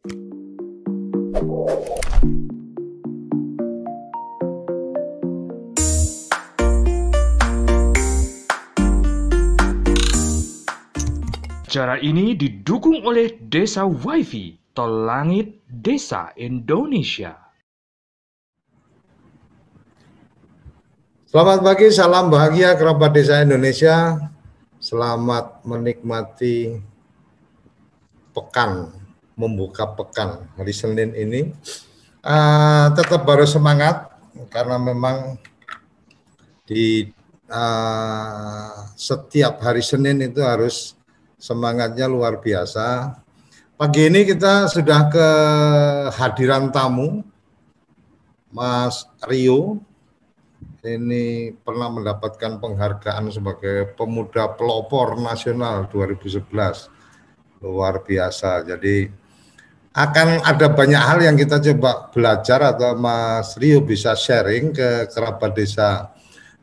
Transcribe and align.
Cara 0.00 0.16
ini 12.00 12.32
didukung 12.32 13.04
oleh 13.04 13.44
Desa 13.44 13.84
WiFi, 13.84 14.72
Tol 14.72 15.04
Langit 15.04 15.60
Desa 15.68 16.32
Indonesia. 16.40 17.36
Selamat 21.28 21.60
pagi, 21.60 21.92
salam 21.92 22.32
bahagia 22.32 22.72
kerabat 22.72 23.12
Desa 23.12 23.44
Indonesia. 23.44 24.16
Selamat 24.80 25.60
menikmati 25.68 26.80
pekan, 28.32 28.99
membuka 29.40 29.88
pekan 29.88 30.44
hari 30.60 30.76
Senin 30.76 31.16
ini. 31.16 31.56
Uh, 32.20 32.92
tetap 32.92 33.24
baru 33.24 33.48
semangat 33.48 34.12
karena 34.52 34.76
memang 34.76 35.40
di 36.68 37.08
uh, 37.48 38.86
setiap 38.94 39.58
hari 39.64 39.80
Senin 39.80 40.20
itu 40.20 40.44
harus 40.44 40.94
semangatnya 41.40 42.06
luar 42.06 42.38
biasa. 42.38 43.16
Pagi 43.80 44.12
ini 44.12 44.28
kita 44.28 44.68
sudah 44.68 45.08
kehadiran 45.08 46.68
tamu, 46.68 47.24
Mas 48.52 49.08
Rio. 49.24 49.80
Ini 50.80 51.56
pernah 51.60 51.88
mendapatkan 51.92 52.60
penghargaan 52.60 53.32
sebagai 53.32 53.92
pemuda 53.96 54.52
pelopor 54.52 55.16
nasional 55.16 55.88
2011. 55.88 56.44
Luar 57.64 58.04
biasa. 58.04 58.64
Jadi 58.64 59.19
akan 59.90 60.46
ada 60.46 60.70
banyak 60.70 61.02
hal 61.02 61.18
yang 61.18 61.34
kita 61.34 61.58
coba 61.58 62.14
belajar 62.14 62.62
atau 62.62 62.94
Mas 62.94 63.58
Rio 63.58 63.82
bisa 63.82 64.14
sharing 64.14 64.70
ke 64.70 65.10
kerabat 65.10 65.50
desa 65.50 66.14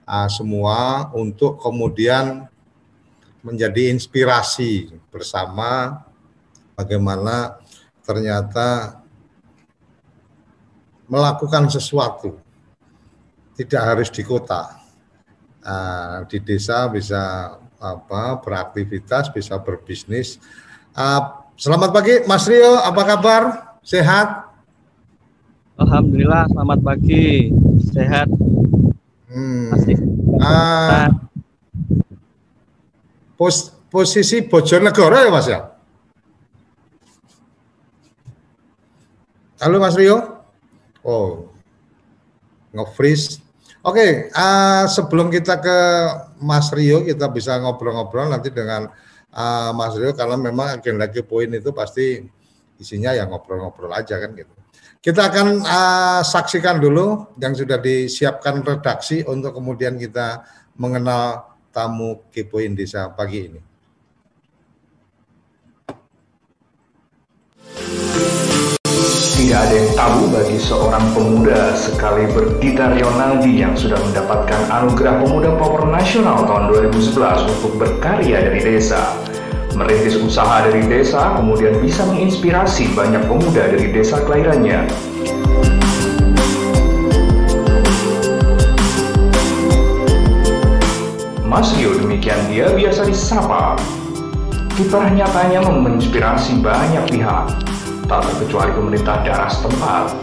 uh, 0.08 0.30
semua 0.32 1.12
untuk 1.12 1.60
kemudian 1.60 2.48
menjadi 3.44 3.92
inspirasi 3.92 4.96
bersama 5.12 6.04
bagaimana 6.80 7.60
ternyata 8.08 9.04
melakukan 11.12 11.68
sesuatu. 11.68 12.40
Tidak 13.60 13.82
harus 13.84 14.08
di 14.08 14.24
kota. 14.24 14.80
Uh, 15.68 16.24
di 16.32 16.40
desa 16.40 16.88
bisa 16.88 17.56
apa 17.76 18.40
beraktivitas 18.40 19.36
bisa 19.36 19.60
berbisnis. 19.60 20.40
Uh, 20.96 21.47
selamat 21.58 21.90
pagi 21.90 22.22
Mas 22.30 22.46
Rio 22.46 22.78
apa 22.78 23.02
kabar 23.02 23.42
sehat 23.82 24.46
Alhamdulillah 25.82 26.46
selamat 26.54 26.80
pagi 26.86 27.50
sehat 27.90 28.30
hmm. 29.34 29.74
Uh, 30.38 31.10
pos, 33.34 33.74
posisi 33.90 34.46
Bojonegoro 34.46 35.18
ya 35.18 35.34
Mas 35.34 35.50
ya? 35.50 35.74
Halo 39.58 39.82
Mas 39.82 39.98
Rio? 39.98 40.46
Oh, 41.02 41.50
nge-freeze. 42.70 43.42
Oke, 43.82 43.98
okay, 43.98 44.12
uh, 44.30 44.86
sebelum 44.86 45.34
kita 45.34 45.58
ke 45.58 45.78
Mas 46.38 46.70
Rio, 46.70 47.02
kita 47.02 47.34
bisa 47.34 47.58
ngobrol-ngobrol 47.58 48.30
nanti 48.30 48.54
dengan 48.54 48.86
uh, 49.38 49.72
Mas 49.78 49.94
Rio 49.94 50.12
karena 50.18 50.36
memang 50.36 50.82
agenda 50.82 51.06
poin 51.22 51.48
itu 51.54 51.70
pasti 51.70 52.26
isinya 52.82 53.14
ya 53.14 53.30
ngobrol-ngobrol 53.30 53.94
aja 53.94 54.18
kan 54.18 54.34
gitu. 54.34 54.54
Kita 54.98 55.30
akan 55.30 55.62
uh, 55.62 56.22
saksikan 56.26 56.82
dulu 56.82 57.38
yang 57.38 57.54
sudah 57.54 57.78
disiapkan 57.78 58.66
redaksi 58.66 59.22
untuk 59.24 59.54
kemudian 59.56 59.96
kita 59.96 60.42
mengenal 60.76 61.54
tamu 61.70 62.26
Kepoin 62.34 62.74
Desa 62.74 63.14
pagi 63.14 63.46
ini. 63.46 63.62
Tidak 69.48 69.64
ada 69.64 69.80
yang 69.80 69.92
tabu 69.96 70.28
bagi 70.28 70.60
seorang 70.60 71.08
pemuda 71.16 71.72
sekali 71.72 72.28
Dita 72.60 72.92
Rionaldi 72.92 73.64
yang 73.64 73.80
sudah 73.80 73.96
mendapatkan 73.96 74.68
anugerah 74.68 75.24
pemuda 75.24 75.56
power 75.56 75.88
nasional 75.88 76.44
tahun 76.44 76.68
2011 76.92 77.56
untuk 77.56 77.80
berkarya 77.80 78.44
dari 78.44 78.60
desa. 78.60 79.16
Merintis 79.72 80.20
usaha 80.20 80.68
dari 80.68 80.84
desa 80.92 81.40
kemudian 81.40 81.80
bisa 81.80 82.04
menginspirasi 82.12 82.92
banyak 82.92 83.24
pemuda 83.24 83.72
dari 83.72 83.88
desa 83.88 84.20
kelahirannya. 84.28 84.84
Mas 91.48 91.72
Rio 91.80 91.96
demikian 92.04 92.52
dia 92.52 92.68
biasa 92.76 93.08
disapa. 93.08 93.80
Kiprah 94.76 95.08
nyatanya 95.08 95.64
menginspirasi 95.64 96.60
banyak 96.60 97.16
pihak, 97.16 97.67
tak 98.08 98.24
terkecuali 98.24 98.72
pemerintah 98.72 99.20
daerah 99.20 99.52
setempat. 99.52 100.16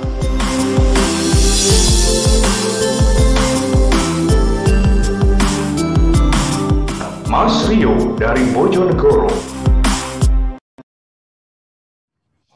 Mas 7.29 7.69
Rio 7.69 8.17
dari 8.17 8.41
Bojonegoro. 8.57 9.29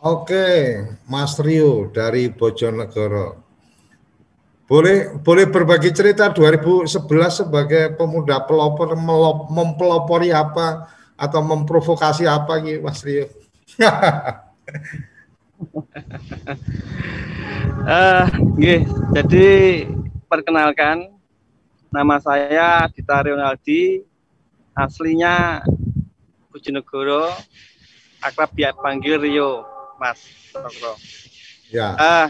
Oke, 0.00 0.48
Mas 1.04 1.36
Rio 1.36 1.92
dari 1.92 2.32
Bojonegoro. 2.32 3.44
Boleh 4.64 5.12
boleh 5.20 5.44
berbagi 5.48 5.92
cerita 5.92 6.32
2011 6.32 6.88
sebagai 7.44 7.92
pemuda 8.00 8.48
pelopor 8.48 8.96
mempelopori 9.52 10.32
apa 10.32 10.88
atau 11.20 11.40
memprovokasi 11.44 12.24
apa 12.24 12.64
gitu 12.64 12.80
Mas 12.80 13.04
Rio? 13.04 13.28
uh, 17.88 18.26
jadi 19.14 19.48
perkenalkan 20.30 21.10
nama 21.90 22.20
saya 22.22 22.86
Dita 22.94 23.18
Ronaldi 23.24 24.06
aslinya 24.76 25.66
Bojonegoro 26.52 27.32
akrab 28.22 28.50
biak 28.54 28.78
panggil 28.78 29.18
Rio 29.18 29.66
Mas 29.98 30.22
Ya. 31.68 31.92
Uh, 32.00 32.28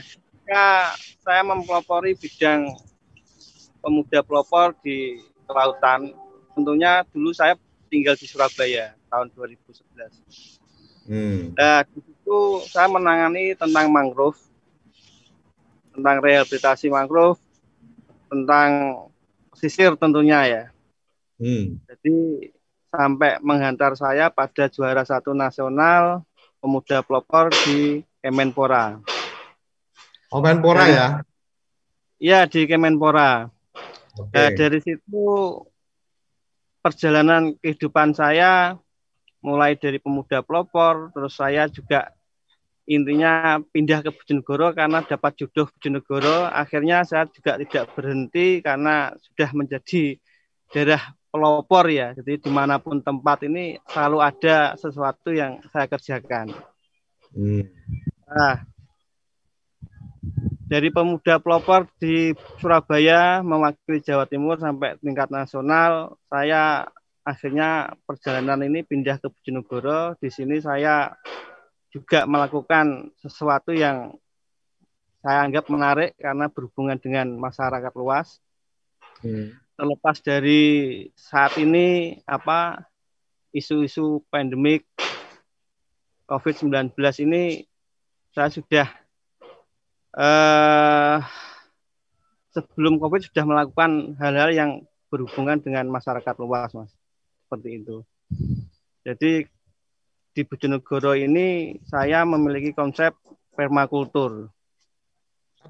saya 1.23 1.43
mempelopori 1.47 2.19
bidang 2.19 2.75
pemuda 3.79 4.25
pelopor 4.27 4.75
di 4.83 5.23
kelautan, 5.47 6.11
tentunya 6.59 7.07
dulu 7.15 7.31
saya 7.31 7.55
tinggal 7.87 8.19
di 8.19 8.27
Surabaya 8.27 8.99
tahun 9.07 9.31
2011. 9.33 10.59
Hmm. 11.09 11.57
Nah, 11.57 11.87
di 11.87 12.01
situ 12.29 12.61
saya 12.69 12.93
menangani 12.93 13.57
tentang 13.57 13.89
mangrove, 13.89 14.37
tentang 15.97 16.21
rehabilitasi 16.21 16.93
mangrove, 16.93 17.41
tentang 18.29 18.69
pesisir 19.49 19.97
tentunya 19.97 20.45
ya. 20.45 20.65
Hmm. 21.41 21.81
Jadi 21.89 22.53
sampai 22.93 23.41
menghantar 23.41 23.97
saya 23.97 24.29
pada 24.29 24.69
juara 24.69 25.09
satu 25.09 25.33
nasional 25.33 26.21
pemuda 26.61 27.01
pelopor 27.01 27.49
di 27.65 28.05
Kemenpora. 28.21 29.01
Oh, 30.29 30.45
Kemenpora 30.45 30.85
ya? 30.85 31.09
Iya 32.21 32.45
di 32.45 32.69
Kemenpora. 32.69 33.49
Okay. 34.21 34.37
Nah, 34.37 34.51
dari 34.53 34.79
situ 34.85 35.25
perjalanan 36.85 37.57
kehidupan 37.57 38.13
saya 38.13 38.77
mulai 39.41 39.81
dari 39.81 39.97
pemuda 40.03 40.45
pelopor, 40.45 41.15
terus 41.15 41.39
saya 41.39 41.71
juga 41.71 42.18
intinya 42.89 43.61
pindah 43.61 44.01
ke 44.01 44.11
Bojonegoro 44.11 44.73
karena 44.73 45.05
dapat 45.05 45.37
jodoh 45.37 45.69
Bojonegoro. 45.69 46.49
Akhirnya 46.49 47.05
saya 47.05 47.29
juga 47.29 47.61
tidak 47.61 47.93
berhenti 47.93 48.65
karena 48.65 49.13
sudah 49.21 49.51
menjadi 49.53 50.17
daerah 50.73 51.03
pelopor 51.29 51.85
ya. 51.93 52.17
Jadi 52.17 52.41
di 52.41 52.51
mana 52.51 52.81
pun 52.81 53.05
tempat 53.05 53.45
ini 53.45 53.77
selalu 53.93 54.19
ada 54.25 54.73
sesuatu 54.81 55.37
yang 55.37 55.61
saya 55.69 55.85
kerjakan. 55.85 56.57
Hmm. 57.37 57.69
Nah, 58.25 58.65
dari 60.65 60.89
pemuda 60.89 61.37
pelopor 61.41 61.85
di 62.01 62.33
Surabaya 62.57 63.45
mewakili 63.45 64.01
Jawa 64.01 64.25
Timur 64.25 64.57
sampai 64.57 64.97
tingkat 65.01 65.29
nasional, 65.29 66.17
saya 66.33 66.89
akhirnya 67.21 67.93
perjalanan 68.09 68.65
ini 68.65 68.81
pindah 68.81 69.21
ke 69.21 69.29
Bojonegoro. 69.29 70.17
Di 70.17 70.33
sini 70.33 70.57
saya 70.65 71.13
juga 71.89 72.29
melakukan 72.29 73.09
sesuatu 73.17 73.73
yang 73.73 74.17
saya 75.25 75.45
anggap 75.45 75.67
menarik 75.73 76.15
karena 76.21 76.47
berhubungan 76.47 77.01
dengan 77.01 77.35
masyarakat 77.37 77.93
luas. 77.97 78.39
Hmm. 79.25 79.57
Terlepas 79.79 80.23
dari 80.23 80.65
saat 81.15 81.59
ini 81.59 82.19
apa 82.27 82.87
isu-isu 83.55 84.23
pandemik 84.31 84.87
COVID-19 86.29 86.93
ini 87.25 87.65
saya 88.37 88.53
sudah 88.53 88.87
uh, 90.15 91.19
sebelum 92.53 93.01
COVID 93.01 93.33
sudah 93.33 93.45
melakukan 93.49 94.19
hal-hal 94.21 94.51
yang 94.53 94.71
berhubungan 95.09 95.59
dengan 95.59 95.89
masyarakat 95.89 96.35
luas, 96.37 96.71
Mas. 96.77 96.93
Seperti 97.49 97.81
itu. 97.81 98.05
Jadi 99.09 99.49
di 100.39 100.47
Bojonegoro 100.47 101.19
ini 101.19 101.75
saya 101.83 102.23
memiliki 102.23 102.71
konsep 102.71 103.11
permakultur 103.59 104.47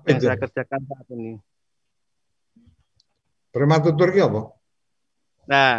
yang 0.05 0.21
saya 0.21 0.37
kerjakan 0.37 0.85
saat 0.85 1.09
ini. 1.17 1.41
Permakultur 3.49 4.13
itu 4.13 4.29
apa? 4.29 4.53
Nah, 5.49 5.73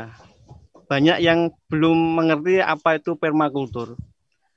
banyak 0.89 1.21
yang 1.21 1.53
belum 1.69 2.17
mengerti 2.17 2.65
apa 2.65 2.97
itu 2.97 3.13
permakultur. 3.13 3.93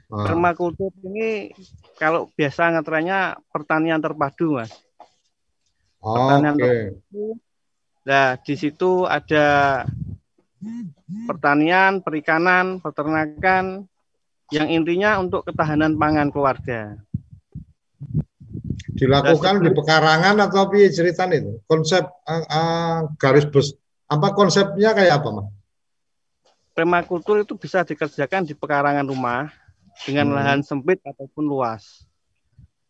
Ah. 0.08 0.32
Permakultur 0.32 0.88
ini 1.04 1.52
kalau 2.00 2.32
biasa 2.32 2.72
ngetrennya 2.72 3.36
pertanian 3.52 4.00
terpadu, 4.00 4.64
Mas. 4.64 4.72
Oh, 6.00 6.16
pertanian 6.16 6.56
okay. 6.56 6.64
terpadu. 6.64 7.24
Nah, 8.08 8.28
di 8.40 8.54
situ 8.56 9.04
ada 9.04 9.84
pertanian, 11.28 12.00
perikanan, 12.00 12.80
peternakan 12.80 13.91
yang 14.52 14.68
intinya 14.68 15.16
untuk 15.16 15.48
ketahanan 15.48 15.96
pangan 15.96 16.28
keluarga. 16.28 17.00
Dilakukan 18.92 19.64
di 19.64 19.72
pekarangan 19.72 20.36
atau 20.46 20.68
piye 20.68 20.92
ceritanya 20.92 21.40
itu? 21.40 21.52
Konsep 21.64 22.04
uh, 22.04 22.44
uh, 22.46 22.96
garis 23.16 23.48
bus 23.48 23.72
apa 24.06 24.36
konsepnya 24.36 24.92
kayak 24.92 25.24
apa, 25.24 25.28
Mas? 25.32 25.48
Permakultur 26.76 27.40
itu 27.40 27.56
bisa 27.56 27.80
dikerjakan 27.82 28.44
di 28.44 28.52
pekarangan 28.52 29.08
rumah 29.08 29.48
dengan 30.04 30.28
hmm. 30.28 30.36
lahan 30.36 30.60
sempit 30.60 31.00
ataupun 31.00 31.44
luas. 31.48 32.04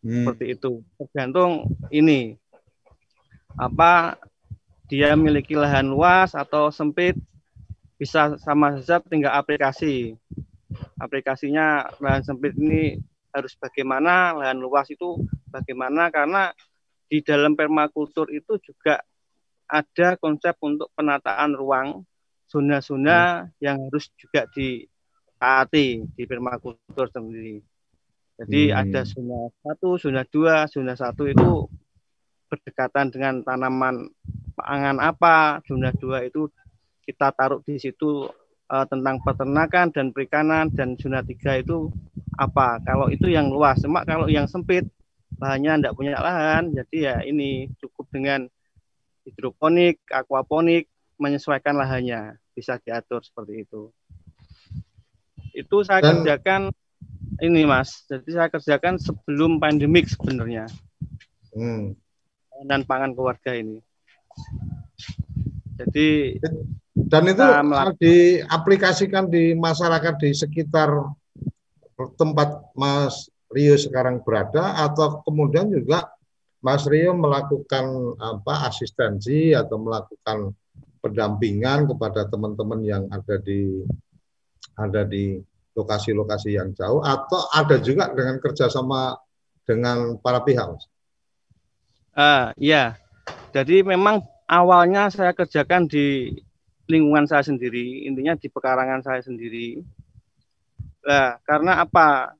Hmm. 0.02 0.26
Seperti 0.26 0.58
itu. 0.58 0.82
Tergantung 0.98 1.70
ini 1.94 2.34
apa 3.54 4.18
dia 4.90 5.14
memiliki 5.14 5.54
lahan 5.54 5.86
luas 5.86 6.34
atau 6.34 6.68
sempit 6.74 7.14
bisa 7.96 8.34
sama 8.42 8.82
saja 8.82 8.98
tinggal 9.06 9.30
aplikasi. 9.30 10.18
Aplikasinya 11.00 11.88
lahan 12.02 12.22
sempit 12.22 12.54
ini 12.58 12.98
harus 13.32 13.56
bagaimana, 13.56 14.36
lahan 14.36 14.60
luas 14.60 14.88
itu 14.92 15.20
bagaimana 15.48 16.12
karena 16.12 16.52
di 17.08 17.20
dalam 17.24 17.56
permakultur 17.56 18.28
itu 18.32 18.60
juga 18.60 19.00
ada 19.68 20.20
konsep 20.20 20.56
untuk 20.60 20.92
penataan 20.92 21.56
ruang 21.56 22.04
zona-zona 22.48 23.48
hmm. 23.48 23.64
yang 23.64 23.76
harus 23.88 24.12
juga 24.20 24.44
di 24.52 24.84
taati 25.40 26.04
di 26.12 26.22
permakultur 26.28 27.08
sendiri. 27.08 27.64
Jadi 28.36 28.68
hmm. 28.68 28.76
ada 28.76 29.00
zona 29.08 29.48
satu, 29.64 29.88
zona 29.96 30.22
dua, 30.28 30.68
zona 30.68 30.92
satu 30.92 31.24
itu 31.24 31.68
berdekatan 32.52 33.08
dengan 33.08 33.40
tanaman 33.40 34.12
pangan 34.52 35.00
apa, 35.00 35.64
zona 35.64 35.88
dua 35.96 36.28
itu 36.28 36.52
kita 37.08 37.32
taruh 37.32 37.64
di 37.64 37.80
situ 37.80 38.28
uh, 38.72 38.86
tentang 38.88 39.20
peternakan 39.20 39.92
dan 39.92 40.06
perikanan 40.10 40.72
dan 40.72 40.96
zona 40.96 41.20
tiga 41.20 41.60
itu 41.60 41.92
apa. 42.40 42.80
Kalau 42.80 43.12
itu 43.12 43.28
yang 43.28 43.52
luas, 43.52 43.84
cuma 43.84 44.02
kalau 44.08 44.26
yang 44.32 44.48
sempit 44.48 44.88
bahannya 45.36 45.84
tidak 45.84 45.94
punya 45.94 46.16
lahan, 46.16 46.72
jadi 46.72 46.96
ya 46.96 47.16
ini 47.28 47.68
cukup 47.84 48.08
dengan 48.08 48.48
hidroponik, 49.28 50.00
aquaponik 50.08 50.88
menyesuaikan 51.20 51.76
lahannya. 51.76 52.40
Bisa 52.56 52.80
diatur 52.80 53.20
seperti 53.20 53.68
itu. 53.68 53.92
Itu 55.52 55.84
saya 55.84 56.00
Dan, 56.00 56.24
kerjakan 56.24 56.62
ini 57.44 57.68
mas. 57.68 58.08
Jadi 58.08 58.28
saya 58.32 58.48
kerjakan 58.48 58.96
sebelum 58.96 59.60
pandemik 59.60 60.08
sebenarnya. 60.08 60.66
Hmm. 61.52 61.92
dan 62.64 62.80
pangan 62.88 63.12
keluarga 63.12 63.52
ini. 63.52 63.82
Jadi 65.76 66.40
dan 66.92 67.24
itu 67.24 67.44
diaplikasikan 67.96 69.32
di 69.32 69.56
masyarakat 69.56 70.14
di 70.20 70.30
sekitar 70.36 70.92
tempat 72.20 72.72
Mas 72.76 73.32
Rio 73.48 73.76
sekarang 73.80 74.20
berada 74.20 74.76
atau 74.76 75.24
kemudian 75.24 75.72
juga 75.72 76.12
Mas 76.60 76.84
Rio 76.84 77.16
melakukan 77.16 78.16
apa 78.20 78.68
asistensi 78.68 79.56
atau 79.56 79.80
melakukan 79.80 80.52
pendampingan 81.02 81.90
kepada 81.90 82.28
teman-teman 82.28 82.80
yang 82.84 83.04
ada 83.10 83.36
di 83.40 83.82
ada 84.78 85.02
di 85.02 85.40
lokasi-lokasi 85.72 86.60
yang 86.60 86.70
jauh 86.76 87.00
atau 87.00 87.48
ada 87.56 87.80
juga 87.80 88.12
dengan 88.12 88.36
kerjasama 88.38 89.16
dengan 89.64 90.20
para 90.20 90.44
pihak? 90.44 90.76
Uh, 92.12 92.52
iya, 92.60 93.00
jadi 93.56 93.80
memang 93.80 94.20
awalnya 94.44 95.08
saya 95.08 95.32
kerjakan 95.32 95.88
di 95.88 96.36
lingkungan 96.90 97.26
saya 97.28 97.46
sendiri, 97.46 98.06
intinya 98.06 98.34
di 98.34 98.48
pekarangan 98.50 99.02
saya 99.04 99.20
sendiri. 99.22 99.82
Nah, 101.06 101.38
karena 101.42 101.82
apa? 101.82 102.34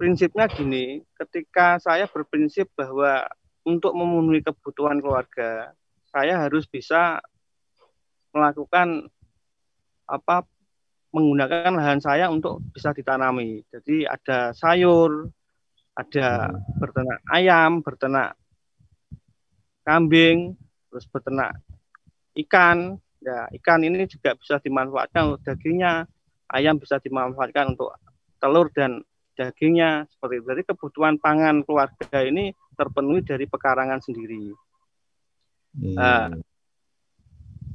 Prinsipnya 0.00 0.48
gini, 0.48 1.04
ketika 1.12 1.76
saya 1.76 2.08
berprinsip 2.08 2.72
bahwa 2.72 3.28
untuk 3.68 3.92
memenuhi 3.92 4.40
kebutuhan 4.40 4.96
keluarga, 4.96 5.76
saya 6.08 6.40
harus 6.40 6.64
bisa 6.64 7.20
melakukan 8.32 9.12
apa 10.08 10.48
menggunakan 11.12 11.76
lahan 11.76 12.00
saya 12.00 12.32
untuk 12.32 12.64
bisa 12.72 12.96
ditanami. 12.96 13.60
Jadi 13.68 14.08
ada 14.08 14.56
sayur, 14.56 15.28
ada 15.92 16.54
berternak 16.80 17.20
ayam, 17.28 17.84
berternak 17.84 18.38
kambing, 19.84 20.56
terus 20.88 21.04
berternak 21.10 21.60
ikan. 22.34 22.98
Ya, 23.20 23.52
ikan 23.60 23.84
ini 23.84 24.08
juga 24.08 24.32
bisa 24.32 24.56
dimanfaatkan 24.64 25.36
untuk 25.36 25.44
dagingnya, 25.44 26.08
ayam 26.48 26.80
bisa 26.80 26.96
dimanfaatkan 26.96 27.76
untuk 27.76 27.92
telur 28.40 28.72
dan 28.72 29.04
dagingnya 29.36 30.08
seperti 30.08 30.40
itu. 30.40 30.46
Jadi 30.48 30.62
kebutuhan 30.72 31.20
pangan 31.20 31.60
keluarga 31.64 32.18
ini 32.24 32.56
terpenuhi 32.80 33.20
dari 33.20 33.44
pekarangan 33.44 34.00
sendiri. 34.00 34.56
Hmm. 35.76 35.94
Nah, 35.94 36.28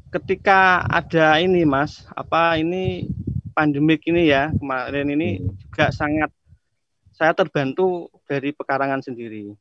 ketika 0.09 0.81
ada 0.89 1.37
ini, 1.37 1.61
Mas, 1.61 2.09
apa 2.09 2.57
ini 2.57 3.05
pandemik 3.55 4.03
ini 4.09 4.27
ya 4.27 4.51
kemarin 4.51 5.13
ini 5.13 5.39
hmm. 5.39 5.55
juga 5.61 5.93
sangat 5.93 6.33
saya 7.15 7.31
terbantu 7.31 8.11
dari 8.27 8.51
pekarangan 8.51 8.99
sendiri. 8.99 9.55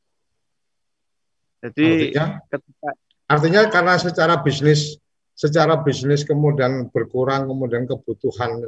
Jadi 1.63 2.11
artinya, 2.11 2.27
ketika 2.51 2.89
artinya 3.25 3.67
karena 3.69 3.97
secara 3.97 4.41
bisnis 4.41 5.01
secara 5.35 5.81
bisnis 5.81 6.23
kemudian 6.23 6.87
berkurang 6.93 7.49
kemudian 7.49 7.89
kebutuhan 7.89 8.63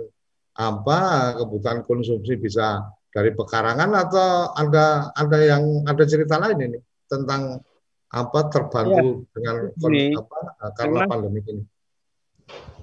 apa 0.58 1.00
kebutuhan 1.38 1.86
konsumsi 1.86 2.36
bisa 2.36 2.82
dari 3.14 3.32
pekarangan 3.34 3.92
atau 3.94 4.52
ada 4.58 5.14
ada 5.14 5.38
yang 5.42 5.86
ada 5.86 6.04
cerita 6.04 6.42
lain 6.42 6.74
ini 6.74 6.80
tentang 7.08 7.62
apa 8.08 8.40
terbantu 8.48 9.28
ya, 9.28 9.32
dengan 9.36 9.56
ini, 9.92 10.16
apa 10.16 10.38
karena 10.80 11.00
pandemi 11.08 11.40
ini. 11.44 11.64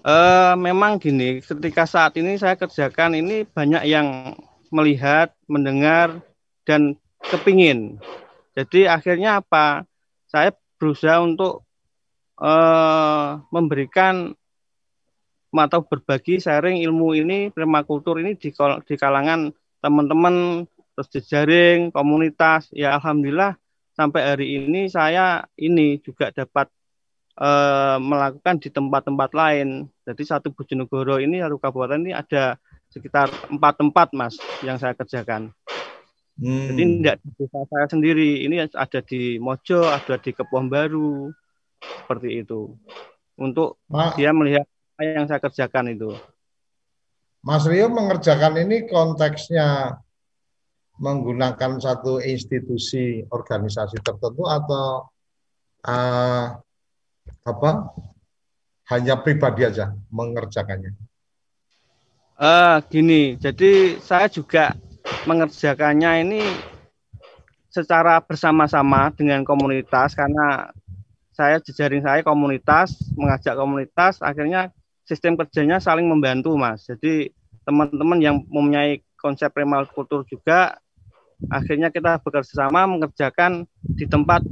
Uh, 0.04 0.52
memang 0.60 1.00
gini, 1.00 1.40
ketika 1.40 1.88
saat 1.88 2.12
ini 2.20 2.36
saya 2.36 2.60
kerjakan 2.60 3.16
ini 3.16 3.48
banyak 3.48 3.88
yang 3.88 4.36
melihat, 4.68 5.32
mendengar, 5.48 6.20
dan 6.68 7.00
kepingin. 7.24 7.96
Jadi 8.52 8.84
akhirnya 8.84 9.40
apa? 9.40 9.88
Saya 10.28 10.52
berusaha 10.76 11.24
untuk 11.24 11.63
uh, 12.38 13.42
memberikan 13.52 14.34
atau 15.54 15.86
berbagi 15.86 16.42
sharing 16.42 16.82
ilmu 16.82 17.14
ini, 17.14 17.54
permakultur 17.54 18.18
ini 18.18 18.34
di, 18.34 18.50
di 18.58 18.94
kalangan 18.98 19.54
teman-teman, 19.78 20.66
terus 20.98 21.08
jejaring, 21.14 21.94
komunitas. 21.94 22.66
Ya 22.74 22.98
Alhamdulillah 22.98 23.54
sampai 23.94 24.34
hari 24.34 24.46
ini 24.58 24.90
saya 24.90 25.46
ini 25.54 26.02
juga 26.02 26.34
dapat 26.34 26.66
uh, 27.38 28.02
melakukan 28.02 28.58
di 28.58 28.68
tempat-tempat 28.74 29.30
lain. 29.30 29.86
Jadi 30.02 30.22
satu 30.26 30.50
Bojonegoro 30.50 31.22
ini 31.22 31.38
satu 31.38 31.62
kabupaten 31.62 32.02
ini 32.02 32.12
ada 32.14 32.58
sekitar 32.90 33.30
empat 33.50 33.74
tempat 33.78 34.08
mas 34.10 34.34
yang 34.66 34.78
saya 34.78 34.94
kerjakan. 34.98 35.54
Hmm. 36.34 36.74
Jadi 36.74 36.82
tidak 36.98 37.16
di 37.22 37.30
desa 37.38 37.62
saya 37.70 37.86
sendiri, 37.86 38.42
ini 38.42 38.58
ada 38.58 39.00
di 39.06 39.38
Mojo, 39.38 39.86
ada 39.86 40.18
di 40.18 40.34
Kepuh 40.34 40.66
Baru, 40.66 41.30
seperti 42.04 42.44
itu. 42.44 42.74
Untuk 43.34 43.82
Ma 43.90 44.14
dia 44.14 44.30
melihat 44.30 44.66
apa 44.94 45.02
yang 45.02 45.26
saya 45.26 45.42
kerjakan 45.42 45.90
itu. 45.90 46.14
Mas 47.44 47.66
Rio 47.68 47.92
mengerjakan 47.92 48.56
ini 48.62 48.88
konteksnya 48.88 50.00
menggunakan 50.96 51.82
satu 51.82 52.22
institusi 52.22 53.26
organisasi 53.26 53.98
tertentu 54.00 54.46
atau 54.46 55.10
uh, 55.84 56.46
apa 57.44 57.70
hanya 58.94 59.18
pribadi 59.20 59.66
aja 59.66 59.92
mengerjakannya? 60.08 60.94
Uh, 62.34 62.82
gini, 62.90 63.38
jadi 63.38 63.98
saya 64.02 64.26
juga 64.30 64.74
mengerjakannya 65.28 66.10
ini 66.26 66.42
secara 67.74 68.22
bersama-sama 68.22 69.10
dengan 69.14 69.42
komunitas 69.42 70.14
karena 70.14 70.70
saya 71.34 71.58
jejaring 71.58 72.06
saya 72.06 72.22
komunitas 72.22 72.94
mengajak 73.18 73.58
komunitas 73.58 74.22
akhirnya 74.22 74.70
sistem 75.02 75.34
kerjanya 75.36 75.82
saling 75.82 76.06
membantu 76.06 76.54
mas. 76.54 76.86
Jadi 76.86 77.34
teman-teman 77.66 78.18
yang 78.22 78.36
mempunyai 78.46 79.02
konsep 79.18 79.50
permakultur 79.50 80.22
juga 80.28 80.78
akhirnya 81.50 81.90
kita 81.90 82.22
bekerja 82.22 82.64
sama 82.66 82.86
mengerjakan 82.86 83.66
di 83.82 84.06
tempat 84.06 84.46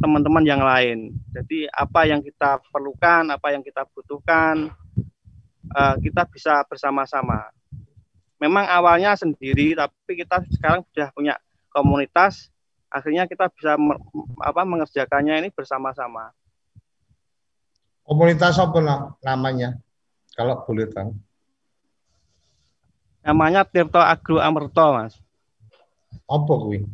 teman-teman 0.00 0.42
yang 0.42 0.62
lain. 0.62 1.14
Jadi 1.30 1.70
apa 1.70 2.08
yang 2.08 2.24
kita 2.24 2.58
perlukan 2.72 3.30
apa 3.30 3.54
yang 3.54 3.62
kita 3.62 3.86
butuhkan 3.94 4.72
uh, 5.72 5.94
kita 6.02 6.26
bisa 6.28 6.64
bersama-sama. 6.66 7.52
Memang 8.42 8.66
awalnya 8.66 9.14
sendiri 9.14 9.78
tapi 9.78 10.18
kita 10.18 10.42
sekarang 10.50 10.82
sudah 10.90 11.08
punya 11.14 11.34
komunitas 11.70 12.51
akhirnya 12.92 13.24
kita 13.24 13.48
bisa 13.48 13.80
apa 14.44 14.62
mengerjakannya 14.68 15.40
ini 15.40 15.48
bersama-sama. 15.48 16.28
Komunitas 18.04 18.60
apa 18.60 19.08
namanya? 19.24 19.80
Kalau 20.36 20.60
boleh 20.68 20.86
tahu. 20.92 21.16
Namanya 23.24 23.64
Tirto 23.64 24.02
Agro 24.02 24.42
Amerto, 24.42 24.84
Mas. 24.92 25.14
Apa 26.28 26.52
kuwi? 26.60 26.84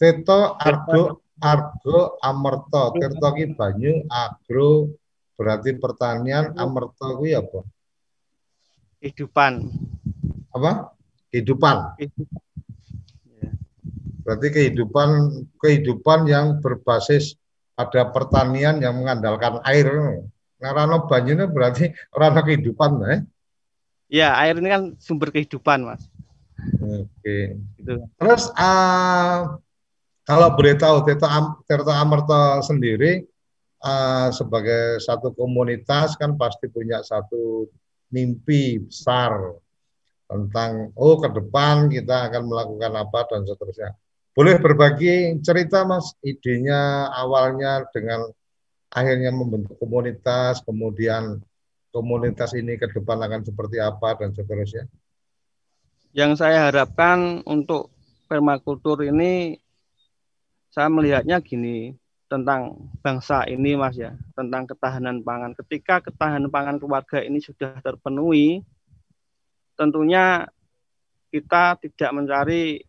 Tirto 0.00 0.56
Agro 0.58 1.22
Argo 1.38 2.18
Amerto. 2.18 2.98
Tirto 2.98 3.28
ki 3.36 3.54
banyu, 3.54 4.02
agro 4.10 4.90
berarti 5.38 5.76
pertanian, 5.78 6.56
Amerto 6.58 7.14
kuwi 7.20 7.36
apa? 7.38 7.62
Kehidupan. 8.98 9.70
Apa? 10.50 10.90
Kehidupan. 11.30 11.94
Kehidupan 12.00 12.47
Berarti 14.28 14.52
kehidupan 14.52 15.08
kehidupan 15.56 16.28
yang 16.28 16.60
berbasis 16.60 17.32
pada 17.72 18.12
pertanian 18.12 18.76
yang 18.76 19.00
mengandalkan 19.00 19.56
air. 19.64 19.88
Nah, 20.60 20.70
rano 20.76 21.08
banyu 21.08 21.48
berarti 21.48 21.96
rano 22.12 22.44
kehidupan, 22.44 22.90
eh? 23.08 23.20
Ya, 24.12 24.36
air 24.36 24.60
ini 24.60 24.68
kan 24.68 24.82
sumber 25.00 25.32
kehidupan, 25.32 25.80
Mas. 25.80 26.04
Oke. 26.76 27.56
Gitu. 27.80 28.04
Terus 28.20 28.52
uh, 28.52 29.56
kalau 30.28 30.48
boleh 30.52 30.76
tahu 30.76 31.08
Tirta, 31.08 31.28
Am, 31.32 31.64
Tirta 31.64 31.96
Amerta 31.96 32.60
sendiri 32.60 33.24
uh, 33.80 34.28
sebagai 34.28 35.00
satu 35.00 35.32
komunitas 35.32 36.20
kan 36.20 36.36
pasti 36.36 36.68
punya 36.68 37.00
satu 37.00 37.64
mimpi 38.12 38.84
besar 38.84 39.56
tentang 40.28 40.92
oh 41.00 41.16
ke 41.16 41.32
depan 41.32 41.88
kita 41.88 42.28
akan 42.28 42.44
melakukan 42.44 42.92
apa 42.92 43.24
dan 43.32 43.48
seterusnya. 43.48 43.96
Boleh 44.38 44.54
berbagi 44.54 45.34
cerita 45.42 45.82
Mas, 45.82 46.14
idenya 46.22 47.10
awalnya 47.10 47.82
dengan 47.90 48.22
akhirnya 48.86 49.34
membentuk 49.34 49.74
komunitas, 49.82 50.62
kemudian 50.62 51.42
komunitas 51.90 52.54
ini 52.54 52.78
ke 52.78 52.86
depan 52.86 53.18
akan 53.18 53.42
seperti 53.42 53.82
apa 53.82 54.14
dan 54.14 54.30
seterusnya? 54.30 54.86
Yang 56.14 56.38
saya 56.38 56.70
harapkan 56.70 57.42
untuk 57.50 57.90
permakultur 58.30 59.02
ini 59.10 59.58
saya 60.70 60.86
melihatnya 60.86 61.42
gini 61.42 61.98
tentang 62.30 62.78
bangsa 63.02 63.42
ini 63.50 63.74
Mas 63.74 63.98
ya, 63.98 64.14
tentang 64.38 64.70
ketahanan 64.70 65.18
pangan. 65.18 65.50
Ketika 65.58 65.98
ketahanan 65.98 66.46
pangan 66.46 66.78
keluarga 66.78 67.26
ini 67.26 67.42
sudah 67.42 67.74
terpenuhi, 67.82 68.62
tentunya 69.74 70.46
kita 71.34 71.74
tidak 71.82 72.10
mencari 72.14 72.86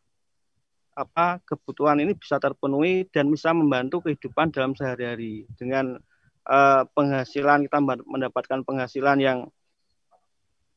apa 0.99 1.39
kebutuhan 1.47 2.03
ini 2.03 2.11
bisa 2.11 2.35
terpenuhi 2.35 3.07
dan 3.07 3.31
bisa 3.31 3.55
membantu 3.55 4.03
kehidupan 4.03 4.51
dalam 4.51 4.75
sehari-hari. 4.75 5.47
Dengan 5.55 5.95
uh, 6.43 6.83
penghasilan 6.91 7.71
kita 7.71 7.79
mendapatkan 8.03 8.59
penghasilan 8.67 9.17
yang 9.23 9.39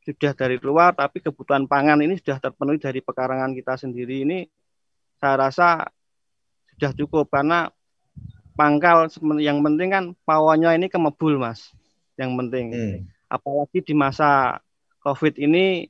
sudah 0.03 0.35
dari 0.35 0.59
luar 0.59 0.95
tapi 0.95 1.23
kebutuhan 1.23 1.67
pangan 1.67 2.03
ini 2.03 2.19
sudah 2.19 2.39
terpenuhi 2.43 2.79
dari 2.79 2.99
pekarangan 3.03 3.55
kita 3.55 3.79
sendiri 3.79 4.27
ini 4.27 4.39
saya 5.19 5.51
rasa 5.51 5.91
sudah 6.75 6.93
cukup. 6.95 7.27
Karena 7.27 7.67
pangkal 8.55 9.11
yang 9.43 9.59
penting 9.67 9.91
kan 9.91 10.05
pawanya 10.23 10.79
ini 10.79 10.87
kemebul 10.87 11.43
mas 11.43 11.75
yang 12.15 12.39
penting. 12.39 12.71
Hmm. 12.71 12.99
apalagi 13.33 13.81
di 13.81 13.97
masa 13.97 14.61
covid 15.01 15.41
ini 15.41 15.89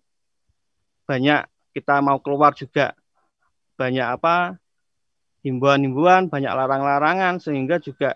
banyak 1.05 1.43
kita 1.75 1.99
mau 1.99 2.23
keluar 2.23 2.55
juga 2.55 2.95
banyak 3.77 4.07
apa 4.07 4.57
himbauan-himbauan, 5.43 6.31
banyak 6.31 6.53
larang-larangan 6.55 7.43
sehingga 7.43 7.83
juga 7.83 8.15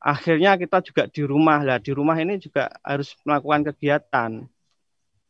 akhirnya 0.00 0.56
kita 0.56 0.80
juga 0.84 1.02
di 1.08 1.22
rumah 1.24 1.60
lah. 1.60 1.78
Di 1.78 1.92
rumah 1.92 2.16
ini 2.16 2.40
juga 2.40 2.72
harus 2.80 3.12
melakukan 3.24 3.72
kegiatan. 3.72 4.48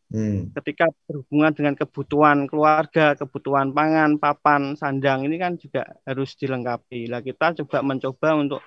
Hmm. 0.06 0.54
Ketika 0.54 0.86
berhubungan 1.10 1.50
dengan 1.50 1.74
kebutuhan 1.74 2.46
keluarga, 2.46 3.18
kebutuhan 3.18 3.74
pangan, 3.74 4.22
papan, 4.22 4.78
sandang 4.78 5.26
ini 5.26 5.34
kan 5.34 5.58
juga 5.58 5.82
harus 6.06 6.38
dilengkapi. 6.38 7.10
Lah 7.10 7.18
kita 7.26 7.58
coba 7.62 7.82
mencoba 7.82 8.38
untuk 8.38 8.62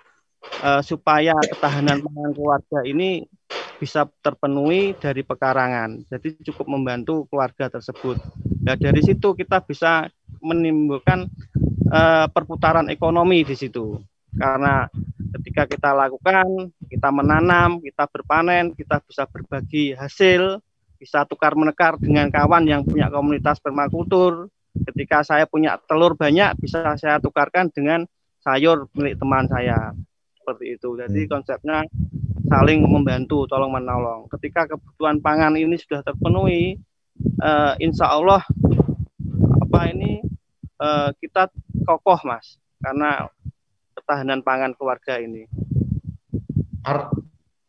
uh, 0.60 0.84
supaya 0.84 1.32
ketahanan 1.40 2.04
pangan 2.04 2.32
keluarga 2.36 2.80
ini 2.84 3.24
bisa 3.80 4.04
terpenuhi 4.20 4.92
dari 5.00 5.24
pekarangan. 5.24 6.04
Jadi 6.12 6.44
cukup 6.52 6.68
membantu 6.68 7.24
keluarga 7.32 7.72
tersebut. 7.72 8.20
Nah 8.60 8.76
dari 8.76 9.00
situ 9.00 9.32
kita 9.32 9.64
bisa 9.64 10.12
menimbulkan 10.40 11.28
uh, 11.92 12.28
perputaran 12.32 12.88
ekonomi 12.92 13.44
di 13.44 13.56
situ. 13.56 14.00
Karena 14.36 14.86
ketika 15.40 15.66
kita 15.66 15.90
lakukan, 15.94 16.70
kita 16.88 17.10
menanam, 17.10 17.82
kita 17.82 18.06
berpanen, 18.10 18.74
kita 18.78 19.02
bisa 19.04 19.26
berbagi 19.26 19.98
hasil, 19.98 20.62
bisa 21.00 21.26
tukar 21.26 21.56
menekar 21.56 21.98
dengan 21.98 22.30
kawan 22.30 22.68
yang 22.68 22.82
punya 22.86 23.10
komunitas 23.10 23.58
permakultur. 23.60 24.52
Ketika 24.70 25.26
saya 25.26 25.50
punya 25.50 25.76
telur 25.90 26.14
banyak, 26.14 26.56
bisa 26.62 26.94
saya 26.96 27.18
tukarkan 27.18 27.74
dengan 27.74 28.06
sayur 28.40 28.88
milik 28.94 29.18
teman 29.18 29.50
saya. 29.50 29.92
Seperti 30.40 30.78
itu. 30.78 30.96
Jadi 30.96 31.22
hmm. 31.26 31.30
konsepnya 31.30 31.78
saling 32.50 32.86
membantu, 32.86 33.46
tolong 33.46 33.74
menolong. 33.74 34.26
Ketika 34.30 34.66
kebutuhan 34.70 35.22
pangan 35.22 35.58
ini 35.58 35.78
sudah 35.78 36.02
terpenuhi, 36.02 36.78
uh, 37.42 37.74
insya 37.78 38.10
Allah 38.14 38.42
apa 39.70 39.94
ini 39.94 40.24
uh, 40.80 41.12
kita 41.20 41.52
kokoh 41.86 42.20
mas, 42.26 42.58
karena 42.80 43.28
ketahanan 43.94 44.40
pangan 44.42 44.72
keluarga 44.74 45.20
ini. 45.20 45.46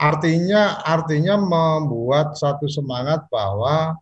Artinya, 0.00 0.80
artinya 0.80 1.36
membuat 1.36 2.38
satu 2.38 2.64
semangat 2.70 3.28
bahwa 3.28 3.98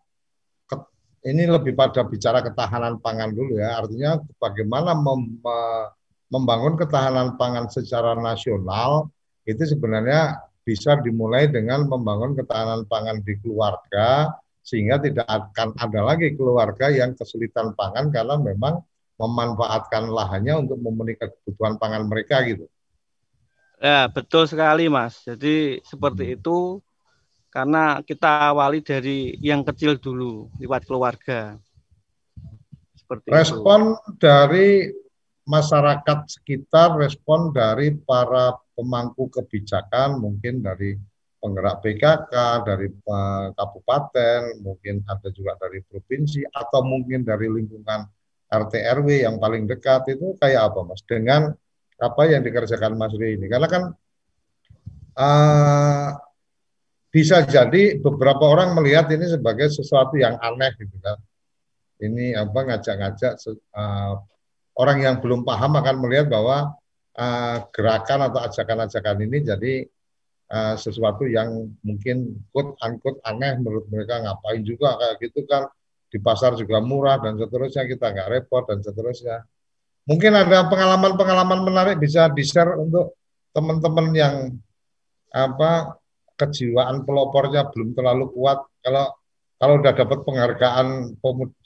ini 1.27 1.51
lebih 1.51 1.75
pada 1.75 2.07
bicara 2.07 2.39
ketahanan 2.45 3.03
pangan 3.03 3.35
dulu 3.35 3.59
ya. 3.59 3.83
Artinya 3.83 4.23
bagaimana 4.39 4.95
mem, 4.95 5.43
membangun 6.31 6.79
ketahanan 6.79 7.35
pangan 7.35 7.67
secara 7.67 8.15
nasional 8.15 9.11
itu 9.49 9.65
sebenarnya 9.65 10.39
bisa 10.63 11.01
dimulai 11.01 11.49
dengan 11.49 11.89
membangun 11.89 12.37
ketahanan 12.37 12.85
pangan 12.85 13.25
di 13.25 13.35
keluarga 13.41 14.37
sehingga 14.61 15.01
tidak 15.01 15.25
akan 15.25 15.73
ada 15.81 16.01
lagi 16.05 16.37
keluarga 16.37 16.93
yang 16.93 17.17
kesulitan 17.17 17.73
pangan 17.73 18.13
karena 18.13 18.37
memang 18.37 18.85
memanfaatkan 19.19 20.07
lahannya 20.09 20.65
untuk 20.65 20.79
memenuhi 20.79 21.19
kebutuhan 21.19 21.77
pangan 21.77 22.07
mereka 22.07 22.39
gitu. 22.47 22.71
Ya, 23.79 24.07
betul 24.11 24.47
sekali 24.47 24.87
Mas. 24.87 25.23
Jadi 25.27 25.83
seperti 25.87 26.25
hmm. 26.25 26.35
itu 26.39 26.59
karena 27.51 28.03
kita 28.07 28.55
awali 28.55 28.79
dari 28.83 29.35
yang 29.43 29.67
kecil 29.67 29.99
dulu 29.99 30.51
lewat 30.63 30.87
keluarga. 30.87 31.59
Seperti 32.95 33.27
respon 33.31 33.95
itu. 33.95 34.11
dari 34.23 34.71
masyarakat 35.49 36.19
sekitar, 36.29 36.99
respon 37.01 37.51
dari 37.51 37.97
para 37.97 38.53
pemangku 38.77 39.33
kebijakan 39.33 40.21
mungkin 40.21 40.61
dari 40.61 40.95
penggerak 41.39 41.81
PKK, 41.81 42.35
dari 42.67 42.91
uh, 43.07 43.55
kabupaten, 43.55 44.59
mungkin 44.61 45.07
ada 45.07 45.31
juga 45.31 45.55
dari 45.57 45.81
provinsi 45.87 46.43
atau 46.51 46.83
mungkin 46.83 47.23
dari 47.23 47.47
lingkungan 47.47 48.05
RT 48.49 48.75
RW 48.81 49.09
yang 49.29 49.37
paling 49.37 49.69
dekat 49.69 50.09
itu 50.17 50.33
kayak 50.41 50.73
apa 50.73 50.81
Mas? 50.89 51.05
Dengan 51.05 51.53
apa 52.01 52.23
yang 52.25 52.41
dikerjakan 52.41 52.97
Mas 52.97 53.13
Ri 53.13 53.37
ini? 53.37 53.47
Karena 53.47 53.69
kan 53.69 53.83
uh, 55.21 56.09
bisa 57.09 57.45
jadi 57.45 58.01
beberapa 58.01 58.45
orang 58.49 58.73
melihat 58.77 59.09
ini 59.13 59.29
sebagai 59.29 59.69
sesuatu 59.69 60.17
yang 60.17 60.41
aneh 60.41 60.73
gitu 60.81 60.97
kan. 61.01 61.21
Ini 61.99 62.39
apa 62.39 62.59
ngajak-ngajak 62.63 63.33
uh, 63.75 64.15
orang 64.79 64.99
yang 65.03 65.17
belum 65.19 65.43
paham 65.43 65.75
akan 65.77 65.97
melihat 65.99 66.31
bahwa 66.31 66.79
uh, 67.19 67.57
gerakan 67.75 68.31
atau 68.31 68.41
ajakan-ajakan 68.47 69.19
ini 69.27 69.39
jadi 69.43 69.75
uh, 70.55 70.75
sesuatu 70.79 71.27
yang 71.27 71.75
mungkin 71.83 72.39
quote 72.55 72.79
unquote 72.81 73.19
aneh 73.27 73.59
menurut 73.59 73.91
mereka 73.91 74.23
ngapain 74.23 74.63
juga 74.63 74.95
kayak 74.97 75.17
gitu 75.27 75.43
kan 75.51 75.67
di 76.09 76.19
pasar 76.19 76.57
juga 76.57 76.81
murah 76.81 77.21
dan 77.21 77.37
seterusnya 77.37 77.85
kita 77.85 78.13
nggak 78.13 78.29
repot 78.33 78.65
dan 78.65 78.81
seterusnya. 78.81 79.45
Mungkin 80.09 80.33
ada 80.33 80.65
pengalaman-pengalaman 80.73 81.69
menarik 81.69 82.01
bisa 82.01 82.33
di-share 82.33 82.81
untuk 82.81 83.13
teman-teman 83.53 84.09
yang 84.17 84.35
apa 85.29 86.01
kejiwaan 86.39 87.05
pelopornya 87.05 87.69
belum 87.69 87.93
terlalu 87.93 88.33
kuat. 88.33 88.65
Kalau 88.81 89.13
kalau 89.59 89.75
udah 89.83 89.93
dapat 89.93 90.19
penghargaan 90.25 91.19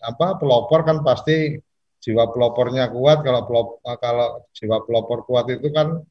apa 0.02 0.26
pelopor 0.40 0.80
kan 0.82 1.06
pasti 1.06 1.54
jiwa 2.02 2.34
pelopornya 2.34 2.90
kuat. 2.90 3.22
Kalau 3.22 3.46
pelop, 3.46 3.68
kalau 4.02 4.42
jiwa 4.58 4.82
pelopor 4.82 5.22
kuat 5.22 5.46
itu 5.54 5.70
kan 5.70 6.02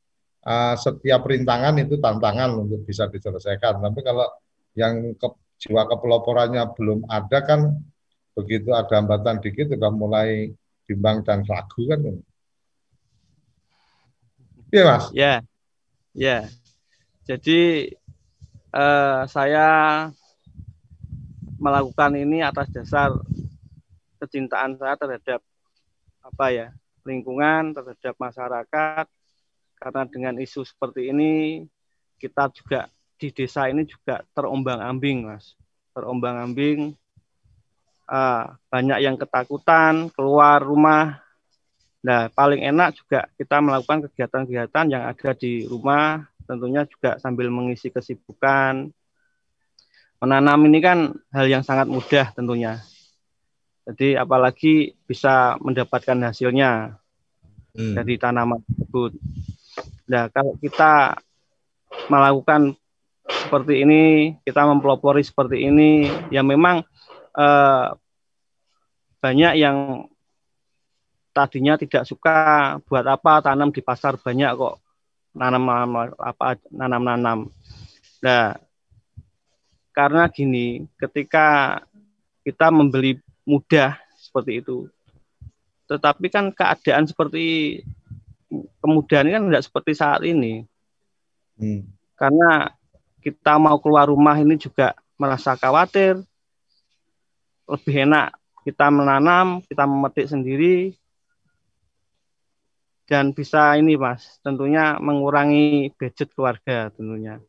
uh, 0.48 0.76
setiap 0.80 1.28
rintangan 1.28 1.76
itu 1.84 2.00
tantangan 2.00 2.64
untuk 2.64 2.88
bisa 2.88 3.12
diselesaikan. 3.12 3.84
Tapi 3.84 4.00
kalau 4.08 4.30
yang 4.80 5.20
ke, 5.20 5.28
jiwa 5.62 5.84
kepeloporannya 5.90 6.64
belum 6.80 7.12
ada 7.12 7.44
kan 7.44 7.76
begitu 8.44 8.74
ada 8.74 8.98
hambatan 8.98 9.40
dikit 9.40 9.72
sudah 9.72 9.92
mulai 9.94 10.52
bimbang 10.90 11.24
dan 11.24 11.46
ragu 11.48 11.88
kan 11.88 12.00
iya 14.72 14.84
mas? 14.88 15.06
Ya 15.12 15.34
ya. 16.16 16.48
Jadi 17.28 17.92
uh, 18.76 19.24
saya 19.28 19.68
melakukan 21.62 22.18
ini 22.18 22.42
atas 22.42 22.68
dasar 22.74 23.14
kecintaan 24.18 24.78
saya 24.78 24.98
terhadap 24.98 25.42
apa 26.22 26.46
ya 26.54 26.68
lingkungan 27.08 27.74
terhadap 27.76 28.16
masyarakat. 28.18 29.06
Karena 29.82 30.04
dengan 30.06 30.36
isu 30.38 30.62
seperti 30.62 31.10
ini 31.10 31.66
kita 32.22 32.54
juga 32.54 32.86
di 33.18 33.34
desa 33.34 33.66
ini 33.70 33.86
juga 33.86 34.22
terombang-ambing 34.34 35.26
mas. 35.26 35.58
Terombang-ambing 35.94 36.94
uh, 38.12 38.60
banyak 38.68 39.00
yang 39.00 39.16
ketakutan 39.16 40.12
keluar 40.12 40.60
rumah. 40.60 41.24
Nah, 42.04 42.28
paling 42.34 42.60
enak 42.60 43.00
juga 43.00 43.30
kita 43.40 43.64
melakukan 43.64 44.10
kegiatan-kegiatan 44.10 44.86
yang 44.92 45.04
ada 45.08 45.32
di 45.38 45.64
rumah, 45.70 46.28
tentunya 46.44 46.84
juga 46.84 47.16
sambil 47.24 47.48
mengisi 47.48 47.88
kesibukan. 47.88 48.92
Menanam 50.22 50.60
ini 50.70 50.80
kan 50.84 51.16
hal 51.34 51.48
yang 51.48 51.64
sangat 51.64 51.88
mudah 51.90 52.30
tentunya. 52.36 52.84
Jadi 53.86 54.14
apalagi 54.14 54.94
bisa 55.10 55.58
mendapatkan 55.58 56.18
hasilnya 56.30 57.02
hmm. 57.74 57.96
dari 57.98 58.14
tanaman 58.22 58.62
tersebut. 58.66 59.18
Nah, 60.06 60.30
kalau 60.30 60.54
kita 60.62 61.18
melakukan 62.10 62.78
seperti 63.26 63.82
ini, 63.86 64.36
kita 64.46 64.66
mempelopori 64.70 65.26
seperti 65.26 65.66
ini, 65.66 66.06
ya 66.30 66.46
memang 66.46 66.86
eh, 67.38 67.86
banyak 69.22 69.54
yang 69.62 70.10
tadinya 71.32 71.80
tidak 71.80 72.04
suka 72.04 72.76
buat 72.90 73.06
apa 73.08 73.40
tanam 73.40 73.72
di 73.72 73.80
pasar 73.80 74.20
banyak 74.20 74.52
kok 74.58 74.82
nanam 75.32 75.64
apa 76.20 76.60
nanam 76.74 77.04
nanam. 77.08 77.40
Nah, 78.20 78.60
karena 79.96 80.28
gini, 80.28 80.84
ketika 81.00 81.80
kita 82.44 82.68
membeli 82.68 83.20
mudah 83.48 83.96
seperti 84.20 84.60
itu, 84.60 84.92
tetapi 85.88 86.28
kan 86.28 86.52
keadaan 86.52 87.08
seperti 87.08 87.80
kemudahan 88.84 89.28
ini 89.28 89.36
kan 89.36 89.46
tidak 89.48 89.66
seperti 89.66 89.92
saat 89.96 90.22
ini. 90.28 90.68
Hmm. 91.56 91.88
Karena 92.20 92.70
kita 93.24 93.56
mau 93.62 93.78
keluar 93.80 94.10
rumah 94.10 94.36
ini 94.36 94.60
juga 94.60 94.98
merasa 95.16 95.56
khawatir, 95.56 96.20
lebih 97.70 97.96
enak 98.10 98.41
kita 98.62 98.94
menanam, 98.94 99.66
kita 99.66 99.84
memetik 99.90 100.30
sendiri, 100.30 100.94
dan 103.10 103.36
bisa 103.36 103.76
ini 103.76 104.00
mas, 104.00 104.40
tentunya 104.40 104.96
mengurangi 105.02 105.92
budget 106.00 106.32
keluarga 106.32 106.88
tentunya. 106.96 107.44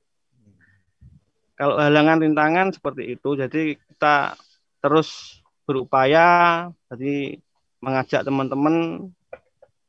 Kalau 1.54 1.78
halangan 1.78 2.18
rintangan 2.18 2.74
seperti 2.74 3.14
itu, 3.14 3.38
jadi 3.38 3.78
kita 3.78 4.34
terus 4.82 5.38
berupaya, 5.62 6.66
jadi 6.90 7.38
mengajak 7.78 8.26
teman-teman 8.26 9.06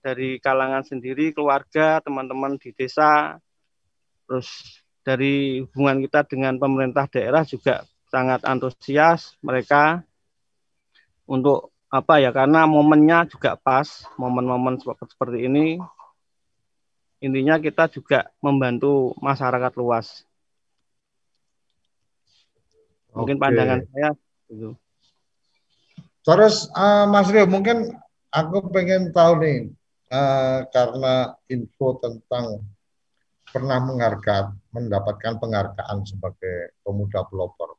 dari 0.03 0.38
kalangan 0.38 0.86
sendiri, 0.86 1.33
keluarga, 1.33 2.03
teman-teman 2.03 2.59
di 2.62 2.69
desa, 2.75 3.41
terus 4.29 4.77
dari 5.01 5.63
hubungan 5.63 6.05
kita 6.05 6.27
dengan 6.27 6.62
pemerintah 6.62 7.09
daerah 7.09 7.41
juga 7.47 7.81
sangat 8.13 8.45
antusias 8.45 9.33
mereka 9.41 10.05
untuk 11.27 11.71
apa 11.93 12.17
ya 12.17 12.33
karena 12.33 12.65
momennya 12.65 13.29
juga 13.29 13.53
pas 13.53 13.86
momen-momen 14.17 14.81
seperti 14.81 15.45
ini 15.45 15.77
intinya 17.23 17.55
kita 17.62 17.88
juga 17.88 18.27
membantu 18.43 19.15
masyarakat 19.23 19.71
luas. 19.79 20.27
Mungkin 23.13 23.38
Oke. 23.38 23.41
pandangan 23.45 23.79
saya 23.93 24.09
itu 24.49 24.73
terus 26.23 26.71
uh, 26.73 27.05
Mas 27.05 27.27
Rio 27.29 27.45
mungkin 27.45 27.93
aku 28.31 28.71
pengen 28.71 29.12
tahu 29.12 29.43
nih 29.43 29.59
uh, 30.09 30.65
karena 30.71 31.36
info 31.51 31.99
tentang 31.99 32.63
pernah 33.53 33.77
menghargai 33.83 34.49
mendapatkan 34.73 35.38
penghargaan 35.38 36.01
sebagai 36.09 36.73
pemuda 36.81 37.21
pelopor. 37.29 37.77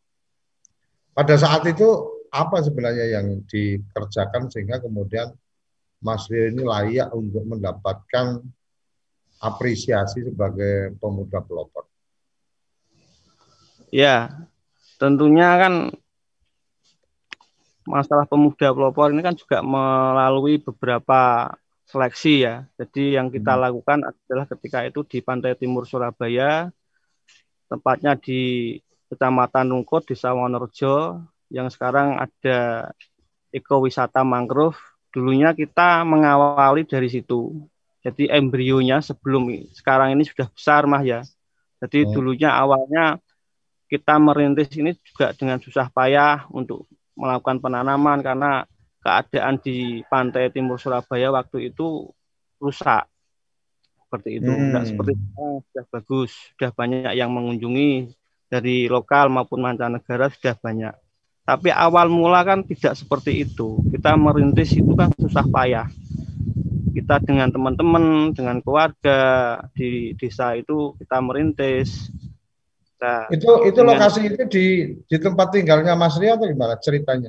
Pada 1.11 1.35
saat 1.35 1.66
itu 1.66 2.13
apa 2.35 2.59
sebenarnya 2.66 3.14
yang 3.14 3.47
dikerjakan 3.47 4.51
sehingga 4.51 4.83
kemudian 4.83 5.31
Mas 6.03 6.27
Rio 6.27 6.51
ini 6.51 6.66
layak 6.66 7.14
untuk 7.14 7.47
mendapatkan 7.47 8.42
apresiasi 9.38 10.27
sebagai 10.27 10.99
pemuda 10.99 11.38
pelopor? 11.38 11.87
Ya, 13.94 14.35
tentunya 14.99 15.55
kan 15.55 15.75
masalah 17.87 18.27
pemuda 18.27 18.75
pelopor 18.75 19.14
ini 19.14 19.23
kan 19.23 19.38
juga 19.38 19.62
melalui 19.62 20.59
beberapa 20.59 21.55
seleksi 21.87 22.42
ya. 22.42 22.66
Jadi 22.75 23.14
yang 23.14 23.31
kita 23.31 23.55
hmm. 23.55 23.62
lakukan 23.62 23.99
adalah 24.11 24.51
ketika 24.51 24.83
itu 24.83 25.07
di 25.07 25.23
pantai 25.23 25.55
timur 25.55 25.87
Surabaya, 25.87 26.75
tempatnya 27.70 28.18
di 28.18 28.75
Kecamatan 29.07 29.70
Rungkut, 29.70 30.11
Desa 30.11 30.35
Wonorejo, 30.35 31.23
yang 31.54 31.70
sekarang 31.70 32.18
ada 32.18 32.90
ekowisata 33.54 34.26
mangrove. 34.26 34.76
Dulunya 35.14 35.54
kita 35.54 36.02
mengawali 36.02 36.82
dari 36.82 37.06
situ. 37.06 37.70
Jadi 38.02 38.26
embrionya 38.26 38.98
sebelum 38.98 39.46
sekarang 39.70 40.18
ini 40.18 40.26
sudah 40.26 40.50
besar 40.50 40.90
mah 40.90 41.06
ya. 41.06 41.22
Jadi 41.78 42.04
hmm. 42.04 42.10
dulunya 42.10 42.50
awalnya 42.50 43.22
kita 43.86 44.18
merintis 44.18 44.74
ini 44.74 44.98
juga 45.06 45.30
dengan 45.38 45.62
susah 45.62 45.86
payah 45.86 46.50
untuk 46.50 46.90
melakukan 47.14 47.62
penanaman 47.62 48.18
karena 48.26 48.66
keadaan 48.98 49.62
di 49.62 50.02
pantai 50.10 50.50
timur 50.50 50.82
Surabaya 50.82 51.30
waktu 51.30 51.70
itu 51.70 52.10
rusak 52.58 53.06
seperti 54.02 54.42
itu 54.42 54.50
hmm. 54.50 54.62
tidak 54.72 54.84
seperti 54.88 55.12
itu 55.14 55.46
sudah 55.70 55.84
bagus 55.92 56.32
sudah 56.56 56.70
banyak 56.74 57.12
yang 57.14 57.30
mengunjungi 57.30 58.14
dari 58.48 58.88
lokal 58.88 59.28
maupun 59.28 59.60
mancanegara 59.60 60.32
sudah 60.32 60.56
banyak 60.56 60.94
tapi 61.44 61.68
awal 61.68 62.09
mula 62.09 62.40
kan 62.40 62.64
tidak 62.64 62.96
seperti 62.96 63.44
itu. 63.44 63.76
Kita 63.92 64.16
merintis 64.16 64.72
itu 64.72 64.96
kan 64.96 65.12
susah 65.20 65.44
payah. 65.44 65.87
Kita 66.96 67.20
dengan 67.20 67.52
teman-teman, 67.52 68.33
dengan 68.33 68.64
keluarga 68.64 69.61
di 69.76 70.16
desa 70.16 70.57
itu 70.57 70.96
kita 70.96 71.20
merintis. 71.20 72.09
Nah, 72.96 73.28
itu 73.28 73.44
itu 73.68 73.76
dengan, 73.76 74.00
lokasi 74.00 74.20
itu 74.33 74.42
di 74.48 74.64
di 75.04 75.16
tempat 75.20 75.52
tinggalnya 75.52 75.92
Mas 75.92 76.16
Ria 76.16 76.40
atau 76.40 76.48
gimana 76.48 76.80
ceritanya? 76.80 77.28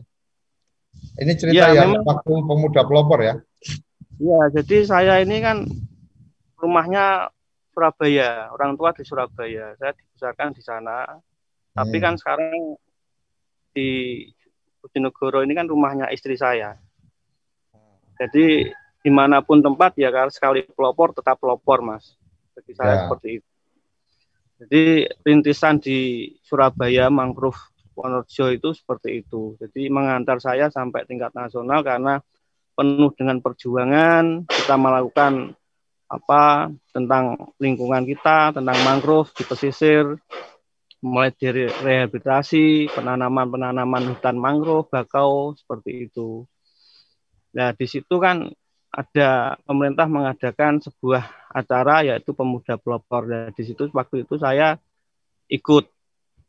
Ini 1.19 1.33
cerita 1.35 1.75
ya, 1.75 1.83
yang 1.83 1.99
memang, 1.99 2.07
waktu 2.07 2.31
pemuda 2.47 2.81
pelopor 2.87 3.19
ya? 3.19 3.35
Iya, 4.15 4.41
jadi 4.55 4.77
saya 4.87 5.13
ini 5.19 5.43
kan 5.43 5.67
rumahnya 6.55 7.27
Surabaya, 7.75 8.47
orang 8.55 8.79
tua 8.79 8.95
di 8.95 9.03
Surabaya. 9.03 9.75
Saya 9.75 9.91
dibesarkan 9.91 10.55
di 10.55 10.63
sana. 10.63 11.19
Tapi 11.75 11.99
hmm. 11.99 12.03
kan 12.07 12.13
sekarang 12.15 12.79
di 13.75 14.23
Bojonegoro 14.79 15.43
ini 15.43 15.51
kan 15.51 15.67
rumahnya 15.67 16.07
istri 16.15 16.39
saya. 16.39 16.79
Jadi 18.15 18.71
di 19.03 19.11
mana 19.11 19.43
pun 19.43 19.59
tempat 19.59 19.99
ya 19.99 20.07
kalau 20.09 20.31
sekali 20.31 20.63
pelopor 20.63 21.11
tetap 21.11 21.35
pelopor 21.35 21.83
mas. 21.83 22.15
Bagi 22.55 22.71
saya 22.71 22.95
ya. 22.95 22.99
seperti 23.03 23.29
itu. 23.43 23.49
Jadi 24.55 24.83
rintisan 25.27 25.83
di 25.83 26.31
Surabaya 26.39 27.11
mangrove 27.11 27.59
Wonorejo 27.91 28.55
itu 28.55 28.71
seperti 28.71 29.19
itu. 29.19 29.59
Jadi 29.59 29.91
mengantar 29.91 30.39
saya 30.39 30.71
sampai 30.71 31.03
tingkat 31.03 31.35
nasional 31.35 31.83
karena 31.83 32.23
penuh 32.75 33.11
dengan 33.15 33.39
perjuangan 33.43 34.47
kita 34.47 34.75
melakukan 34.75 35.55
apa 36.05 36.69
tentang 36.91 37.51
lingkungan 37.59 38.03
kita, 38.07 38.55
tentang 38.55 38.77
mangrove 38.83 39.31
di 39.35 39.43
pesisir, 39.47 40.15
mulai 41.05 41.29
dari 41.29 41.69
rehabilitasi, 41.69 42.89
penanaman-penanaman 42.89 44.09
hutan 44.09 44.41
mangrove, 44.41 44.89
bakau 44.89 45.53
seperti 45.53 46.09
itu. 46.09 46.49
Nah, 47.53 47.77
di 47.77 47.85
situ 47.85 48.17
kan 48.17 48.49
ada 48.89 49.59
pemerintah 49.69 50.09
mengadakan 50.09 50.81
sebuah 50.81 51.53
acara 51.53 52.01
yaitu 52.01 52.33
pemuda 52.33 52.81
pelopor. 52.81 53.29
Dan 53.29 53.53
di 53.53 53.63
situ 53.63 53.85
waktu 53.93 54.25
itu 54.25 54.41
saya 54.41 54.81
ikut 55.45 55.85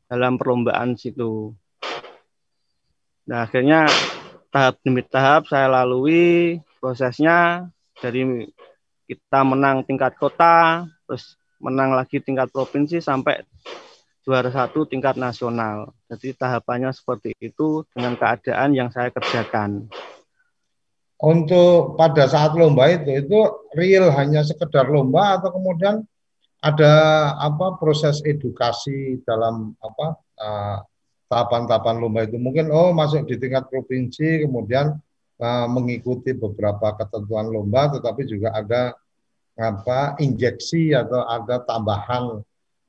dalam 0.09 0.41
perlombaan 0.41 0.97
situ. 0.97 1.53
Nah, 3.29 3.45
akhirnya 3.45 3.85
tahap 4.49 4.81
demi 4.81 5.05
tahap 5.05 5.45
saya 5.53 5.69
lalui 5.69 6.57
prosesnya 6.81 7.69
dari 8.01 8.47
kita 9.05 9.45
menang 9.45 9.85
tingkat 9.85 10.17
kota, 10.17 10.87
terus 11.05 11.37
menang 11.61 11.93
lagi 11.93 12.23
tingkat 12.23 12.49
provinsi 12.51 13.03
sampai 13.03 13.43
juara 14.27 14.51
satu 14.51 14.83
tingkat 14.91 15.15
nasional. 15.15 15.95
Jadi 16.11 16.35
tahapannya 16.35 16.91
seperti 16.91 17.31
itu 17.39 17.87
dengan 17.95 18.19
keadaan 18.19 18.75
yang 18.75 18.91
saya 18.91 19.15
kerjakan. 19.15 19.87
Untuk 21.17 21.95
pada 21.97 22.27
saat 22.29 22.53
lomba 22.59 22.91
itu, 22.91 23.09
itu 23.23 23.39
real 23.79 24.11
hanya 24.13 24.43
sekedar 24.43 24.91
lomba 24.91 25.39
atau 25.39 25.55
kemudian 25.55 26.03
ada 26.61 26.93
apa 27.39 27.79
proses 27.79 28.19
edukasi 28.27 29.23
dalam 29.23 29.79
apa 29.79 30.19
uh, 30.43 30.79
tahapan-tahapan 31.31 31.97
lomba 32.03 32.27
itu 32.27 32.37
mungkin 32.43 32.69
oh 32.75 32.91
masuk 32.91 33.25
di 33.31 33.39
tingkat 33.39 33.71
provinsi 33.71 34.45
kemudian 34.45 34.99
uh, 35.39 35.67
mengikuti 35.71 36.35
beberapa 36.35 36.99
ketentuan 36.99 37.49
lomba 37.49 37.95
tetapi 37.95 38.27
juga 38.27 38.51
ada 38.57 38.93
apa 39.57 40.21
injeksi 40.21 40.93
atau 40.93 41.25
ada 41.25 41.65
tambahan 41.65 42.45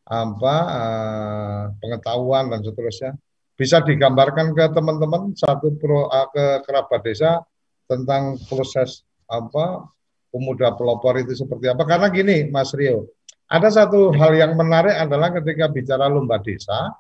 apa 0.08 0.56
uh, 0.68 1.64
pengetahuan 1.84 2.48
dan 2.52 2.64
seterusnya. 2.64 3.12
Bisa 3.58 3.82
digambarkan 3.82 4.54
ke 4.54 4.70
teman-teman 4.72 5.34
satu 5.34 5.76
pro 5.76 6.08
uh, 6.08 6.28
ke 6.32 6.64
kerabat 6.64 7.02
desa 7.04 7.42
tentang 7.90 8.40
proses 8.48 9.04
apa 9.28 9.88
pemuda 10.32 10.72
pelopor 10.74 11.20
itu 11.20 11.36
seperti 11.36 11.68
apa. 11.68 11.84
Karena 11.84 12.08
gini 12.08 12.48
Mas 12.48 12.72
Rio 12.72 13.18
ada 13.48 13.72
satu 13.72 14.12
hal 14.12 14.36
yang 14.36 14.54
menarik 14.60 14.92
adalah 14.92 15.32
ketika 15.40 15.72
bicara 15.72 16.12
lomba 16.12 16.36
desa 16.44 16.92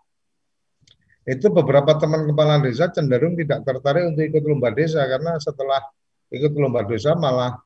itu 1.28 1.52
beberapa 1.52 1.91
teman 2.00 2.24
kepala 2.24 2.63
desa 2.63 2.88
cenderung 2.88 3.36
tidak 3.36 3.67
tertarik 3.67 4.15
untuk 4.15 4.24
ikut 4.32 4.43
lomba 4.48 4.72
desa 4.72 5.04
karena 5.04 5.36
setelah 5.43 5.84
ikut 6.32 6.56
lomba 6.56 6.88
desa 6.88 7.20
malah 7.20 7.60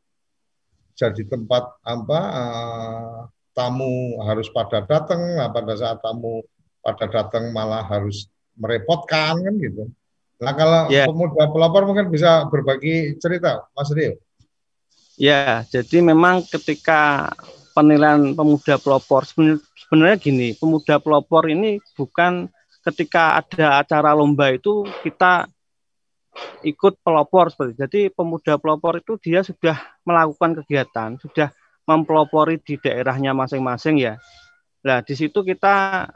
jadi 0.97 1.29
tempat 1.29 1.77
apa 1.85 2.19
uh, 2.33 3.19
tamu 3.51 4.19
harus 4.23 4.47
pada 4.51 4.83
datang 4.83 5.37
nah, 5.37 5.51
pada 5.51 5.73
saat 5.75 5.99
tamu 5.99 6.43
pada 6.81 7.05
datang 7.07 7.51
malah 7.53 7.85
harus 7.85 8.25
merepotkan 8.57 9.37
kan 9.41 9.53
gitu. 9.59 9.87
Nah 10.41 10.53
kalau 10.57 10.89
yeah. 10.89 11.05
pemuda 11.05 11.45
pelopor 11.53 11.85
mungkin 11.85 12.09
bisa 12.09 12.49
berbagi 12.49 13.15
cerita 13.21 13.69
Mas 13.77 13.93
Rio. 13.93 14.17
Ya, 15.21 15.61
jadi 15.69 16.01
memang 16.01 16.41
ketika 16.49 17.29
penilaian 17.77 18.33
pemuda 18.33 18.81
pelopor 18.81 19.21
sebenarnya 19.29 20.17
gini, 20.17 20.57
pemuda 20.57 20.97
pelopor 20.97 21.45
ini 21.45 21.77
bukan 21.93 22.49
ketika 22.81 23.37
ada 23.37 23.85
acara 23.85 24.17
lomba 24.17 24.49
itu 24.49 24.81
kita 25.05 25.45
ikut 26.65 26.97
pelopor 27.03 27.51
seperti 27.51 27.73
jadi 27.77 28.01
pemuda 28.09 28.55
pelopor 28.57 28.97
itu 28.97 29.19
dia 29.19 29.43
sudah 29.43 29.77
melakukan 30.07 30.63
kegiatan 30.63 31.19
sudah 31.19 31.51
mempelopori 31.91 32.55
di 32.63 32.79
daerahnya 32.79 33.35
masing-masing 33.35 33.99
ya. 33.99 34.15
Nah 34.87 35.03
di 35.03 35.13
situ 35.13 35.43
kita 35.43 36.07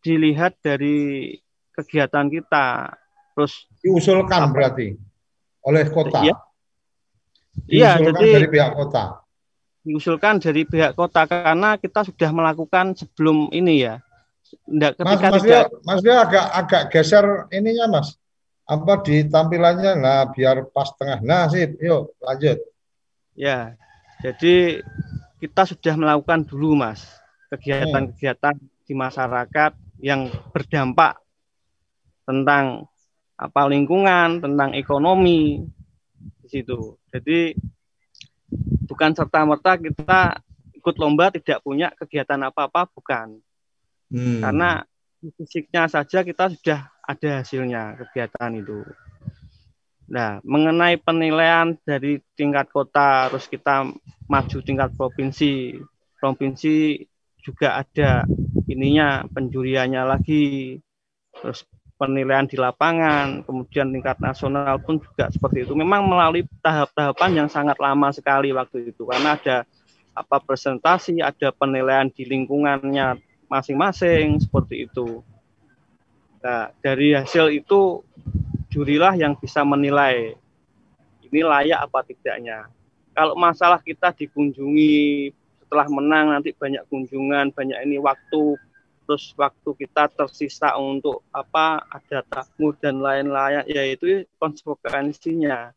dilihat 0.00 0.58
dari 0.64 1.30
kegiatan 1.76 2.26
kita. 2.32 2.96
Terus 3.32 3.68
diusulkan 3.80 4.48
apa? 4.48 4.52
berarti 4.52 4.96
oleh 5.64 5.84
kota? 5.92 6.20
Iya. 6.24 6.36
Iya 7.68 7.90
jadi 8.00 8.26
dari 8.40 8.48
pihak 8.48 8.72
kota? 8.72 9.04
Diusulkan 9.82 10.40
dari 10.40 10.62
pihak 10.64 10.96
kota 10.96 11.28
karena 11.28 11.76
kita 11.76 12.06
sudah 12.06 12.30
melakukan 12.32 12.96
sebelum 12.96 13.52
ini 13.52 13.84
ya. 13.84 14.00
Nggak, 14.68 15.00
ketika 15.00 15.28
mas, 15.28 15.32
mas 15.32 15.42
tidak 15.42 15.64
dia, 15.64 15.80
mas 15.84 16.00
dia 16.04 16.16
agak 16.20 16.46
agak 16.52 16.82
geser 16.92 17.26
ininya 17.52 17.86
mas. 17.88 18.16
Apa 18.68 19.00
di 19.04 19.26
tampilannya? 19.26 19.96
Nah 19.96 20.28
biar 20.32 20.68
pas 20.70 20.92
tengah. 20.96 21.20
Nah 21.24 21.48
sip 21.48 21.80
yuk 21.80 22.12
lanjut. 22.20 22.60
Ya 23.32 23.76
jadi 24.22 24.84
kita 25.42 25.66
sudah 25.66 25.94
melakukan 25.98 26.46
dulu 26.46 26.78
mas 26.78 27.02
kegiatan-kegiatan 27.50 28.54
di 28.86 28.94
masyarakat 28.94 29.74
yang 29.98 30.30
berdampak 30.54 31.18
tentang 32.22 32.86
apa 33.34 33.62
lingkungan 33.66 34.38
tentang 34.38 34.70
ekonomi 34.78 35.66
di 36.38 36.46
situ 36.46 36.94
jadi 37.10 37.58
bukan 38.86 39.10
serta 39.18 39.42
merta 39.42 39.74
kita 39.74 40.38
ikut 40.78 40.94
lomba 41.02 41.34
tidak 41.34 41.58
punya 41.66 41.90
kegiatan 41.98 42.38
apa-apa 42.46 42.86
bukan 42.94 43.42
Hmm. 44.12 44.44
Karena 44.44 44.84
fisiknya 45.40 45.88
saja 45.88 46.20
kita 46.20 46.52
sudah 46.52 46.92
ada 47.00 47.28
hasilnya 47.40 47.96
kegiatan 47.96 48.50
itu. 48.60 48.84
Nah, 50.12 50.44
mengenai 50.44 51.00
penilaian 51.00 51.72
dari 51.88 52.20
tingkat 52.36 52.68
kota, 52.68 53.32
terus 53.32 53.48
kita 53.48 53.88
maju 54.28 54.58
tingkat 54.60 54.92
provinsi, 54.92 55.80
provinsi 56.20 57.00
juga 57.40 57.80
ada 57.80 58.28
ininya 58.68 59.24
penjuriannya 59.32 60.02
lagi, 60.04 60.76
terus 61.40 61.64
penilaian 61.96 62.44
di 62.44 62.60
lapangan, 62.60 63.40
kemudian 63.48 63.88
tingkat 63.88 64.20
nasional 64.20 64.76
pun 64.84 65.00
juga 65.00 65.32
seperti 65.32 65.64
itu. 65.64 65.72
Memang 65.72 66.04
melalui 66.04 66.44
tahap-tahapan 66.60 67.30
yang 67.32 67.48
sangat 67.48 67.80
lama 67.80 68.12
sekali 68.12 68.52
waktu 68.52 68.92
itu, 68.92 69.08
karena 69.08 69.40
ada 69.40 69.64
apa 70.12 70.44
presentasi, 70.44 71.24
ada 71.24 71.56
penilaian 71.56 72.12
di 72.12 72.28
lingkungannya 72.28 73.16
masing-masing 73.48 74.44
seperti 74.44 74.92
itu. 74.92 75.24
Nah, 76.44 76.68
dari 76.84 77.16
hasil 77.16 77.48
itu 77.48 78.04
jurilah 78.72 79.12
yang 79.12 79.36
bisa 79.36 79.60
menilai 79.60 80.32
ini 81.28 81.40
layak 81.44 81.84
apa 81.84 82.00
tidaknya. 82.08 82.68
Kalau 83.12 83.36
masalah 83.36 83.80
kita 83.84 84.16
dikunjungi 84.16 85.28
setelah 85.60 85.86
menang 85.92 86.32
nanti 86.32 86.56
banyak 86.56 86.84
kunjungan, 86.88 87.52
banyak 87.52 87.76
ini 87.84 88.00
waktu 88.00 88.56
terus 89.04 89.34
waktu 89.36 89.70
kita 89.76 90.08
tersisa 90.08 90.72
untuk 90.78 91.20
apa 91.34 91.84
ada 91.90 92.24
tamu 92.24 92.72
dan 92.80 93.02
lain-lain 93.02 93.66
yaitu 93.66 94.24
konsekuensinya 94.38 95.74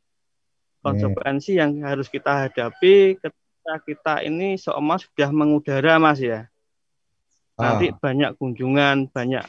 konsekuensi 0.85 1.57
yang 1.57 1.81
harus 1.81 2.05
kita 2.05 2.45
hadapi 2.45 3.17
ketika 3.17 3.75
kita 3.81 4.13
ini 4.21 4.61
seolah 4.61 5.01
sudah 5.01 5.33
mengudara 5.33 5.97
mas 5.97 6.21
ya 6.21 6.45
nanti 7.57 7.91
ah. 7.91 7.95
banyak 7.97 8.31
kunjungan, 8.37 9.09
banyak 9.09 9.43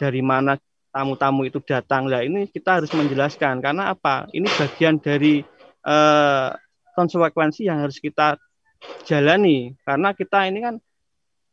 dari 0.00 0.20
mana 0.24 0.56
tamu-tamu 0.90 1.46
itu 1.46 1.58
datang. 1.62 2.06
Lah 2.10 2.22
ini 2.22 2.46
kita 2.50 2.82
harus 2.82 2.90
menjelaskan 2.90 3.62
karena 3.62 3.94
apa? 3.94 4.26
Ini 4.30 4.46
bagian 4.46 4.98
dari 4.98 5.42
eh, 5.86 6.48
konsekuensi 6.94 7.66
yang 7.66 7.82
harus 7.86 7.98
kita 8.02 8.36
jalani 9.04 9.76
karena 9.84 10.16
kita 10.16 10.48
ini 10.48 10.58
kan 10.64 10.74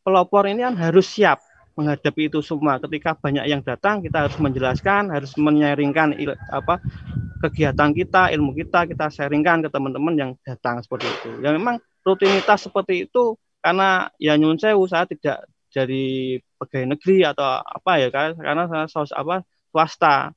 pelopor 0.04 0.47
ini 0.47 0.63
kan 0.63 0.76
harus 0.80 1.08
siap 1.08 1.43
menghadapi 1.78 2.34
itu 2.34 2.41
semua. 2.41 2.82
Ketika 2.82 3.13
banyak 3.13 3.45
yang 3.45 3.62
datang, 3.62 4.02
kita 4.02 4.26
harus 4.26 4.38
menjelaskan, 4.41 5.13
harus 5.13 5.38
menyaringkan 5.38 6.17
apa 6.50 6.82
kegiatan 7.45 7.93
kita, 7.93 8.34
ilmu 8.34 8.58
kita, 8.58 8.89
kita 8.89 9.13
sharingkan 9.13 9.62
ke 9.62 9.69
teman-teman 9.69 10.13
yang 10.17 10.32
datang 10.41 10.82
seperti 10.82 11.06
itu. 11.06 11.30
Ya 11.45 11.54
memang 11.54 11.78
rutinitas 12.02 12.65
seperti 12.65 13.06
itu 13.06 13.38
karena 13.62 14.10
ya 14.17 14.34
nyun 14.39 14.58
sewu 14.58 14.89
saya 14.89 15.06
tidak 15.06 15.45
dari 15.71 16.38
pegawai 16.58 16.97
negeri 16.97 17.27
atau 17.27 17.62
apa 17.62 17.91
ya 17.99 18.10
kan 18.10 18.36
karena 18.39 18.63
saya 18.71 18.86
sos 18.88 19.12
apa 19.12 19.43
swasta. 19.71 20.32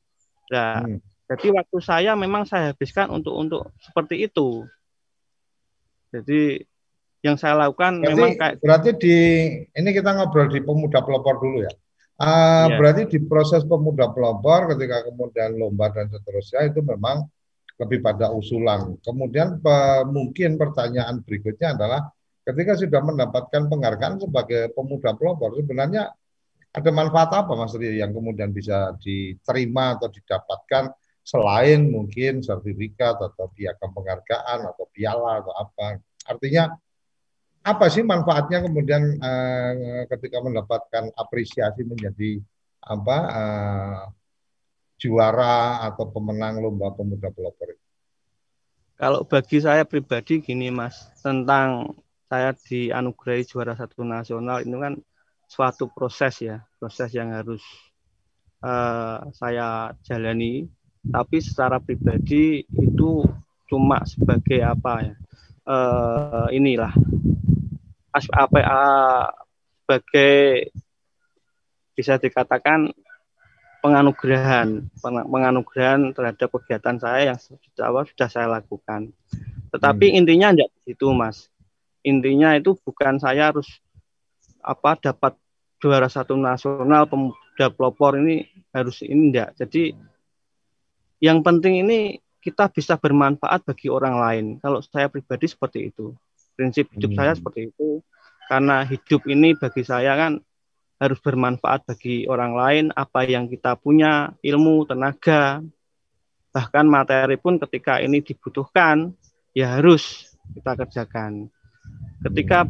Nah, 0.51 0.83
hmm. 0.83 0.99
jadi 1.31 1.47
waktu 1.55 1.79
saya 1.79 2.13
memang 2.19 2.45
saya 2.45 2.75
habiskan 2.75 3.09
untuk 3.15 3.35
untuk 3.39 3.63
seperti 3.79 4.27
itu. 4.27 4.67
Jadi 6.11 6.67
yang 7.21 7.37
saya 7.37 7.69
lakukan 7.69 8.01
berarti, 8.01 8.13
memang 8.17 8.31
kayak 8.35 8.55
berarti 8.65 8.91
di 8.97 9.17
ini 9.71 9.91
kita 9.93 10.11
ngobrol 10.17 10.49
di 10.51 10.61
pemuda 10.65 11.05
pelopor 11.05 11.39
dulu 11.39 11.63
ya. 11.63 11.73
Uh, 12.21 12.69
ya. 12.69 12.77
Berarti 12.77 13.03
di 13.09 13.19
proses 13.25 13.65
pemuda 13.65 14.13
pelopor 14.13 14.77
ketika 14.77 15.09
kemudian 15.09 15.57
lomba 15.57 15.89
dan 15.89 16.13
seterusnya 16.13 16.69
itu 16.69 16.85
memang 16.85 17.25
lebih 17.81 18.05
pada 18.05 18.29
usulan. 18.29 18.93
Kemudian 19.01 19.57
pe, 19.65 20.05
mungkin 20.05 20.61
pertanyaan 20.61 21.25
berikutnya 21.25 21.73
adalah 21.81 22.13
ketika 22.45 22.73
sudah 22.77 23.01
mendapatkan 23.05 23.69
penghargaan 23.69 24.17
sebagai 24.21 24.73
pemuda 24.73 25.13
pelopor 25.15 25.55
sebenarnya 25.57 26.13
ada 26.71 26.91
manfaat 26.95 27.31
apa 27.35 27.53
Mas 27.59 27.75
Rio 27.75 27.91
yang 27.91 28.15
kemudian 28.15 28.55
bisa 28.55 28.95
diterima 29.03 29.99
atau 29.99 30.07
didapatkan 30.07 30.95
selain 31.27 31.91
mungkin 31.91 32.43
sertifikat 32.43 33.19
atau 33.19 33.51
piagam 33.51 33.91
penghargaan 33.91 34.71
atau 34.71 34.87
piala 34.95 35.43
atau 35.43 35.53
apa? 35.55 35.99
Artinya 36.27 36.71
apa 37.61 37.87
sih 37.93 38.07
manfaatnya 38.07 38.65
kemudian 38.65 39.19
uh, 39.21 40.07
ketika 40.09 40.41
mendapatkan 40.41 41.13
apresiasi 41.19 41.85
menjadi 41.85 42.41
apa 42.81 43.17
uh, 43.29 44.03
juara 44.97 45.85
atau 45.91 46.09
pemenang 46.09 46.63
lomba 46.63 46.95
pemuda 46.95 47.29
pelopor? 47.35 47.77
Kalau 48.95 49.25
bagi 49.25 49.59
saya 49.65 49.83
pribadi 49.89 50.45
gini 50.45 50.69
Mas, 50.69 51.09
tentang 51.25 51.97
saya 52.31 52.55
dianugerahi 52.55 53.43
juara 53.43 53.75
satu 53.75 54.07
nasional 54.07 54.63
itu 54.63 54.79
kan 54.79 54.95
suatu 55.51 55.91
proses 55.91 56.39
ya, 56.39 56.63
proses 56.79 57.11
yang 57.11 57.35
harus 57.35 57.61
uh, 58.63 59.27
saya 59.35 59.91
jalani. 60.07 60.71
Tapi 61.01 61.43
secara 61.43 61.83
pribadi 61.83 62.63
itu 62.63 63.27
cuma 63.67 64.07
sebagai 64.07 64.63
apa 64.63 65.11
ya? 65.11 65.15
Uh, 65.67 66.49
inilah 66.55 66.95
apa 68.15 68.59
uh, 68.63 69.27
sebagai 69.83 70.71
bisa 71.95 72.19
dikatakan 72.19 72.91
penganugerahan 73.83 74.87
penganugerahan 75.03 76.15
terhadap 76.15 76.49
kegiatan 76.59 76.97
saya 77.01 77.35
yang 77.35 77.39
sudah 77.39 77.85
awal 77.91 78.07
sudah 78.07 78.29
saya 78.31 78.47
lakukan. 78.47 79.11
Tetapi 79.75 80.07
hmm. 80.15 80.19
intinya 80.23 80.49
tidak 80.55 80.71
itu 80.87 81.07
mas. 81.11 81.50
Intinya 82.07 82.57
itu 82.57 82.77
bukan 82.81 83.21
saya 83.21 83.53
harus 83.53 83.69
apa 84.61 84.97
dapat 85.01 85.37
juara 85.81 86.09
satu 86.09 86.37
nasional 86.37 87.09
pemuda 87.09 87.73
pelopor 87.73 88.21
ini 88.21 88.45
harus 88.73 89.01
ini 89.05 89.33
enggak. 89.33 89.57
Jadi 89.57 89.97
yang 91.21 91.45
penting 91.45 91.85
ini 91.85 92.21
kita 92.41 92.73
bisa 92.73 92.97
bermanfaat 92.97 93.69
bagi 93.69 93.93
orang 93.93 94.17
lain. 94.17 94.45
Kalau 94.61 94.81
saya 94.81 95.13
pribadi 95.13 95.49
seperti 95.49 95.93
itu. 95.93 96.17
Prinsip 96.57 96.89
hidup 96.97 97.13
hmm. 97.13 97.19
saya 97.21 97.33
seperti 97.37 97.73
itu. 97.73 98.01
Karena 98.49 98.83
hidup 98.85 99.25
ini 99.29 99.57
bagi 99.57 99.85
saya 99.85 100.17
kan 100.17 100.41
harus 101.01 101.17
bermanfaat 101.25 101.89
bagi 101.89 102.29
orang 102.29 102.53
lain 102.53 102.85
apa 102.93 103.25
yang 103.25 103.49
kita 103.49 103.73
punya 103.81 104.37
ilmu 104.45 104.85
tenaga 104.85 105.65
bahkan 106.53 106.85
materi 106.85 107.41
pun 107.41 107.57
ketika 107.57 108.05
ini 108.05 108.21
dibutuhkan 108.21 109.17
ya 109.57 109.81
harus 109.81 110.29
kita 110.53 110.77
kerjakan 110.77 111.49
ketika 112.29 112.69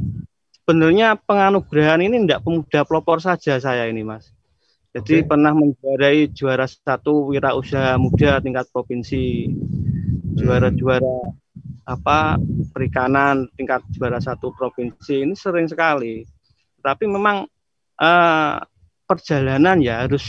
sebenarnya 0.62 1.18
penganugerahan 1.26 2.02
ini 2.04 2.26
tidak 2.26 2.44
pemuda 2.46 2.80
pelopor 2.86 3.18
saja 3.18 3.58
saya 3.58 3.88
ini 3.90 4.06
mas 4.06 4.30
jadi 4.90 5.22
okay. 5.22 5.26
pernah 5.26 5.54
menjuarai 5.54 6.30
juara 6.34 6.66
satu 6.66 7.30
wirausaha 7.30 7.94
muda 7.98 8.42
tingkat 8.42 8.66
provinsi 8.74 9.50
juara-juara 10.38 11.34
apa 11.86 12.38
perikanan 12.70 13.50
tingkat 13.58 13.82
juara 13.90 14.22
satu 14.22 14.54
provinsi 14.54 15.26
ini 15.26 15.34
sering 15.34 15.66
sekali 15.66 16.22
tapi 16.80 17.04
memang 17.10 17.44
uh, 17.98 18.56
perjalanan 19.10 19.82
ya 19.82 20.06
harus 20.06 20.22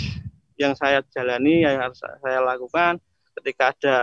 yang 0.58 0.74
saya 0.74 1.06
jalani 1.10 1.66
yang 1.66 1.82
harus 1.82 2.02
saya 2.02 2.42
lakukan 2.42 2.98
ketika 3.42 3.74
ada 3.74 3.98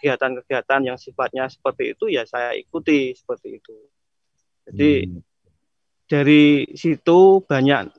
kegiatan-kegiatan 0.00 0.80
yang 0.86 0.96
sifatnya 0.96 1.44
seperti 1.52 1.92
itu 1.92 2.08
ya 2.08 2.24
saya 2.24 2.56
ikuti 2.56 3.12
seperti 3.12 3.60
itu. 3.60 3.76
Jadi 4.70 4.92
hmm. 5.10 5.20
dari 6.06 6.70
situ 6.78 7.42
banyak 7.42 7.90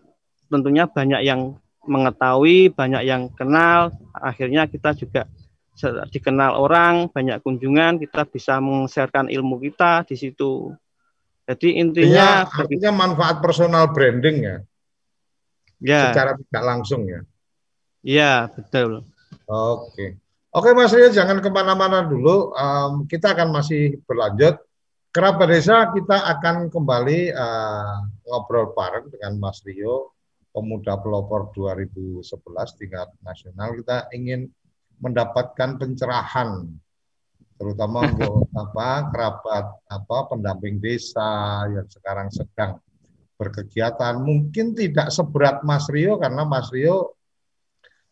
tentunya 0.48 0.88
banyak 0.88 1.22
yang 1.24 1.60
mengetahui, 1.84 2.72
banyak 2.72 3.04
yang 3.04 3.28
kenal, 3.34 3.92
akhirnya 4.16 4.70
kita 4.70 4.96
juga 4.96 5.28
dikenal 6.14 6.62
orang, 6.62 7.10
banyak 7.10 7.42
kunjungan, 7.42 7.98
kita 7.98 8.28
bisa 8.30 8.62
meng-sharekan 8.62 9.32
ilmu 9.32 9.58
kita 9.58 10.06
di 10.06 10.14
situ. 10.14 10.72
Jadi 11.50 11.82
intinya 11.82 12.46
artinya, 12.46 12.62
artinya 12.64 12.92
manfaat 12.94 13.38
personal 13.42 13.90
branding 13.90 14.38
ya 14.46 14.58
ya. 15.82 16.14
secara 16.14 16.38
tidak 16.38 16.64
langsung 16.64 17.02
ya. 17.10 17.22
Iya 18.02 18.34
betul. 18.54 19.06
Oke, 19.50 20.22
oke 20.54 20.70
Mas 20.78 20.94
Rio 20.94 21.10
jangan 21.10 21.42
ke 21.42 21.50
mana-mana 21.50 22.06
dulu. 22.06 22.54
Um, 22.54 23.06
kita 23.10 23.34
akan 23.34 23.52
masih 23.52 24.00
berlanjut. 24.06 24.62
Kerabat 25.12 25.52
Desa 25.52 25.92
kita 25.92 26.24
akan 26.24 26.72
kembali 26.72 27.36
uh, 27.36 28.00
ngobrol 28.32 28.72
bareng 28.72 29.12
dengan 29.12 29.44
Mas 29.44 29.60
Rio, 29.68 30.16
pemuda 30.56 30.96
pelopor 31.04 31.52
2011 31.52 32.24
tingkat 32.80 33.12
nasional. 33.20 33.76
Kita 33.76 34.08
ingin 34.16 34.48
mendapatkan 35.04 35.76
pencerahan 35.76 36.64
terutama 37.60 38.08
untuk 38.08 38.48
apa 38.64 39.12
kerabat 39.12 39.66
apa 39.92 40.18
pendamping 40.32 40.80
desa 40.80 41.68
yang 41.68 41.92
sekarang 41.92 42.32
sedang 42.32 42.80
berkegiatan. 43.36 44.16
Mungkin 44.16 44.80
tidak 44.80 45.12
seberat 45.12 45.60
Mas 45.68 45.92
Rio 45.92 46.24
karena 46.24 46.48
Mas 46.48 46.72
Rio 46.72 47.20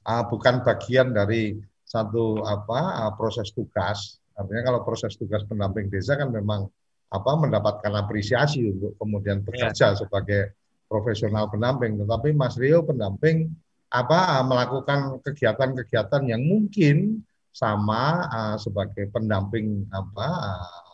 uh, 0.04 0.24
bukan 0.28 0.68
bagian 0.68 1.16
dari 1.16 1.64
satu 1.88 2.44
apa 2.44 3.08
uh, 3.08 3.12
proses 3.16 3.56
tugas. 3.56 4.20
Artinya 4.36 4.68
kalau 4.68 4.84
proses 4.84 5.16
tugas 5.16 5.48
pendamping 5.48 5.88
desa 5.88 6.20
kan 6.20 6.28
memang 6.28 6.68
apa 7.10 7.32
mendapatkan 7.42 7.94
apresiasi 7.98 8.70
untuk 8.70 8.94
kemudian 9.02 9.42
bekerja 9.42 9.94
ya. 9.94 9.98
sebagai 9.98 10.54
profesional 10.86 11.50
pendamping. 11.50 11.98
Tetapi 11.98 12.34
Mas 12.38 12.58
Rio 12.58 12.86
pendamping 12.86 13.50
apa 13.90 14.46
melakukan 14.46 15.18
kegiatan-kegiatan 15.26 16.30
yang 16.30 16.46
mungkin 16.46 17.26
sama 17.50 18.30
uh, 18.30 18.58
sebagai 18.62 19.10
pendamping 19.10 19.90
apa 19.90 20.28
uh, 20.30 20.90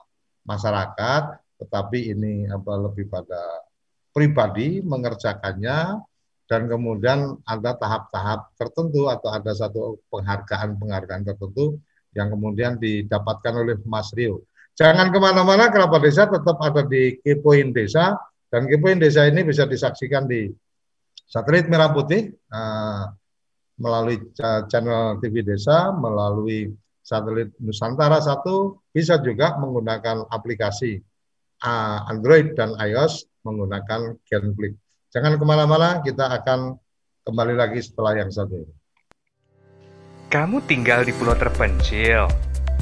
masyarakat, 0.48 1.24
tetapi 1.60 2.16
ini 2.16 2.48
apa 2.48 2.80
lebih 2.80 3.12
pada 3.12 3.68
pribadi 4.16 4.80
mengerjakannya 4.80 6.00
dan 6.48 6.62
kemudian 6.72 7.36
ada 7.44 7.76
tahap-tahap 7.76 8.54
tertentu 8.56 9.12
atau 9.12 9.30
ada 9.34 9.52
satu 9.52 10.00
penghargaan-penghargaan 10.14 11.26
tertentu 11.28 11.82
yang 12.16 12.32
kemudian 12.32 12.80
didapatkan 12.80 13.54
oleh 13.60 13.76
Mas 13.84 14.14
Rio. 14.16 14.48
Jangan 14.76 15.08
ke 15.08 15.20
mana-mana, 15.24 15.72
kerabat 15.72 16.04
desa 16.04 16.28
tetap 16.28 16.60
ada 16.60 16.84
di 16.84 17.16
Kepoin 17.24 17.72
Desa 17.72 18.20
dan 18.52 18.68
Kepoin 18.68 19.00
Desa 19.00 19.24
ini 19.24 19.48
bisa 19.48 19.64
disaksikan 19.64 20.28
di 20.28 20.52
satelit 21.24 21.72
merah 21.72 21.96
putih 21.96 22.28
uh, 22.52 23.08
melalui 23.80 24.20
channel 24.68 25.20
TV 25.24 25.48
Desa, 25.48 25.96
melalui 25.96 26.76
satelit 27.00 27.56
Nusantara 27.64 28.20
satu, 28.20 28.84
bisa 28.92 29.16
juga 29.24 29.56
menggunakan 29.64 30.28
aplikasi 30.28 31.00
uh, 31.64 32.12
Android 32.12 32.52
dan 32.60 32.76
iOS 32.76 33.32
menggunakan 33.48 34.20
Genflix. 34.28 34.76
Jangan 35.16 35.40
ke 35.40 35.46
mana-mana, 35.48 36.04
kita 36.04 36.36
akan 36.44 36.76
kembali 37.24 37.56
lagi 37.56 37.80
setelah 37.80 38.20
yang 38.20 38.28
satu 38.28 38.60
ini. 38.60 38.76
Kamu 40.28 40.60
tinggal 40.68 41.08
di 41.08 41.16
pulau 41.16 41.38
terpencil, 41.38 42.28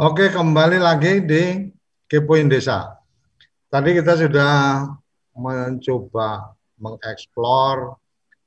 Oke, 0.00 0.32
kembali 0.32 0.80
lagi 0.80 1.20
di 1.20 1.68
Kepoin 2.08 2.48
Desa. 2.48 2.88
Tadi 3.68 3.92
kita 3.92 4.16
sudah 4.16 4.88
mencoba 5.36 6.56
mengeksplor 6.80 8.00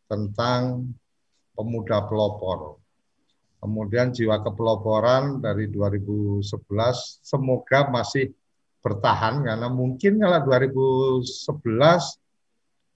tentang 0.09 0.89
pemuda 1.53 2.09
pelopor. 2.09 2.81
Kemudian 3.61 4.09
jiwa 4.09 4.41
kepeloporan 4.41 5.45
dari 5.45 5.69
2011 5.69 6.41
semoga 7.21 7.85
masih 7.85 8.33
bertahan 8.81 9.45
karena 9.45 9.69
mungkin 9.69 10.25
kalau 10.25 10.41
2011 10.49 11.21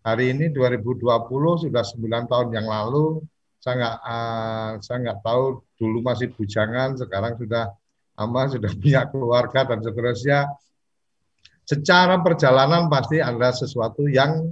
hari 0.02 0.34
ini 0.34 0.50
2020 0.50 1.06
sudah 1.70 1.84
9 1.86 2.26
tahun 2.26 2.50
yang 2.58 2.66
lalu 2.66 3.22
saya 3.62 3.74
nggak 3.78 3.98
uh, 4.02 4.72
saya 4.82 4.98
nggak 5.06 5.22
tahu 5.22 5.62
dulu 5.78 6.02
masih 6.02 6.34
bujangan 6.34 6.98
sekarang 6.98 7.38
sudah 7.38 7.70
ama 8.18 8.50
sudah 8.50 8.72
punya 8.82 9.06
keluarga 9.08 9.64
dan 9.64 9.80
seterusnya 9.86 10.50
secara 11.68 12.20
perjalanan 12.20 12.90
pasti 12.90 13.22
ada 13.22 13.54
sesuatu 13.54 14.10
yang 14.10 14.52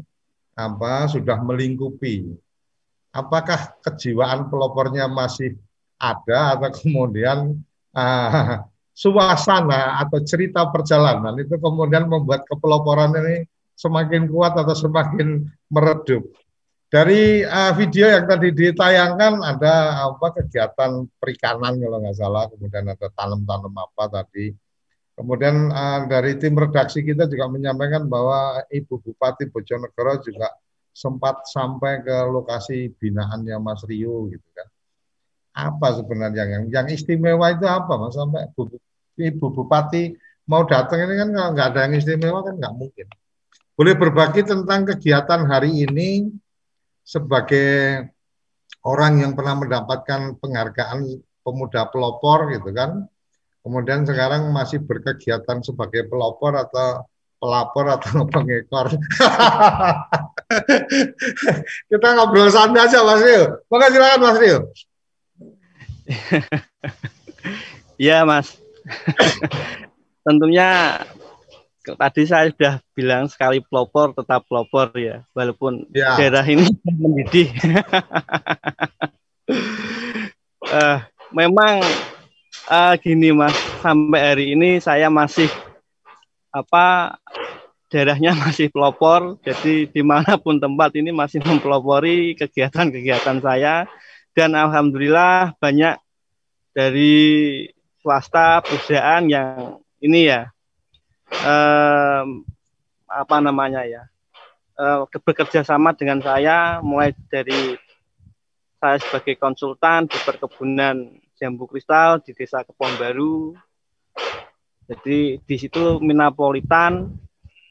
apa 0.56 1.12
sudah 1.12 1.42
melingkupi 1.44 2.32
apakah 3.12 3.76
kejiwaan 3.84 4.48
pelopornya 4.48 5.08
masih 5.12 5.56
ada 6.00 6.60
atau 6.60 6.70
kemudian 6.76 7.60
uh, 7.96 8.64
suasana 9.02 10.00
atau 10.00 10.24
cerita 10.24 10.68
perjalanan 10.72 11.36
itu 11.40 11.56
kemudian 11.60 12.08
membuat 12.08 12.48
kepeloporan 12.48 13.12
ini 13.20 13.44
semakin 13.76 14.32
kuat 14.32 14.56
atau 14.56 14.72
semakin 14.72 15.52
meredup. 15.68 16.24
Dari 16.96 17.44
uh, 17.44 17.76
video 17.76 18.08
yang 18.08 18.24
tadi 18.24 18.56
ditayangkan 18.56 19.44
ada 19.44 20.08
apa 20.08 20.32
kegiatan 20.40 21.04
perikanan 21.20 21.76
kalau 21.76 22.00
nggak 22.00 22.16
salah, 22.16 22.48
kemudian 22.48 22.88
ada 22.88 23.12
tanam-tanam 23.12 23.76
apa 23.76 24.04
tadi. 24.08 24.56
Kemudian 25.12 25.76
uh, 25.76 26.08
dari 26.08 26.40
tim 26.40 26.56
redaksi 26.56 27.04
kita 27.04 27.28
juga 27.28 27.52
menyampaikan 27.52 28.08
bahwa 28.08 28.64
Ibu 28.72 29.04
Bupati 29.04 29.52
Bojonegoro 29.52 30.24
juga 30.24 30.56
sempat 30.96 31.44
sampai 31.52 32.00
ke 32.00 32.16
lokasi 32.32 32.96
binaannya 32.96 33.60
Mas 33.60 33.84
Rio 33.84 34.32
gitu 34.32 34.48
kan. 34.56 34.68
Apa 35.52 36.00
sebenarnya 36.00 36.48
yang 36.48 36.64
yang 36.72 36.88
istimewa 36.88 37.52
itu 37.52 37.68
apa 37.68 37.92
Mas 37.92 38.16
sampai 38.16 38.48
Bu, 38.56 38.72
Ibu 39.20 39.52
Bupati 39.52 40.16
mau 40.48 40.64
datang 40.64 41.04
ini 41.04 41.20
kan 41.20 41.28
nggak 41.52 41.68
ada 41.76 41.92
yang 41.92 42.00
istimewa 42.00 42.40
kan 42.40 42.56
nggak 42.56 42.72
mungkin 42.72 43.12
boleh 43.76 43.92
berbagi 44.00 44.48
tentang 44.48 44.88
kegiatan 44.88 45.44
hari 45.44 45.84
ini 45.84 46.32
sebagai 47.06 48.02
orang 48.82 49.22
yang 49.22 49.38
pernah 49.38 49.62
mendapatkan 49.62 50.42
penghargaan 50.42 51.22
pemuda 51.46 51.86
pelopor 51.94 52.50
gitu 52.50 52.74
kan. 52.74 53.06
Kemudian 53.62 54.06
sekarang 54.06 54.50
masih 54.50 54.82
berkegiatan 54.82 55.62
sebagai 55.62 56.10
pelopor 56.10 56.58
atau 56.58 57.06
pelapor 57.38 57.86
atau 57.94 58.26
pengekor. 58.34 58.90
Kita 61.90 62.08
ngobrol 62.18 62.50
santai 62.50 62.90
aja 62.90 63.06
Mas 63.06 63.22
Rio. 63.22 63.62
Maka 63.70 63.86
silakan 63.94 64.22
Mas 64.26 64.38
Rio. 64.42 64.60
Iya 67.96 68.28
Mas. 68.28 68.60
Tentunya 70.28 71.00
tadi 71.94 72.26
saya 72.26 72.50
sudah 72.50 72.82
bilang 72.98 73.30
sekali 73.30 73.62
pelopor 73.62 74.18
tetap 74.18 74.50
pelopor 74.50 74.90
ya, 74.98 75.22
walaupun 75.38 75.86
ya. 75.94 76.18
daerah 76.18 76.42
ini 76.42 76.66
mendidih. 77.02 77.54
uh, 80.66 80.98
memang 81.40 81.86
uh, 82.74 82.94
gini 82.98 83.30
mas, 83.30 83.54
sampai 83.86 84.22
hari 84.34 84.46
ini 84.58 84.82
saya 84.82 85.14
masih 85.14 85.52
apa 86.50 87.20
daerahnya 87.94 88.34
masih 88.50 88.74
pelopor, 88.74 89.38
jadi 89.46 89.86
di 89.86 90.02
mana 90.02 90.42
pun 90.42 90.58
tempat 90.58 90.98
ini 90.98 91.14
masih 91.14 91.46
mempelopori 91.46 92.34
kegiatan-kegiatan 92.34 93.38
saya 93.46 93.86
dan 94.34 94.58
alhamdulillah 94.58 95.54
banyak 95.62 96.02
dari 96.76 97.64
swasta 98.04 98.60
perusahaan 98.66 99.24
yang 99.26 99.80
ini 100.04 100.28
ya 100.28 100.55
eh, 101.32 102.24
apa 103.06 103.38
namanya 103.40 103.86
ya 103.86 104.04
eh, 104.78 105.00
bekerja 105.24 105.64
sama 105.64 105.96
dengan 105.96 106.20
saya 106.22 106.84
mulai 106.84 107.16
dari 107.32 107.78
saya 108.78 109.00
sebagai 109.02 109.40
konsultan 109.40 110.06
di 110.06 110.18
perkebunan 110.22 111.16
jambu 111.40 111.66
kristal 111.66 112.22
di 112.22 112.32
desa 112.38 112.62
Kepong 112.62 112.96
Baru. 113.00 113.56
Jadi 114.86 115.42
di 115.42 115.56
situ 115.58 115.98
minapolitan 115.98 117.10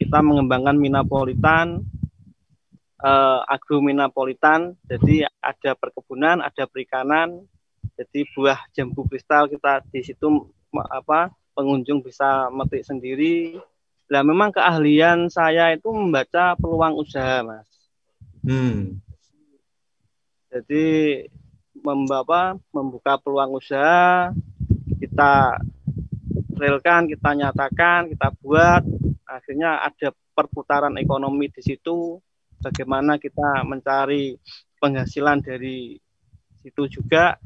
kita 0.00 0.18
mengembangkan 0.18 0.74
minapolitan 0.74 1.86
eh, 2.98 3.40
agrominapolitan. 3.46 4.74
Jadi 4.88 5.22
ada 5.22 5.72
perkebunan, 5.78 6.42
ada 6.42 6.64
perikanan. 6.66 7.46
Jadi 7.94 8.26
buah 8.34 8.58
jambu 8.74 9.06
kristal 9.06 9.46
kita 9.46 9.86
di 9.94 10.02
situ 10.02 10.50
apa 10.74 11.30
pengunjung 11.54 12.02
bisa 12.02 12.50
metik 12.50 12.82
sendiri. 12.84 13.56
Nah, 14.10 14.20
memang 14.20 14.52
keahlian 14.52 15.32
saya 15.32 15.72
itu 15.72 15.88
membaca 15.88 16.52
peluang 16.60 17.00
usaha, 17.00 17.40
Mas. 17.40 17.70
Hmm. 18.44 19.00
Jadi 20.52 20.86
membawa 21.80 22.54
membuka 22.70 23.16
peluang 23.18 23.56
usaha, 23.58 24.30
kita 25.00 25.58
realkan, 26.54 27.10
kita 27.10 27.30
nyatakan, 27.34 28.12
kita 28.12 28.28
buat, 28.38 28.84
akhirnya 29.26 29.82
ada 29.82 30.14
perputaran 30.36 30.94
ekonomi 31.00 31.50
di 31.50 31.62
situ. 31.64 32.20
Bagaimana 32.62 33.18
kita 33.18 33.66
mencari 33.66 34.38
penghasilan 34.78 35.42
dari 35.42 35.98
situ 36.64 37.00
juga 37.00 37.36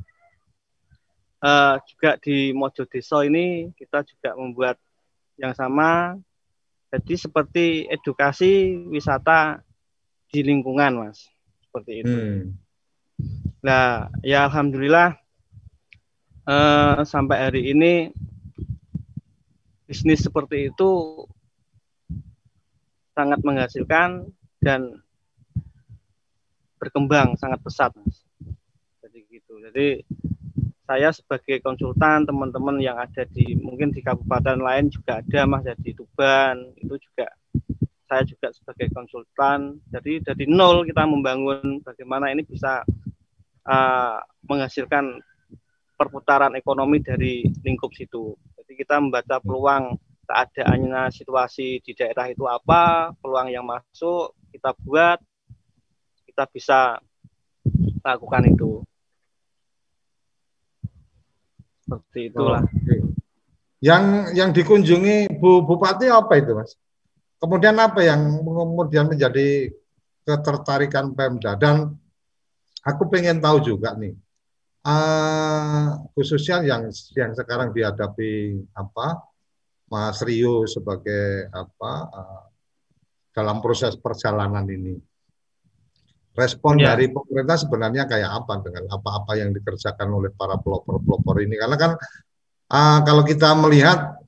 uh, 1.42 1.79
juga 1.87 2.18
di 2.18 2.51
Mojo 2.55 2.85
Deso 2.87 3.22
ini 3.22 3.70
kita 3.74 4.03
juga 4.07 4.35
membuat 4.35 4.77
yang 5.38 5.55
sama. 5.55 6.18
Jadi 6.88 7.14
seperti 7.20 7.66
edukasi 7.85 8.81
wisata 8.88 9.61
di 10.33 10.40
lingkungan, 10.40 11.05
Mas. 11.05 11.29
Seperti 11.68 11.92
itu. 12.01 12.16
Hmm. 12.16 12.57
Nah, 13.61 14.09
ya 14.24 14.48
alhamdulillah 14.48 15.20
uh, 16.48 17.05
sampai 17.05 17.37
hari 17.51 17.62
ini 17.77 18.09
bisnis 19.85 20.24
seperti 20.24 20.72
itu 20.72 21.24
sangat 23.12 23.40
menghasilkan 23.44 24.31
dan 24.64 25.03
berkembang 26.81 27.37
sangat 27.37 27.61
pesat, 27.61 27.92
Mas. 28.01 28.24
Jadi 29.05 29.29
gitu. 29.29 29.61
Jadi 29.61 30.09
saya 30.88 31.12
sebagai 31.12 31.61
konsultan 31.61 32.24
teman-teman 32.24 32.81
yang 32.81 32.96
ada 32.96 33.29
di 33.29 33.53
mungkin 33.61 33.92
di 33.92 34.01
kabupaten 34.01 34.57
lain 34.57 34.88
juga 34.88 35.20
ada 35.20 35.44
mas 35.44 35.68
jadi 35.68 35.92
Tuban. 35.92 36.72
Itu 36.81 36.96
juga 36.96 37.29
saya 38.09 38.24
juga 38.24 38.48
sebagai 38.57 38.88
konsultan. 38.96 39.85
Jadi 39.92 40.24
dari 40.24 40.48
nol 40.48 40.88
kita 40.88 41.05
membangun 41.05 41.85
bagaimana 41.85 42.33
ini 42.33 42.40
bisa 42.40 42.88
uh, 43.68 44.18
menghasilkan 44.48 45.20
perputaran 46.01 46.57
ekonomi 46.57 47.05
dari 47.05 47.44
lingkup 47.61 47.92
situ. 47.92 48.33
Jadi 48.57 48.72
kita 48.81 48.96
membaca 48.96 49.44
peluang 49.44 49.92
keadaannya 50.24 51.12
situasi 51.12 51.85
di 51.85 51.92
daerah 51.92 52.33
itu 52.33 52.48
apa 52.48 53.12
peluang 53.20 53.53
yang 53.53 53.68
masuk 53.68 54.33
kita 54.57 54.72
buat 54.81 55.20
kita 56.24 56.48
bisa 56.48 56.96
lakukan 58.01 58.48
itu 58.48 58.81
Seperti 61.88 62.20
itulah. 62.29 62.61
Oh, 62.61 63.09
Yang 63.80 64.05
yang 64.36 64.51
dikunjungi 64.53 65.41
Bu 65.41 65.64
Bupati 65.64 66.12
apa 66.12 66.36
itu, 66.36 66.53
Mas? 66.53 66.76
Kemudian 67.41 67.78
apa 67.80 68.05
yang 68.05 68.45
kemudian 68.45 69.09
menjadi 69.09 69.72
ketertarikan 70.28 71.16
Pemda 71.16 71.57
dan 71.57 71.97
aku 72.84 73.09
pengen 73.09 73.41
tahu 73.41 73.64
juga 73.64 73.97
nih 73.97 74.12
uh, 74.84 76.05
khususnya 76.12 76.61
yang 76.61 76.93
yang 77.16 77.32
sekarang 77.32 77.72
dihadapi 77.72 78.61
apa 78.76 79.24
Mas 79.89 80.20
Rio 80.20 80.68
sebagai 80.68 81.49
apa 81.49 81.93
uh, 82.12 82.45
dalam 83.32 83.64
proses 83.64 83.97
perjalanan 83.97 84.68
ini 84.68 85.01
respon 86.39 86.78
ya. 86.78 86.95
dari 86.95 87.11
pemerintah 87.11 87.59
sebenarnya 87.59 88.07
kayak 88.07 88.30
apa 88.30 88.62
dengan 88.62 88.86
apa-apa 88.86 89.34
yang 89.34 89.51
dikerjakan 89.51 90.09
oleh 90.14 90.30
para 90.30 90.55
pelopor-pelopor 90.62 91.43
ini? 91.43 91.59
Karena 91.59 91.74
kan 91.74 91.93
uh, 92.70 92.99
kalau 93.03 93.26
kita 93.26 93.59
melihat 93.59 94.22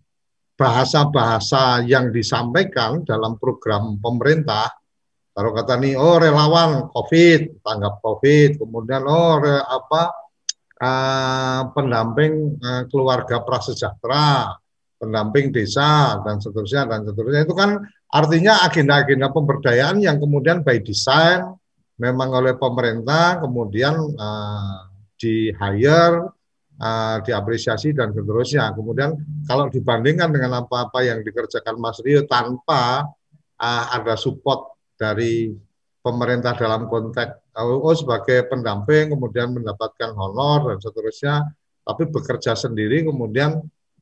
bahasa-bahasa 0.59 1.87
yang 1.87 2.11
disampaikan 2.11 3.07
dalam 3.07 3.39
program 3.39 3.97
pemerintah 4.03 4.69
kalau 5.31 5.55
kata 5.55 5.79
nih 5.79 5.95
oh 5.95 6.19
relawan 6.19 6.91
covid 6.91 7.63
tanggap 7.63 8.03
covid. 8.03 8.59
Kemudian 8.59 9.07
oh 9.07 9.39
re, 9.39 9.63
apa 9.63 10.03
uh, 10.83 11.63
pendamping 11.71 12.59
uh, 12.59 12.83
keluarga 12.91 13.41
prasejahtera 13.41 14.59
pendamping 15.01 15.49
desa 15.49 16.21
dan 16.21 16.43
seterusnya 16.45 16.85
dan 16.85 17.09
seterusnya. 17.09 17.49
Itu 17.49 17.57
kan 17.57 17.81
artinya 18.13 18.61
agenda-agenda 18.69 19.33
pemberdayaan 19.33 20.05
yang 20.05 20.21
kemudian 20.21 20.61
by 20.61 20.77
design 20.85 21.57
memang 22.01 22.33
oleh 22.33 22.57
pemerintah 22.57 23.45
kemudian 23.45 23.95
uh, 24.17 24.89
di 25.21 25.53
hire 25.53 26.33
uh, 26.81 27.17
diapresiasi 27.21 27.93
dan 27.93 28.17
seterusnya. 28.17 28.73
Kemudian 28.73 29.13
kalau 29.45 29.69
dibandingkan 29.69 30.33
dengan 30.33 30.65
apa-apa 30.65 31.05
yang 31.05 31.21
dikerjakan 31.21 31.77
Mas 31.77 32.01
Rio 32.01 32.25
tanpa 32.25 33.05
uh, 33.61 33.85
ada 33.93 34.17
support 34.17 34.81
dari 34.97 35.53
pemerintah 36.01 36.57
dalam 36.57 36.89
konteks 36.89 37.53
oh, 37.61 37.93
sebagai 37.93 38.49
pendamping 38.49 39.13
kemudian 39.13 39.53
mendapatkan 39.53 40.17
honor 40.17 40.73
dan 40.73 40.79
seterusnya 40.81 41.45
tapi 41.85 42.09
bekerja 42.09 42.57
sendiri 42.57 43.05
kemudian 43.05 43.61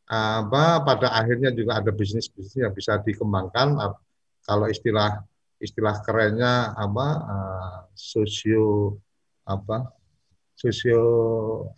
apa 0.09 0.81
pada 0.89 1.13
akhirnya 1.13 1.53
juga 1.53 1.85
ada 1.85 1.93
bisnis 1.93 2.33
bisnis 2.33 2.65
yang 2.65 2.73
bisa 2.73 2.97
dikembangkan. 3.05 3.77
Kalau 4.41 4.67
istilah 4.73 5.21
istilah 5.59 5.99
kerennya 6.07 6.73
apa 6.75 7.07
uh, 7.27 7.79
sosio 7.95 8.99
apa 9.43 9.91
sosio 10.59 11.03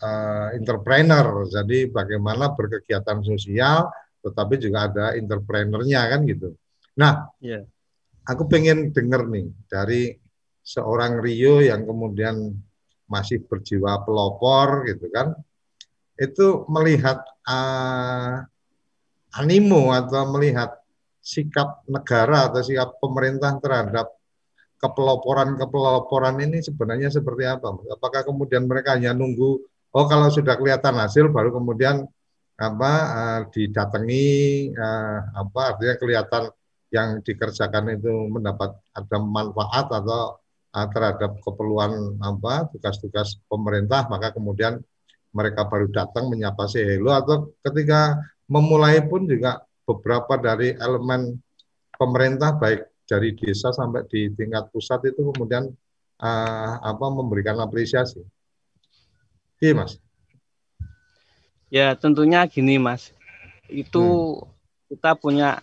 uh, 0.01 0.49
entrepreneur. 0.57 1.45
Jadi 1.49 1.89
bagaimana 1.93 2.53
berkegiatan 2.57 3.21
sosial 3.21 3.89
tetapi 4.21 4.61
juga 4.61 4.89
ada 4.89 5.05
entrepreneurnya 5.17 6.01
kan 6.09 6.21
gitu. 6.29 6.57
Nah 7.01 7.29
yeah. 7.41 7.65
aku 8.25 8.49
pengen 8.49 8.93
dengar 8.93 9.29
nih 9.29 9.49
dari 9.69 10.17
seorang 10.61 11.21
Rio 11.21 11.65
yang 11.65 11.89
kemudian 11.89 12.53
masih 13.09 13.45
berjiwa 13.45 14.05
pelopor 14.05 14.89
gitu 14.89 15.09
kan. 15.13 15.37
Itu 16.21 16.69
melihat 16.69 17.21
uh, 17.49 18.45
animo 19.37 19.93
atau 19.93 20.29
melihat 20.37 20.80
sikap 21.31 21.87
negara 21.87 22.51
atau 22.51 22.61
sikap 22.67 22.99
pemerintah 22.99 23.55
terhadap 23.63 24.11
kepeloporan-kepeloporan 24.83 26.43
ini 26.43 26.59
sebenarnya 26.59 27.15
seperti 27.15 27.47
apa? 27.47 27.71
Apakah 27.95 28.27
kemudian 28.27 28.67
mereka 28.67 28.99
hanya 28.99 29.15
nunggu 29.15 29.63
oh 29.95 30.05
kalau 30.11 30.27
sudah 30.31 30.59
kelihatan 30.59 30.99
hasil 30.99 31.31
baru 31.31 31.55
kemudian 31.55 32.07
apa 32.61 32.93
uh, 32.93 33.41
didatangi 33.49 34.27
uh, 34.77 35.19
apa 35.33 35.61
artinya 35.75 35.95
kelihatan 35.97 36.43
yang 36.91 37.23
dikerjakan 37.25 37.97
itu 37.97 38.13
mendapat 38.29 38.77
ada 38.93 39.17
manfaat 39.17 39.87
atau 39.89 40.37
uh, 40.77 40.87
terhadap 40.93 41.41
keperluan 41.41 42.21
apa 42.21 42.69
tugas-tugas 42.75 43.41
pemerintah 43.49 44.05
maka 44.13 44.37
kemudian 44.37 44.77
mereka 45.31 45.65
baru 45.67 45.89
datang 45.89 46.29
menyapa 46.29 46.67
si 46.69 46.83
hello 46.83 47.15
atau 47.15 47.55
ketika 47.65 48.19
memulai 48.51 48.99
pun 49.07 49.25
juga 49.25 49.63
beberapa 49.91 50.39
dari 50.39 50.75
elemen 50.79 51.39
pemerintah 51.99 52.55
baik 52.57 52.87
dari 53.11 53.35
desa 53.35 53.75
sampai 53.75 54.07
di 54.07 54.31
tingkat 54.39 54.71
pusat 54.71 55.03
itu 55.11 55.35
kemudian 55.35 55.67
uh, 56.23 56.75
apa 56.79 57.07
memberikan 57.11 57.59
apresiasi. 57.59 58.23
Iya, 59.59 59.75
Mas. 59.75 59.93
Ya, 61.69 61.93
tentunya 61.99 62.47
gini, 62.47 62.79
Mas. 62.79 63.11
Itu 63.67 64.39
hmm. 64.39 64.95
kita 64.95 65.19
punya 65.19 65.61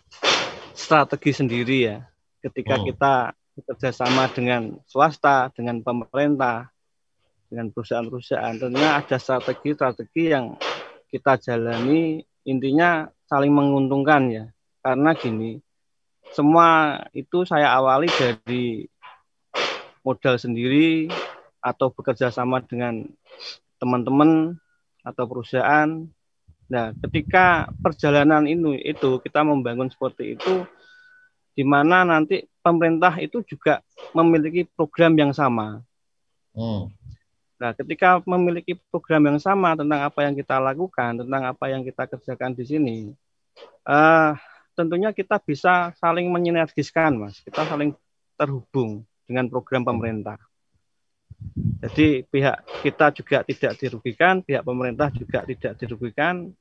strategi 0.75 1.31
sendiri 1.33 1.77
ya. 1.87 1.97
Ketika 2.43 2.77
hmm. 2.77 2.85
kita 2.93 3.13
bekerja 3.57 3.89
sama 3.89 4.29
dengan 4.29 4.77
swasta, 4.85 5.49
dengan 5.57 5.81
pemerintah, 5.81 6.69
dengan 7.49 7.73
perusahaan-perusahaan. 7.73 8.61
Tentunya 8.61 9.01
ada 9.01 9.17
strategi-strategi 9.17 10.23
yang 10.29 10.53
kita 11.09 11.41
jalani 11.41 12.21
intinya 12.45 13.09
saling 13.27 13.53
menguntungkan 13.53 14.31
ya. 14.31 14.45
Karena 14.81 15.11
gini, 15.13 15.59
semua 16.31 16.99
itu 17.11 17.43
saya 17.43 17.75
awali 17.75 18.07
dari 18.07 18.87
modal 20.03 20.39
sendiri 20.39 21.11
atau 21.59 21.91
bekerja 21.91 22.31
sama 22.31 22.63
dengan 22.63 23.03
teman-teman 23.77 24.55
atau 25.03 25.23
perusahaan. 25.27 26.07
Nah, 26.67 26.91
ketika 27.07 27.71
perjalanan 27.79 28.47
ini 28.47 28.79
itu 28.83 29.19
kita 29.23 29.43
membangun 29.43 29.87
seperti 29.91 30.35
itu 30.39 30.67
di 31.57 31.63
mana 31.63 32.03
nanti 32.07 32.43
pemerintah 32.63 33.17
itu 33.19 33.43
juga 33.43 33.83
memiliki 34.11 34.67
program 34.67 35.15
yang 35.15 35.31
sama. 35.31 35.81
Hmm. 36.53 36.91
Nah, 37.57 37.73
ketika 37.73 38.21
memiliki 38.29 38.77
program 38.93 39.33
yang 39.33 39.39
sama 39.41 39.73
tentang 39.73 40.05
apa 40.05 40.19
yang 40.21 40.37
kita 40.37 40.61
lakukan, 40.61 41.25
tentang 41.25 41.41
apa 41.41 41.65
yang 41.73 41.81
kita 41.81 42.05
kerjakan 42.05 42.53
di 42.53 42.63
sini, 42.69 42.97
uh, 43.89 44.37
tentunya 44.77 45.09
kita 45.09 45.41
bisa 45.41 45.89
saling 45.97 46.29
menyinergiskan, 46.29 47.17
Mas. 47.17 47.41
Kita 47.41 47.65
saling 47.65 47.97
terhubung 48.37 49.01
dengan 49.25 49.49
program 49.49 49.81
pemerintah. 49.81 50.37
Jadi 51.81 52.25
pihak 52.29 52.85
kita 52.85 53.13
juga 53.13 53.37
tidak 53.45 53.73
dirugikan, 53.77 54.41
pihak 54.45 54.61
pemerintah 54.61 55.09
juga 55.13 55.41
tidak 55.45 55.73
dirugikan. 55.81 56.53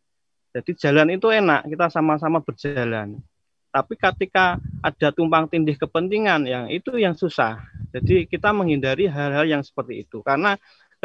Jadi 0.57 0.72
jalan 0.80 1.12
itu 1.12 1.28
enak, 1.28 1.68
kita 1.68 1.92
sama-sama 1.92 2.40
berjalan. 2.40 3.20
Tapi 3.68 3.92
ketika 4.01 4.57
ada 4.80 5.09
tumpang 5.12 5.44
tindih 5.53 5.76
kepentingan 5.76 6.49
yang 6.49 6.64
itu 6.72 6.97
yang 6.97 7.12
susah. 7.12 7.61
Jadi 7.92 8.24
kita 8.24 8.49
menghindari 8.53 9.05
hal-hal 9.05 9.44
yang 9.44 9.61
seperti 9.61 10.05
itu 10.05 10.24
karena 10.24 10.57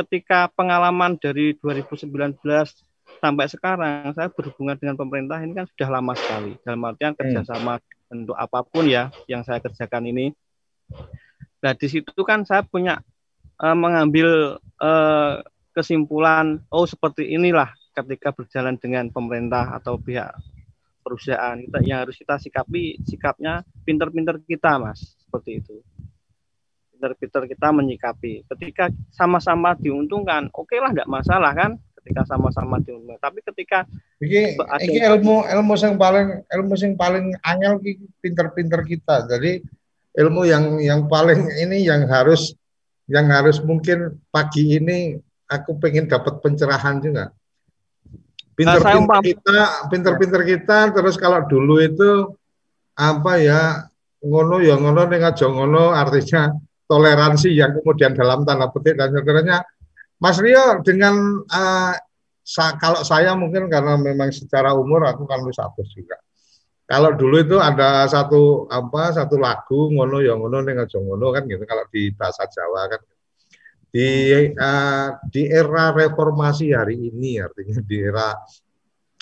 ketika 0.01 0.49
pengalaman 0.53 1.15
dari 1.21 1.53
2019 1.57 2.09
sampai 3.21 3.45
sekarang 3.51 4.15
saya 4.17 4.31
berhubungan 4.31 4.77
dengan 4.79 4.95
pemerintah 4.97 5.37
ini 5.43 5.53
kan 5.53 5.67
sudah 5.69 5.89
lama 5.91 6.13
sekali 6.17 6.57
dalam 6.65 6.81
artian 6.87 7.13
hmm. 7.13 7.19
kerjasama 7.19 7.77
hmm. 7.77 8.13
untuk 8.15 8.35
apa 8.37 8.59
pun 8.65 8.87
ya 8.87 9.13
yang 9.29 9.45
saya 9.45 9.61
kerjakan 9.61 10.09
ini. 10.09 10.33
Nah 11.61 11.73
di 11.77 11.87
situ 11.87 12.21
kan 12.25 12.47
saya 12.47 12.65
punya 12.65 13.03
uh, 13.61 13.77
mengambil 13.77 14.57
uh, 14.81 15.43
kesimpulan 15.71 16.59
oh 16.73 16.89
seperti 16.89 17.31
inilah 17.31 17.71
ketika 17.91 18.31
berjalan 18.31 18.75
dengan 18.79 19.11
pemerintah 19.11 19.75
atau 19.75 19.99
pihak 19.99 20.31
perusahaan 21.01 21.57
kita 21.57 21.79
yang 21.83 22.05
harus 22.05 22.15
kita 22.15 22.37
sikapi 22.37 23.01
sikapnya 23.03 23.65
pinter-pinter 23.83 24.39
kita 24.45 24.77
mas 24.77 25.17
seperti 25.17 25.59
itu 25.63 25.75
pinter-pinter 27.01 27.49
kita 27.49 27.73
menyikapi. 27.73 28.45
Ketika 28.45 28.93
sama-sama 29.09 29.73
diuntungkan, 29.73 30.53
oke 30.53 30.69
okay 30.69 30.77
lah 30.77 30.93
nggak 30.93 31.09
masalah 31.09 31.49
kan? 31.57 31.81
Ketika 31.97 32.29
sama-sama 32.29 32.77
diuntungkan. 32.77 33.17
Tapi 33.17 33.41
ketika 33.41 33.89
ini, 34.21 34.53
ini 34.85 35.01
ilmu 35.01 35.49
ilmu 35.49 35.73
yang 35.73 35.97
paling 35.97 36.45
ilmu 36.45 36.73
yang 36.77 36.93
paling 36.93 37.33
angel 37.41 37.81
pinter-pinter 38.21 38.85
kita. 38.85 39.25
Jadi 39.25 39.65
ilmu 40.21 40.45
yang 40.45 40.77
yang 40.77 41.09
paling 41.09 41.41
ini 41.57 41.89
yang 41.89 42.05
harus 42.05 42.53
yang 43.09 43.25
harus 43.33 43.57
mungkin 43.65 44.21
pagi 44.29 44.77
ini 44.77 45.17
aku 45.49 45.81
pengen 45.81 46.05
dapat 46.05 46.37
pencerahan 46.45 47.01
juga. 47.01 47.33
Pinter-pinter 48.53 49.09
nah, 49.09 49.25
kita, 49.25 49.59
pinter-pinter 49.89 50.41
kita. 50.45 50.77
Terus 50.93 51.17
kalau 51.17 51.41
dulu 51.49 51.81
itu 51.81 52.29
apa 52.93 53.41
ya 53.41 53.89
ngono 54.21 54.61
ya 54.61 54.77
ngono 54.77 55.09
dengan 55.09 55.33
aja 55.33 55.49
ngono 55.49 55.89
artinya 55.97 56.53
toleransi 56.91 57.55
yang 57.55 57.71
kemudian 57.79 58.11
dalam 58.11 58.43
tanda 58.43 58.67
petik 58.67 58.99
dan 58.99 59.15
seterusnya. 59.15 59.63
Mas 60.19 60.35
Rio 60.43 60.83
dengan 60.83 61.39
uh, 61.47 61.95
sa 62.43 62.75
kalau 62.75 62.99
saya 63.07 63.31
mungkin 63.39 63.71
karena 63.71 63.95
memang 63.95 64.35
secara 64.35 64.75
umur 64.75 65.07
aku 65.07 65.23
kan 65.23 65.39
lu 65.39 65.55
satu 65.55 65.87
juga. 65.87 66.19
Kalau 66.83 67.15
dulu 67.15 67.39
itu 67.39 67.55
ada 67.55 68.03
satu 68.11 68.67
apa 68.67 69.15
satu 69.15 69.39
lagu 69.39 69.87
ngono 69.95 70.19
ya 70.19 70.35
ngono 70.35 70.59
ning 70.59 70.75
aja 70.83 70.99
kan 70.99 71.43
gitu 71.47 71.63
kalau 71.63 71.87
di 71.87 72.11
bahasa 72.11 72.43
Jawa 72.51 72.91
kan. 72.91 73.01
Di 73.91 74.07
uh, 74.51 75.07
di 75.31 75.47
era 75.47 75.95
reformasi 75.95 76.75
hari 76.75 77.07
ini 77.07 77.39
artinya 77.39 77.79
di 77.79 77.97
era 78.03 78.35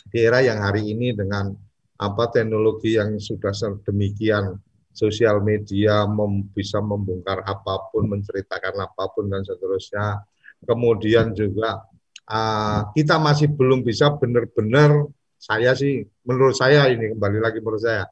di 0.09 0.17
era 0.17 0.41
yang 0.41 0.65
hari 0.65 0.89
ini 0.89 1.13
dengan 1.13 1.53
apa 2.01 2.23
teknologi 2.33 2.97
yang 2.97 3.21
sudah 3.21 3.53
sedemikian 3.53 4.57
sosial 4.91 5.39
media 5.45 6.03
mem, 6.09 6.49
bisa 6.51 6.81
membongkar 6.81 7.45
apa 7.45 7.89
pun, 7.93 8.09
menceritakan 8.09 8.75
apa 8.83 9.03
pun 9.13 9.29
dan 9.29 9.45
seterusnya. 9.45 10.21
Kemudian 10.59 11.31
juga 11.31 11.87
uh, 12.29 12.91
kita 12.93 13.17
masih 13.17 13.49
belum 13.51 13.81
bisa 13.81 14.13
benar-benar 14.15 15.09
saya 15.39 15.71
sih 15.71 16.03
menurut 16.27 16.53
saya 16.53 16.91
ini 16.91 17.15
kembali 17.15 17.39
lagi 17.39 17.63
menurut 17.63 17.79
saya 17.79 18.03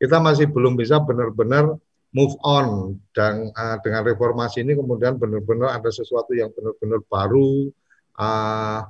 kita 0.00 0.16
masih 0.16 0.48
belum 0.48 0.80
bisa 0.80 0.96
benar-benar 1.04 1.76
move 2.10 2.34
on 2.42 2.98
dan 3.12 3.52
uh, 3.52 3.76
dengan 3.84 4.02
reformasi 4.02 4.64
ini 4.64 4.74
kemudian 4.74 5.20
benar-benar 5.20 5.76
ada 5.76 5.92
sesuatu 5.92 6.32
yang 6.32 6.48
benar-benar 6.56 7.04
baru 7.06 7.68
uh, 8.16 8.80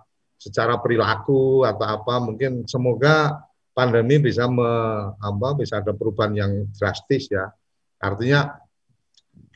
secara 0.41 0.81
perilaku 0.81 1.69
atau 1.69 1.85
apa 1.85 2.15
mungkin 2.23 2.65
semoga 2.65 3.45
pandemi 3.81 4.21
bisa 4.21 4.45
me, 4.45 4.69
apa 5.17 5.49
bisa 5.57 5.81
ada 5.81 5.97
perubahan 5.97 6.37
yang 6.37 6.53
drastis 6.77 7.33
ya. 7.33 7.49
Artinya 7.97 8.61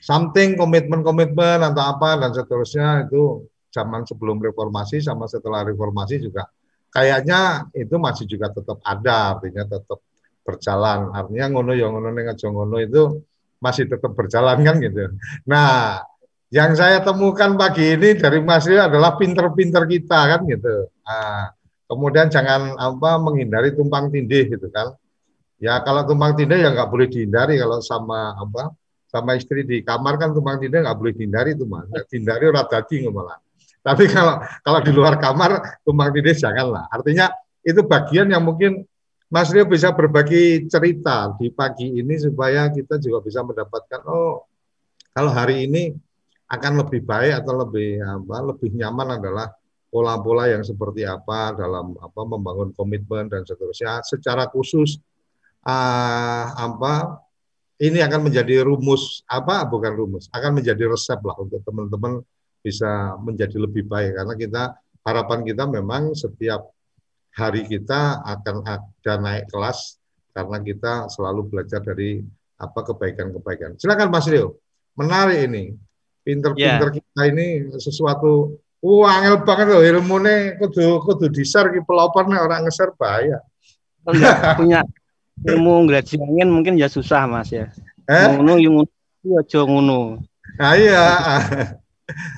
something 0.00 0.56
komitmen-komitmen 0.56 1.60
atau 1.60 1.82
apa 1.84 2.16
dan 2.24 2.32
seterusnya 2.32 3.04
itu 3.04 3.44
zaman 3.68 4.08
sebelum 4.08 4.40
reformasi 4.40 5.04
sama 5.04 5.28
setelah 5.28 5.60
reformasi 5.68 6.24
juga 6.24 6.48
kayaknya 6.88 7.68
itu 7.74 7.98
masih 7.98 8.24
juga 8.24 8.54
tetap 8.54 8.78
ada 8.86 9.34
artinya 9.34 9.66
tetap 9.66 9.98
berjalan 10.46 11.10
artinya 11.10 11.46
ngono 11.50 11.72
yang 11.74 11.90
ngono 11.90 12.14
ning 12.14 12.30
aja 12.30 12.46
ngono 12.46 12.78
itu 12.78 13.18
masih 13.64 13.88
tetap 13.88 14.12
berjalan 14.12 14.60
kan 14.60 14.76
gitu. 14.76 15.16
Nah, 15.48 16.04
yang 16.52 16.76
saya 16.76 17.00
temukan 17.00 17.56
pagi 17.56 17.96
ini 17.96 18.12
dari 18.12 18.44
Mas 18.44 18.68
adalah 18.68 19.16
pinter-pinter 19.16 19.88
kita 19.88 20.20
kan 20.36 20.40
gitu. 20.44 20.92
Nah, 21.00 21.48
Kemudian 21.84 22.32
jangan 22.32 22.74
apa 22.80 23.20
menghindari 23.20 23.76
tumpang 23.76 24.08
tindih 24.08 24.48
gitu 24.48 24.68
kan. 24.72 24.96
Ya 25.60 25.80
kalau 25.84 26.04
tumpang 26.08 26.32
tindih 26.34 26.60
ya 26.60 26.72
nggak 26.72 26.88
boleh 26.88 27.06
dihindari 27.08 27.60
kalau 27.60 27.78
sama 27.84 28.34
apa 28.36 28.72
sama 29.08 29.38
istri 29.38 29.62
di 29.62 29.84
kamar 29.84 30.18
kan 30.18 30.32
tumpang 30.32 30.58
tindih 30.58 30.82
nggak 30.82 30.96
boleh 30.96 31.12
dihindari 31.12 31.52
itu 31.52 31.64
mas. 31.68 31.86
Dihindari 32.08 32.48
orang 32.48 32.66
daging 32.66 33.12
malah. 33.12 33.38
Tapi 33.84 34.08
kalau 34.08 34.40
kalau 34.64 34.80
di 34.80 34.92
luar 34.92 35.20
kamar 35.20 35.80
tumpang 35.84 36.10
tindih 36.10 36.34
janganlah. 36.34 36.88
Artinya 36.88 37.28
itu 37.64 37.80
bagian 37.84 38.28
yang 38.28 38.44
mungkin 38.44 38.84
Mas 39.32 39.50
Rio 39.50 39.66
bisa 39.66 39.90
berbagi 39.90 40.68
cerita 40.70 41.32
di 41.40 41.50
pagi 41.50 41.90
ini 41.90 42.14
supaya 42.20 42.70
kita 42.70 43.00
juga 43.02 43.24
bisa 43.24 43.42
mendapatkan 43.42 44.04
oh 44.06 44.46
kalau 45.10 45.30
hari 45.32 45.66
ini 45.66 45.90
akan 46.46 46.86
lebih 46.86 47.02
baik 47.02 47.42
atau 47.42 47.66
lebih 47.66 47.98
apa 48.04 48.36
lebih 48.54 48.70
nyaman 48.78 49.18
adalah 49.18 49.50
pola-pola 49.94 50.50
yang 50.50 50.66
seperti 50.66 51.06
apa 51.06 51.54
dalam 51.54 51.94
apa 52.02 52.20
membangun 52.26 52.74
komitmen 52.74 53.30
dan 53.30 53.46
seterusnya 53.46 54.02
secara 54.02 54.50
khusus 54.50 54.98
uh, 55.62 56.46
apa 56.50 57.22
ini 57.78 58.02
akan 58.02 58.26
menjadi 58.26 58.66
rumus 58.66 59.22
apa 59.30 59.62
bukan 59.70 59.94
rumus 59.94 60.26
akan 60.34 60.58
menjadi 60.58 60.90
resep 60.90 61.22
lah 61.22 61.38
untuk 61.38 61.62
teman-teman 61.62 62.18
bisa 62.58 63.14
menjadi 63.22 63.54
lebih 63.54 63.86
baik 63.86 64.18
karena 64.18 64.34
kita 64.34 64.62
harapan 65.06 65.46
kita 65.46 65.62
memang 65.70 66.10
setiap 66.18 66.74
hari 67.38 67.62
kita 67.70 68.18
akan 68.26 68.66
ada 68.66 69.12
naik 69.22 69.46
kelas 69.46 70.02
karena 70.34 70.58
kita 70.58 70.92
selalu 71.06 71.46
belajar 71.46 71.78
dari 71.78 72.22
apa 72.58 72.80
kebaikan-kebaikan. 72.86 73.78
Silakan 73.78 74.10
Mas 74.10 74.26
Rio. 74.26 74.58
Menarik 74.98 75.46
ini. 75.46 75.74
Pinter-pinter 76.24 76.88
yeah. 76.88 76.96
kita 76.98 77.22
ini 77.28 77.46
sesuatu 77.76 78.56
Wah, 78.84 79.16
angel 79.16 79.40
banget 79.48 79.72
loh 79.72 79.80
ilmune 79.80 80.60
kudu 80.60 81.00
kudu 81.00 81.32
disar 81.32 81.72
ki 81.72 81.80
pelopornya 81.88 82.44
orang 82.44 82.68
ngeser 82.68 82.92
bahaya. 83.00 83.40
Enggak 84.04 84.60
punya 84.60 84.84
ilmu 85.40 85.88
graduangin 85.88 86.52
mungkin 86.52 86.76
ya 86.76 86.92
susah 86.92 87.24
Mas 87.24 87.48
ya. 87.48 87.72
Eh? 88.04 88.28
Ngono 88.36 88.60
yang 88.60 88.84
ngono 88.84 89.40
aja 89.40 89.60
ngono. 89.64 90.20
Nah, 90.60 90.72
iya. 90.76 91.04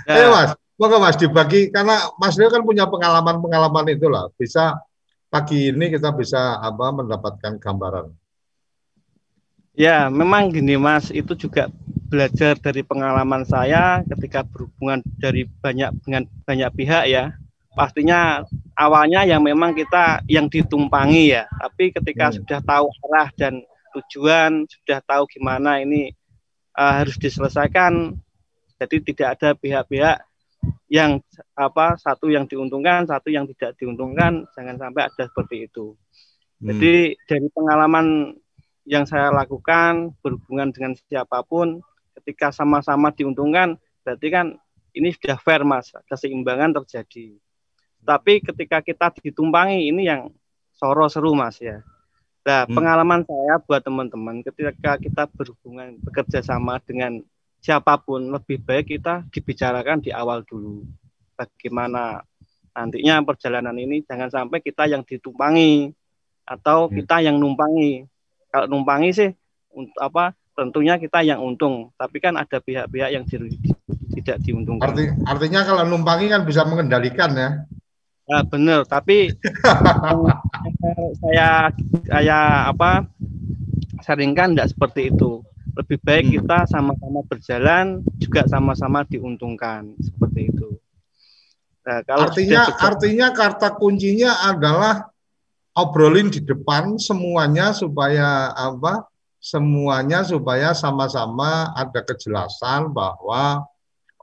Ya. 0.07 0.14
Ayo 0.14 0.30
Mas, 0.30 0.51
Moga 0.78 1.03
Mas 1.03 1.18
dibagi 1.18 1.74
karena 1.74 1.99
Mas 2.14 2.38
Rio 2.38 2.47
kan 2.47 2.62
punya 2.62 2.86
pengalaman-pengalaman 2.86 3.99
itulah. 3.99 4.30
Bisa 4.38 4.78
pagi 5.26 5.74
ini 5.74 5.90
kita 5.90 6.14
bisa 6.14 6.62
apa 6.62 6.94
mendapatkan 6.94 7.59
gambaran. 7.59 8.07
Ya, 9.77 10.09
memang 10.09 10.49
gini 10.49 10.81
Mas, 10.81 11.12
itu 11.12 11.37
juga 11.37 11.68
belajar 12.09 12.57
dari 12.57 12.81
pengalaman 12.81 13.45
saya 13.45 14.01
ketika 14.09 14.41
berhubungan 14.41 15.05
dari 15.20 15.45
banyak 15.61 15.93
dengan 16.01 16.24
banyak 16.49 16.70
pihak 16.72 17.05
ya. 17.12 17.37
Pastinya 17.77 18.41
awalnya 18.72 19.29
yang 19.29 19.45
memang 19.45 19.77
kita 19.77 20.24
yang 20.33 20.49
ditumpangi 20.49 21.37
ya, 21.37 21.45
tapi 21.61 21.93
ketika 21.93 22.33
hmm. 22.33 22.35
sudah 22.41 22.61
tahu 22.64 22.89
arah 23.05 23.29
dan 23.37 23.61
tujuan, 23.93 24.64
sudah 24.64 25.05
tahu 25.05 25.29
gimana 25.29 25.85
ini 25.85 26.09
uh, 26.72 27.05
harus 27.05 27.20
diselesaikan, 27.20 28.16
jadi 28.81 28.97
tidak 29.05 29.29
ada 29.37 29.53
pihak-pihak 29.53 30.24
yang 30.89 31.20
apa 31.53 32.01
satu 32.01 32.33
yang 32.33 32.49
diuntungkan, 32.49 33.05
satu 33.05 33.29
yang 33.29 33.45
tidak 33.45 33.77
diuntungkan, 33.77 34.49
jangan 34.57 34.81
sampai 34.81 35.12
ada 35.12 35.24
seperti 35.29 35.68
itu. 35.68 35.93
Hmm. 36.64 36.72
Jadi 36.72 37.12
dari 37.29 37.49
pengalaman 37.53 38.33
yang 38.87 39.05
saya 39.05 39.34
lakukan 39.34 40.14
berhubungan 40.22 40.70
dengan 40.70 40.95
siapa 41.11 41.43
pun, 41.43 41.82
ketika 42.22 42.55
sama-sama 42.55 43.11
diuntungkan, 43.11 43.74
berarti 44.07 44.28
kan 44.30 44.47
ini 44.95 45.12
sudah 45.12 45.37
fair 45.43 45.66
mas, 45.66 45.91
keseimbangan 46.09 46.72
terjadi. 46.80 47.37
Tapi 48.07 48.39
ketika 48.39 48.78
kita 48.80 49.11
ditumpangi 49.18 49.91
ini 49.91 50.07
yang 50.07 50.30
soro 50.70 51.11
seru 51.11 51.34
mas 51.34 51.59
ya. 51.59 51.82
Nah 52.47 52.62
hmm. 52.64 52.72
pengalaman 52.78 53.20
saya 53.26 53.59
buat 53.59 53.82
teman-teman 53.82 54.41
ketika 54.47 54.95
kita 54.97 55.26
berhubungan 55.34 55.99
bekerja 55.99 56.41
sama 56.47 56.78
dengan 56.78 57.18
siapa 57.59 57.99
pun 57.99 58.30
lebih 58.30 58.62
baik 58.62 58.95
kita 58.95 59.26
dibicarakan 59.34 59.99
di 59.99 60.14
awal 60.14 60.47
dulu 60.47 60.87
bagaimana 61.34 62.22
nantinya 62.70 63.18
perjalanan 63.26 63.74
ini 63.74 64.07
jangan 64.07 64.30
sampai 64.30 64.62
kita 64.62 64.87
yang 64.87 65.03
ditumpangi 65.03 65.91
atau 66.47 66.87
hmm. 66.87 67.03
kita 67.03 67.26
yang 67.26 67.43
numpangi 67.43 68.07
kalau 68.57 68.73
numpangi 68.73 69.13
sih 69.13 69.31
untuk 69.77 70.01
apa 70.01 70.33
tentunya 70.57 70.97
kita 70.97 71.21
yang 71.21 71.45
untung. 71.45 71.93
Tapi 72.01 72.17
kan 72.25 72.41
ada 72.41 72.57
pihak-pihak 72.57 73.13
yang 73.13 73.29
di, 73.29 73.61
tidak 74.17 74.41
diuntungkan. 74.41 74.97
Arti, 74.97 75.13
artinya 75.29 75.61
kalau 75.69 75.85
numpangi 75.85 76.33
kan 76.33 76.49
bisa 76.49 76.65
mengendalikan 76.65 77.37
ya? 77.37 77.51
Nah, 78.27 78.43
benar, 78.49 78.89
tapi 78.89 79.29
saya 81.21 81.69
saya 82.09 82.39
apa 82.73 83.05
seringkan 84.01 84.57
tidak 84.57 84.73
seperti 84.73 85.13
itu. 85.13 85.45
Lebih 85.77 86.01
baik 86.01 86.25
hmm. 86.25 86.33
kita 86.41 86.59
sama-sama 86.73 87.21
berjalan 87.29 88.01
juga 88.17 88.49
sama-sama 88.49 89.05
diuntungkan. 89.05 89.93
Seperti 90.01 90.49
itu. 90.49 90.81
Nah, 91.85 92.01
kalau 92.09 92.33
artinya 92.33 92.65
artinya 92.81 93.29
kata 93.37 93.77
kuncinya 93.77 94.33
adalah 94.49 95.13
obrolin 95.77 96.33
di 96.33 96.41
depan 96.41 96.97
semuanya 96.97 97.77
supaya 97.77 98.51
apa? 98.57 99.07
Semuanya 99.37 100.27
supaya 100.27 100.74
sama-sama 100.74 101.70
ada 101.77 102.03
kejelasan 102.03 102.91
bahwa 102.91 103.62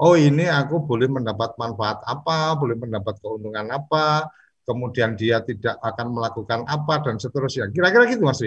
oh 0.01 0.16
ini 0.18 0.49
aku 0.49 0.84
boleh 0.84 1.08
mendapat 1.08 1.56
manfaat 1.56 2.01
apa, 2.04 2.58
boleh 2.58 2.76
mendapat 2.76 3.22
keuntungan 3.24 3.70
apa, 3.72 4.28
kemudian 4.68 5.16
dia 5.16 5.39
tidak 5.45 5.80
akan 5.80 6.12
melakukan 6.12 6.66
apa 6.68 6.99
dan 7.06 7.16
seterusnya. 7.22 7.70
Kira-kira 7.72 8.10
gitu 8.10 8.26
Mas 8.26 8.41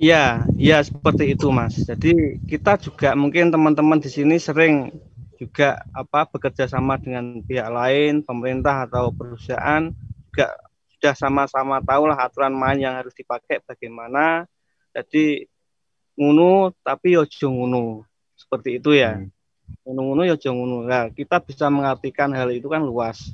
Iya, 0.00 0.48
iya 0.56 0.80
seperti 0.80 1.36
itu 1.36 1.52
Mas. 1.52 1.76
Jadi 1.84 2.40
kita 2.48 2.80
juga 2.80 3.12
mungkin 3.12 3.52
teman-teman 3.52 4.00
di 4.00 4.08
sini 4.08 4.40
sering 4.40 4.88
juga 5.36 5.84
apa 5.92 6.24
bekerja 6.24 6.64
sama 6.64 6.96
dengan 6.96 7.44
pihak 7.44 7.68
lain, 7.68 8.24
pemerintah 8.24 8.88
atau 8.88 9.12
perusahaan 9.12 9.92
juga 10.32 10.56
sudah 11.00 11.16
sama-sama 11.16 11.80
tahu 11.80 12.12
lah 12.12 12.28
aturan 12.28 12.52
main 12.52 12.76
yang 12.76 12.92
harus 12.92 13.16
dipakai 13.16 13.64
bagaimana. 13.64 14.44
Jadi 14.92 15.48
ngunu 16.20 16.76
tapi 16.84 17.16
ojo 17.16 17.48
ngunu. 17.48 18.04
Seperti 18.36 18.76
itu 18.76 18.92
ya. 18.92 19.16
Hmm. 19.16 19.32
Ngunu 19.88 20.00
ngunu 20.12 20.22
ya 20.28 20.36
ojo 20.36 20.50
ngunu. 20.52 20.78
Nah, 20.84 21.08
kita 21.08 21.40
bisa 21.40 21.72
mengartikan 21.72 22.36
hal 22.36 22.52
itu 22.52 22.68
kan 22.68 22.84
luas. 22.84 23.32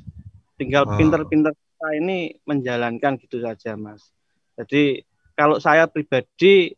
Tinggal 0.55 0.87
pinter-pinter 0.95 1.51
kita 1.51 1.87
ini 1.99 2.39
menjalankan 2.47 3.19
gitu 3.19 3.43
saja, 3.43 3.75
Mas. 3.75 4.15
Jadi 4.55 5.03
kalau 5.35 5.59
saya 5.59 5.91
pribadi 5.91 6.71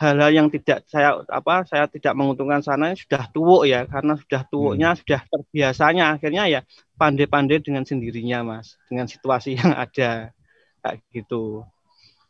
hal-hal 0.00 0.30
yang 0.32 0.48
tidak 0.48 0.86
saya 0.88 1.20
apa 1.26 1.66
saya 1.66 1.84
tidak 1.90 2.14
menguntungkan 2.14 2.62
sana 2.62 2.94
sudah 2.94 3.26
tuwuk 3.34 3.66
ya 3.66 3.82
karena 3.84 4.14
sudah 4.14 4.46
tuwuknya 4.46 4.94
hmm. 4.94 4.98
sudah 5.02 5.20
terbiasanya 5.26 6.04
akhirnya 6.14 6.44
ya 6.46 6.60
pandai-pandai 6.98 7.62
dengan 7.62 7.86
sendirinya 7.86 8.42
mas. 8.42 8.74
Dengan 8.90 9.06
situasi 9.06 9.54
yang 9.54 9.72
ada. 9.72 10.34
Kayak 10.82 10.98
gitu. 11.14 11.62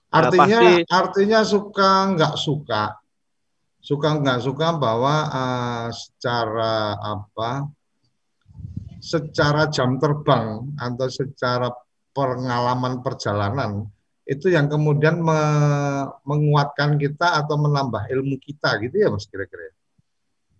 Nah, 0.08 0.24
artinya 0.24 0.58
nah, 0.60 0.64
pasti, 0.64 0.92
artinya 0.92 1.40
suka 1.44 1.90
nggak 2.16 2.34
suka? 2.36 2.84
Suka 3.80 4.08
nggak 4.20 4.40
suka 4.44 4.68
bahwa 4.76 5.14
uh, 5.28 5.88
secara 5.92 6.96
apa? 7.00 7.68
Secara 9.00 9.72
jam 9.72 9.96
terbang 9.96 10.74
atau 10.76 11.08
secara 11.08 11.70
pengalaman 12.12 13.00
perjalanan 13.00 13.86
itu 14.28 14.52
yang 14.52 14.68
kemudian 14.68 15.24
me 15.24 15.40
menguatkan 16.28 17.00
kita 17.00 17.40
atau 17.40 17.56
menambah 17.56 18.12
ilmu 18.12 18.36
kita 18.36 18.76
gitu 18.84 18.96
ya 19.00 19.08
Mas 19.08 19.24
kira-kira. 19.24 19.72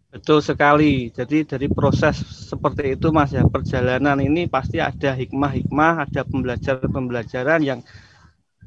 Betul 0.09 0.41
sekali. 0.41 1.13
Jadi 1.13 1.45
dari 1.45 1.69
proses 1.69 2.17
seperti 2.49 2.97
itu 2.97 3.13
Mas 3.13 3.37
ya 3.37 3.45
perjalanan 3.45 4.17
ini 4.25 4.49
pasti 4.49 4.81
ada 4.81 5.13
hikmah-hikmah, 5.13 6.09
ada 6.09 6.25
pembelajaran-pembelajaran 6.25 7.61
yang 7.61 7.81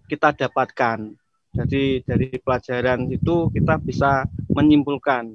kita 0.05 0.37
dapatkan. 0.37 1.17
Jadi 1.51 2.05
dari 2.05 2.29
pelajaran 2.37 3.09
itu 3.09 3.49
kita 3.49 3.81
bisa 3.81 4.29
menyimpulkan 4.53 5.33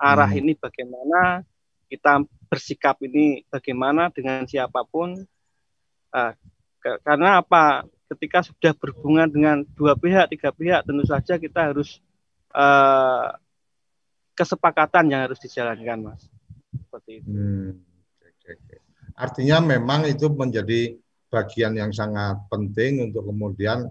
arah 0.00 0.32
hmm. 0.32 0.40
ini 0.40 0.52
bagaimana, 0.56 1.44
kita 1.86 2.24
bersikap 2.48 2.96
ini 3.04 3.44
bagaimana 3.52 4.08
dengan 4.08 4.48
siapa 4.48 4.88
pun. 4.88 5.20
Uh, 6.16 6.32
karena 6.80 7.44
apa? 7.44 7.84
ketika 8.06 8.38
sudah 8.46 8.72
berhubungan 8.78 9.26
dengan 9.26 9.56
dua 9.74 9.98
pihak, 9.98 10.30
tiga 10.30 10.54
pihak, 10.54 10.86
tentu 10.86 11.02
saja 11.02 11.34
kita 11.42 11.74
harus 11.74 11.98
uh, 12.54 13.34
kesepakatan 14.36 15.08
yang 15.10 15.24
harus 15.24 15.40
dijalankan, 15.40 16.12
Mas. 16.12 16.28
Seperti 16.76 17.24
itu. 17.24 17.28
Hmm. 17.32 17.80
Artinya 19.16 19.64
memang 19.64 20.04
itu 20.04 20.28
menjadi 20.28 20.94
bagian 21.32 21.74
yang 21.74 21.90
sangat 21.90 22.38
penting 22.52 23.10
untuk 23.10 23.26
kemudian 23.26 23.90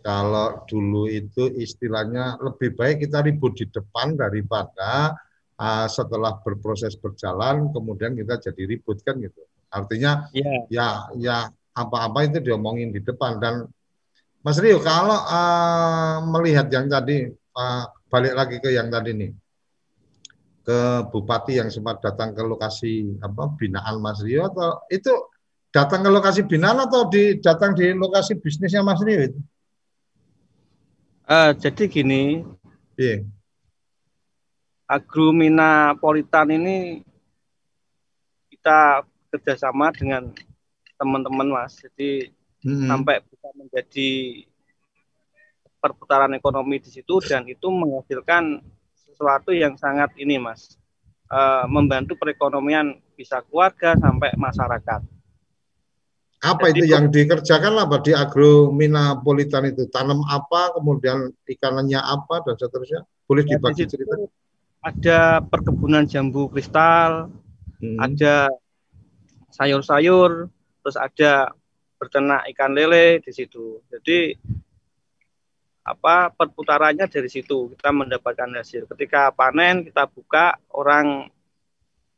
kalau 0.00 0.62
dulu 0.66 1.06
itu 1.10 1.50
istilahnya 1.58 2.38
lebih 2.38 2.74
baik 2.74 3.06
kita 3.06 3.22
ribut 3.22 3.58
di 3.58 3.66
depan 3.68 4.14
daripada 4.14 5.14
uh, 5.58 5.86
setelah 5.90 6.38
berproses 6.40 6.94
berjalan 6.94 7.70
kemudian 7.70 8.14
kita 8.16 8.38
jadi 8.40 8.62
ribut 8.66 9.02
kan 9.04 9.18
gitu. 9.18 9.42
Artinya 9.70 10.30
yeah. 10.30 10.62
ya 10.70 10.88
ya 11.18 11.36
apa-apa 11.76 12.24
itu 12.24 12.38
diomongin 12.40 12.94
di 12.94 13.04
depan 13.04 13.36
dan 13.42 13.68
Mas 14.40 14.62
Rio 14.62 14.78
kalau 14.78 15.18
uh, 15.26 16.22
melihat 16.38 16.70
yang 16.70 16.86
tadi 16.86 17.26
uh, 17.58 17.84
balik 18.16 18.32
lagi 18.32 18.56
ke 18.64 18.72
yang 18.72 18.88
tadi 18.88 19.12
nih 19.12 19.30
ke 20.64 21.04
bupati 21.12 21.60
yang 21.60 21.68
sempat 21.68 22.00
datang 22.00 22.32
ke 22.32 22.40
lokasi 22.40 23.12
apa 23.20 23.52
binaan 23.60 24.00
Mas 24.00 24.24
Rio 24.24 24.48
atau 24.48 24.80
itu 24.88 25.12
datang 25.68 26.00
ke 26.00 26.08
lokasi 26.08 26.40
binaan 26.48 26.80
atau 26.80 27.04
di 27.12 27.36
datang 27.44 27.76
di 27.76 27.92
lokasi 27.92 28.40
bisnisnya 28.40 28.80
Mas 28.80 29.04
Rio 29.04 29.20
itu? 29.20 29.40
Uh, 31.28 31.52
jadi 31.60 31.84
gini, 31.92 32.40
yeah. 32.96 33.20
Agromina 34.88 35.92
Politan 36.00 36.56
ini 36.56 37.04
kita 38.48 39.04
kerjasama 39.28 39.92
dengan 39.92 40.32
teman-teman 40.96 41.52
Mas, 41.52 41.76
jadi 41.84 42.32
hmm. 42.64 42.88
sampai 42.88 43.20
bisa 43.28 43.48
menjadi 43.52 44.10
perputaran 45.86 46.34
ekonomi 46.34 46.82
di 46.82 46.90
situ 46.90 47.22
dan 47.22 47.46
itu 47.46 47.70
menghasilkan 47.70 48.58
sesuatu 49.06 49.54
yang 49.54 49.78
sangat 49.78 50.10
ini 50.18 50.42
mas 50.42 50.74
uh, 51.30 51.64
membantu 51.70 52.18
perekonomian 52.18 52.98
bisa 53.14 53.40
keluarga 53.46 53.94
sampai 53.96 54.34
masyarakat. 54.34 55.00
Apa 56.44 56.68
Jadi, 56.68 56.84
itu 56.84 56.84
yang 56.92 57.08
dikerjakan 57.08 57.80
apa 57.80 57.96
di 58.04 58.12
agrominapolitan 58.12 59.72
itu? 59.72 59.88
Tanam 59.88 60.20
apa, 60.28 60.76
kemudian 60.76 61.32
ikanannya 61.48 61.96
apa 61.96 62.44
dan 62.44 62.54
seterusnya? 62.60 63.02
Boleh 63.24 63.48
ya, 63.48 63.56
dibagi 63.56 63.88
cerita? 63.88 64.14
Ada 64.84 65.40
perkebunan 65.42 66.04
jambu 66.04 66.52
kristal, 66.52 67.32
hmm. 67.80 67.98
ada 67.98 68.52
sayur-sayur, 69.48 70.52
terus 70.84 70.96
ada 71.00 71.56
berternak 71.96 72.44
ikan 72.52 72.76
lele 72.76 73.24
di 73.24 73.32
situ. 73.32 73.80
Jadi 73.88 74.36
apa 75.86 76.34
perputarannya 76.34 77.06
dari 77.06 77.30
situ 77.30 77.70
kita 77.78 77.94
mendapatkan 77.94 78.50
hasil. 78.58 78.90
Ketika 78.90 79.30
panen 79.30 79.86
kita 79.86 80.10
buka 80.10 80.58
orang 80.74 81.30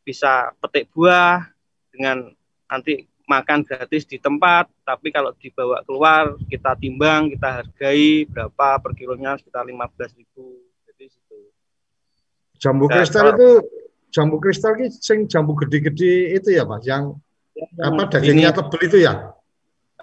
bisa 0.09 0.57
petik 0.64 0.89
buah 0.97 1.45
dengan 1.93 2.33
nanti 2.64 3.05
makan 3.29 3.61
gratis 3.61 4.09
di 4.09 4.16
tempat, 4.16 4.73
tapi 4.89 5.12
kalau 5.12 5.37
dibawa 5.37 5.85
keluar 5.85 6.33
kita 6.49 6.73
timbang, 6.81 7.29
kita 7.29 7.61
hargai 7.61 8.25
berapa 8.25 8.81
per 8.81 8.97
kilonya 8.97 9.37
sekitar 9.37 9.69
15 9.69 10.16
ribu. 10.16 10.64
Jadi 10.89 11.05
situ. 11.12 11.39
Jambu 12.57 12.89
Dan 12.89 13.05
kristal 13.05 13.37
itu 13.37 13.51
jambu 14.09 14.41
kristal 14.41 14.81
ini 14.81 14.89
sing 14.89 15.29
jambu 15.29 15.53
gede-gede 15.61 16.41
itu 16.41 16.57
ya 16.57 16.64
Mas, 16.64 16.89
yang 16.89 17.21
ya, 17.53 17.69
apa 17.85 18.09
dagingnya 18.09 18.57
tebel 18.57 18.81
itu 18.89 18.99
ya? 19.05 19.37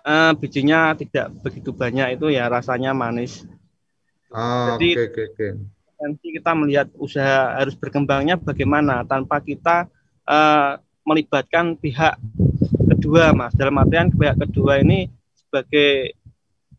Uh, 0.05 0.37
bijinya 0.37 0.93
tidak 0.93 1.33
begitu 1.41 1.73
banyak 1.73 2.21
itu 2.21 2.29
ya 2.29 2.45
rasanya 2.45 2.93
manis. 2.93 3.41
Ah, 4.29 4.77
Jadi 4.77 4.93
okay, 4.93 5.09
okay, 5.09 5.25
okay. 5.33 5.51
nanti 5.97 6.27
kita 6.37 6.51
melihat 6.53 6.87
usaha 7.01 7.57
harus 7.57 7.73
berkembangnya 7.73 8.37
bagaimana 8.37 9.01
tanpa 9.01 9.41
kita 9.41 9.89
uh, 10.29 10.77
melibatkan 11.01 11.73
pihak 11.73 12.21
kedua, 12.93 13.33
mas. 13.33 13.57
Dalam 13.57 13.81
artian 13.81 14.13
pihak 14.13 14.37
kedua 14.45 14.77
ini 14.77 15.09
sebagai 15.33 16.13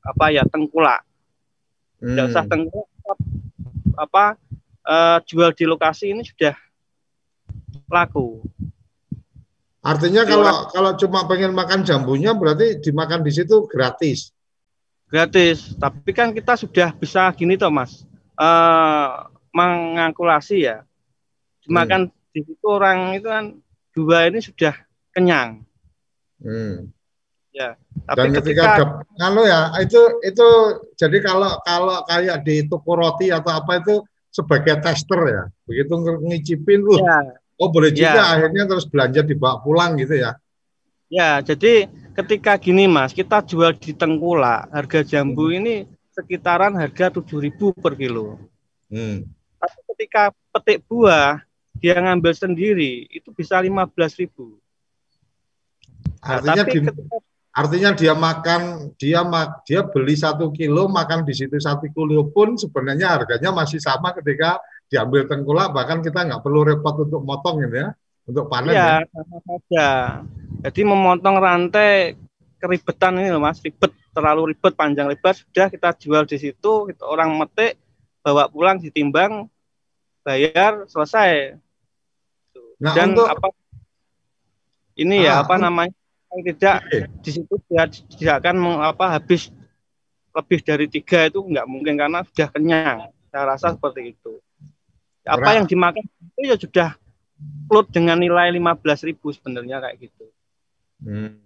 apa 0.07 0.31
ya 0.31 0.47
tengkulak. 0.47 1.03
Tidak 1.99 2.22
hmm. 2.22 2.31
usah 2.31 2.45
tengkulak 2.47 3.18
apa 3.97 4.24
uh, 4.87 5.18
jual 5.27 5.51
di 5.51 5.64
lokasi 5.66 6.14
ini 6.14 6.22
sudah 6.22 6.55
laku. 7.91 8.43
Artinya 9.87 10.26
kalau 10.26 10.66
kalau 10.74 10.91
cuma 10.99 11.30
pengen 11.30 11.55
makan 11.55 11.87
jambunya 11.87 12.34
berarti 12.34 12.82
dimakan 12.82 13.22
di 13.22 13.30
situ 13.30 13.70
gratis. 13.70 14.34
Gratis. 15.07 15.78
Tapi 15.78 16.11
kan 16.11 16.34
kita 16.34 16.59
sudah 16.59 16.91
bisa 16.91 17.30
gini 17.39 17.55
toh 17.55 17.70
mas. 17.70 18.03
Uh, 18.34 19.30
mengakulasi 19.55 20.66
ya. 20.66 20.82
Dimakan 21.62 22.11
hmm. 22.11 22.34
di 22.34 22.41
situ 22.43 22.66
orang 22.66 23.14
itu 23.14 23.30
kan 23.30 23.45
dua 23.95 24.26
ini 24.26 24.43
sudah 24.43 24.74
kenyang. 25.14 25.62
Hmm. 26.37 26.93
ya 27.57 27.72
tapi 28.05 28.28
dan 28.28 28.28
ketika, 28.37 28.64
ketika 28.76 28.84
kalau 29.16 29.43
ya 29.49 29.72
itu 29.80 30.01
itu 30.20 30.49
jadi 31.01 31.18
kalau 31.24 31.57
kalau 31.64 32.05
kayak 32.05 32.45
di 32.45 32.68
toko 32.68 32.93
roti 32.93 33.32
atau 33.32 33.57
apa 33.57 33.80
itu 33.80 34.05
sebagai 34.28 34.76
tester 34.84 35.20
ya. 35.24 35.45
Begitu 35.64 35.93
ngicipin 36.20 36.84
uh 36.84 37.01
ya. 37.01 37.41
Oh 37.57 37.68
boleh 37.72 37.90
juga 37.92 38.20
ya. 38.20 38.24
akhirnya 38.36 38.64
terus 38.68 38.86
belanja 38.88 39.20
dibawa 39.24 39.61
pulang 39.64 39.96
gitu 39.96 40.16
ya 40.16 40.36
Ya, 41.07 41.38
jadi 41.38 41.86
ketika 42.18 42.59
gini 42.59 42.90
Mas, 42.90 43.14
kita 43.14 43.38
jual 43.38 43.78
di 43.78 43.94
Tengkulak, 43.94 44.66
harga 44.74 45.00
jambu 45.07 45.54
hmm. 45.54 45.59
ini 45.62 45.74
sekitaran 46.11 46.74
harga 46.74 47.14
7.000 47.22 47.54
per 47.78 47.94
kilo. 47.94 48.42
Hmm. 48.90 49.22
Tapi 49.62 49.78
ketika 49.94 50.34
petik 50.50 50.82
buah, 50.90 51.46
dia 51.78 51.94
ngambil 52.02 52.34
sendiri, 52.34 53.07
itu 53.07 53.30
bisa 53.30 53.62
15.000. 53.62 54.26
Nah, 56.26 56.42
artinya 56.42 56.64
di, 56.66 56.78
ketika, 56.82 57.16
artinya 57.54 57.90
dia 57.94 58.14
makan 58.18 58.90
dia 58.98 59.22
mak 59.22 59.62
dia 59.62 59.86
beli 59.86 60.18
satu 60.18 60.50
kilo 60.50 60.90
makan 60.90 61.22
di 61.22 61.32
situ 61.38 61.54
satu 61.54 61.86
kilo 61.94 62.26
pun 62.34 62.59
sebenarnya 62.59 63.14
harganya 63.14 63.54
masih 63.54 63.78
sama 63.78 64.11
ketika 64.11 64.59
diambil 64.87 65.26
tengkulak 65.26 65.74
bahkan 65.74 65.99
kita 66.01 66.26
nggak 66.26 66.43
perlu 66.43 66.62
repot 66.62 66.95
untuk 67.03 67.22
motong 67.26 67.62
gitu 67.66 67.87
ya 67.87 67.89
untuk 68.26 68.51
panen 68.51 68.74
iya, 68.74 69.03
ya, 69.03 69.07
sama 69.11 69.39
saja 69.47 69.89
jadi 70.62 70.80
memotong 70.82 71.37
rantai 71.39 72.18
keribetan 72.57 73.20
ini 73.20 73.28
loh 73.30 73.43
mas, 73.43 73.61
ribet 73.61 73.93
terlalu 74.11 74.57
ribet 74.57 74.72
panjang 74.72 75.07
lebar 75.07 75.37
sudah 75.37 75.68
kita 75.68 75.93
jual 76.01 76.24
di 76.24 76.37
situ, 76.41 76.72
kita 76.89 77.05
orang 77.05 77.37
metik 77.37 77.76
bawa 78.24 78.49
pulang 78.49 78.80
ditimbang, 78.80 79.47
bayar 80.24 80.89
selesai. 80.89 81.61
Nah, 82.80 82.93
Dan 82.97 83.14
untuk... 83.14 83.28
apa 83.28 83.49
ini 84.97 85.28
ya 85.28 85.41
ah, 85.41 85.45
apa 85.45 85.61
namanya 85.61 85.93
tidak 86.41 86.89
di 87.20 87.30
situ 87.30 87.55
tidak, 87.68 88.01
tidak 88.16 88.34
akan 88.41 88.80
apa 88.80 89.20
habis 89.20 89.53
lebih 90.32 90.61
dari 90.64 90.87
tiga 90.89 91.28
itu 91.28 91.41
nggak 91.41 91.68
mungkin 91.68 91.95
karena 92.01 92.24
sudah 92.32 92.49
kenyang. 92.53 92.99
Saya 93.28 93.45
rasa 93.45 93.76
seperti 93.76 94.16
itu. 94.16 94.41
Apa 95.27 95.59
yang 95.59 95.66
dimakan 95.66 96.07
itu 96.07 96.41
ya 96.47 96.57
sudah 96.57 96.89
load 97.68 97.91
dengan 97.91 98.16
nilai 98.16 98.55
15.000 98.55 99.18
sebenarnya 99.37 99.83
kayak 99.83 99.97
gitu. 99.99 100.24
Hmm. 101.03 101.43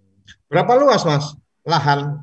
Berapa 0.46 0.78
luas 0.78 1.02
mas 1.02 1.34
lahan? 1.64 2.22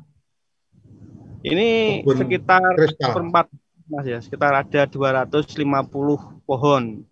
Ini 1.44 2.02
Kebun 2.02 2.16
sekitar 2.24 2.62
perempat 2.98 3.46
mas 3.90 4.06
ya, 4.06 4.18
sekitar 4.22 4.54
ada 4.54 4.86
250 4.86 6.46
pohon. 6.46 7.02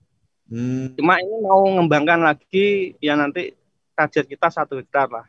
Hmm. 0.46 0.94
Cuma 0.94 1.18
ini 1.18 1.36
mau 1.42 1.66
mengembangkan 1.66 2.22
lagi 2.22 2.94
ya 3.02 3.18
nanti 3.18 3.50
target 3.98 4.30
kita 4.30 4.48
satu 4.48 4.78
hektar 4.78 5.10
lah. 5.10 5.26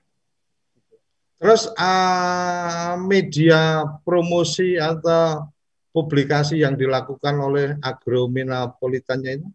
Terus 1.37 1.69
uh, 1.77 2.97
media 2.97 3.85
promosi 4.01 4.77
atau 4.77 5.45
publikasi 5.97 6.61
yang 6.61 6.77
dilakukan 6.77 7.33
oleh 7.41 7.73
Agromina-Politannya 7.81 9.31
ini? 9.41 9.49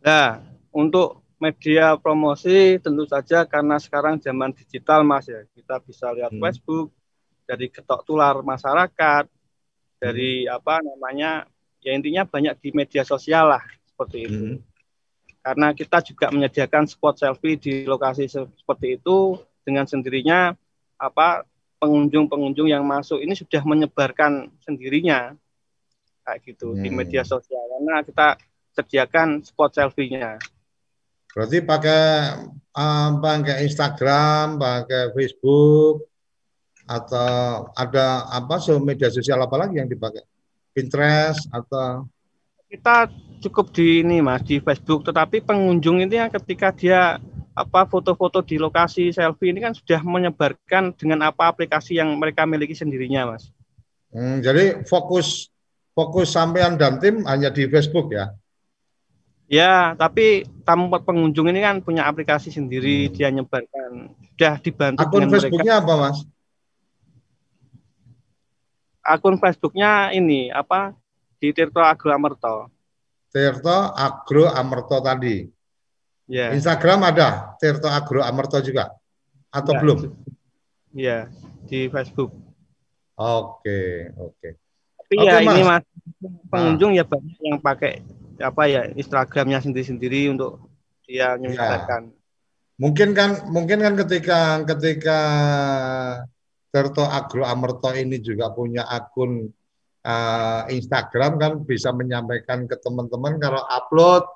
Nah, 0.00 0.40
untuk 0.72 1.20
media 1.36 2.00
promosi 2.00 2.80
tentu 2.80 3.04
saja 3.04 3.44
karena 3.44 3.76
sekarang 3.76 4.16
zaman 4.16 4.56
digital 4.56 5.04
mas 5.04 5.28
ya 5.28 5.44
kita 5.52 5.76
bisa 5.84 6.08
lihat 6.16 6.32
hmm. 6.32 6.40
Facebook 6.40 6.88
dari 7.44 7.68
ketok 7.68 8.00
tular 8.08 8.40
masyarakat 8.40 9.28
dari 10.00 10.48
hmm. 10.48 10.56
apa 10.56 10.80
namanya 10.80 11.44
ya 11.84 11.92
intinya 11.92 12.24
banyak 12.24 12.56
di 12.64 12.72
media 12.72 13.04
sosial 13.04 13.52
lah 13.52 13.64
seperti 13.84 14.18
itu 14.24 14.40
hmm. 14.56 14.58
karena 15.44 15.68
kita 15.76 16.00
juga 16.00 16.32
menyediakan 16.32 16.88
spot 16.88 17.20
selfie 17.20 17.60
di 17.60 17.84
lokasi 17.84 18.24
seperti 18.32 18.96
itu 18.96 19.36
dengan 19.60 19.84
sendirinya 19.84 20.56
apa 20.96 21.44
pengunjung-pengunjung 21.84 22.72
yang 22.72 22.88
masuk 22.88 23.20
ini 23.20 23.36
sudah 23.36 23.60
menyebarkan 23.60 24.48
sendirinya. 24.64 25.36
Kayak 26.24 26.40
gitu 26.48 26.72
hmm. 26.72 26.80
di 26.80 26.88
media 26.88 27.20
sosial. 27.20 27.60
Karena 27.68 28.00
kita 28.00 28.40
sediakan 28.72 29.44
spot 29.44 29.76
selfie-nya. 29.76 30.40
Berarti 31.36 31.60
pakai 31.60 32.02
um, 32.72 33.20
pakai 33.20 33.68
Instagram, 33.68 34.56
pakai 34.56 35.12
Facebook, 35.12 36.08
atau 36.84 37.68
ada 37.76 38.28
apa 38.28 38.60
so 38.60 38.76
media 38.80 39.08
sosial 39.12 39.40
apa 39.44 39.56
lagi 39.60 39.80
yang 39.80 39.88
dipakai? 39.90 40.24
Pinterest 40.72 41.44
atau? 41.52 42.08
Kita 42.70 43.06
cukup 43.44 43.70
di 43.70 44.02
ini 44.02 44.24
mas 44.24 44.42
di 44.42 44.58
Facebook, 44.58 45.06
tetapi 45.06 45.44
pengunjung 45.44 46.02
ini 46.02 46.16
yang 46.18 46.32
ketika 46.32 46.74
dia 46.74 47.20
apa 47.54 47.86
foto-foto 47.86 48.42
di 48.42 48.58
lokasi 48.58 49.14
selfie 49.14 49.54
ini 49.54 49.62
kan 49.62 49.72
sudah 49.72 50.02
menyebarkan 50.02 50.90
dengan 50.98 51.30
apa 51.30 51.46
aplikasi 51.46 51.96
yang 51.96 52.18
mereka 52.18 52.42
miliki 52.44 52.74
sendirinya 52.74 53.34
mas. 53.34 53.54
Hmm, 54.10 54.42
jadi 54.42 54.82
fokus 54.86 55.48
fokus 55.94 56.34
sampean 56.34 56.74
dan 56.74 56.98
tim 56.98 57.22
hanya 57.24 57.54
di 57.54 57.70
Facebook 57.70 58.10
ya? 58.10 58.34
Ya, 59.46 59.94
tapi 59.94 60.48
tamu 60.66 60.90
pengunjung 60.90 61.52
ini 61.52 61.62
kan 61.62 61.78
punya 61.84 62.08
aplikasi 62.08 62.50
sendiri, 62.50 63.06
hmm. 63.06 63.12
dia 63.14 63.28
nyebarkan. 63.30 64.10
Sudah 64.34 64.54
dibantu 64.58 65.04
Akun 65.04 65.30
Facebooknya 65.30 65.84
apa, 65.84 65.94
Mas? 65.94 66.18
akun 69.04 69.36
Facebooknya 69.36 70.10
ini 70.16 70.48
apa 70.48 70.96
di 71.36 71.52
Tirto 71.52 71.84
Agro 71.84 72.10
Amerto. 72.16 72.72
Tirto 73.28 73.92
Agro 73.92 74.48
Amerto 74.48 74.96
tadi. 75.04 75.44
Ya. 76.24 76.56
Instagram 76.56 77.04
ada 77.04 77.52
Tirto 77.60 77.84
Agro 77.84 78.24
Amerto 78.24 78.56
juga 78.64 78.96
atau 79.52 79.72
ya, 79.76 79.80
belum? 79.80 79.98
Iya 80.96 81.18
di 81.68 81.88
Facebook. 81.92 82.32
Oke 83.14 84.08
oke. 84.16 84.48
Tapi 85.04 85.14
ya 85.20 85.44
mas. 85.44 85.52
ini 85.52 85.62
mas 85.68 85.84
pengunjung 86.48 86.92
nah. 86.96 86.98
ya 87.00 87.04
banyak 87.04 87.38
yang 87.44 87.58
pakai 87.60 88.00
apa 88.40 88.62
ya 88.66 88.82
Instagramnya 88.96 89.60
sendiri-sendiri 89.62 90.32
untuk 90.32 90.64
dia 91.04 91.36
menyebarkan. 91.36 92.10
Ya. 92.10 92.16
Mungkin 92.74 93.08
kan 93.14 93.30
mungkin 93.52 93.78
kan 93.84 93.94
ketika 93.94 94.64
ketika 94.74 95.20
Terto 96.74 97.06
Agro 97.06 97.46
Amerto 97.46 97.92
ini 97.94 98.18
juga 98.18 98.50
punya 98.50 98.82
akun 98.88 99.46
uh, 100.02 100.62
Instagram 100.66 101.38
kan 101.38 101.52
bisa 101.62 101.94
menyampaikan 101.94 102.66
ke 102.66 102.74
teman-teman 102.82 103.38
kalau 103.38 103.62
upload 103.62 104.26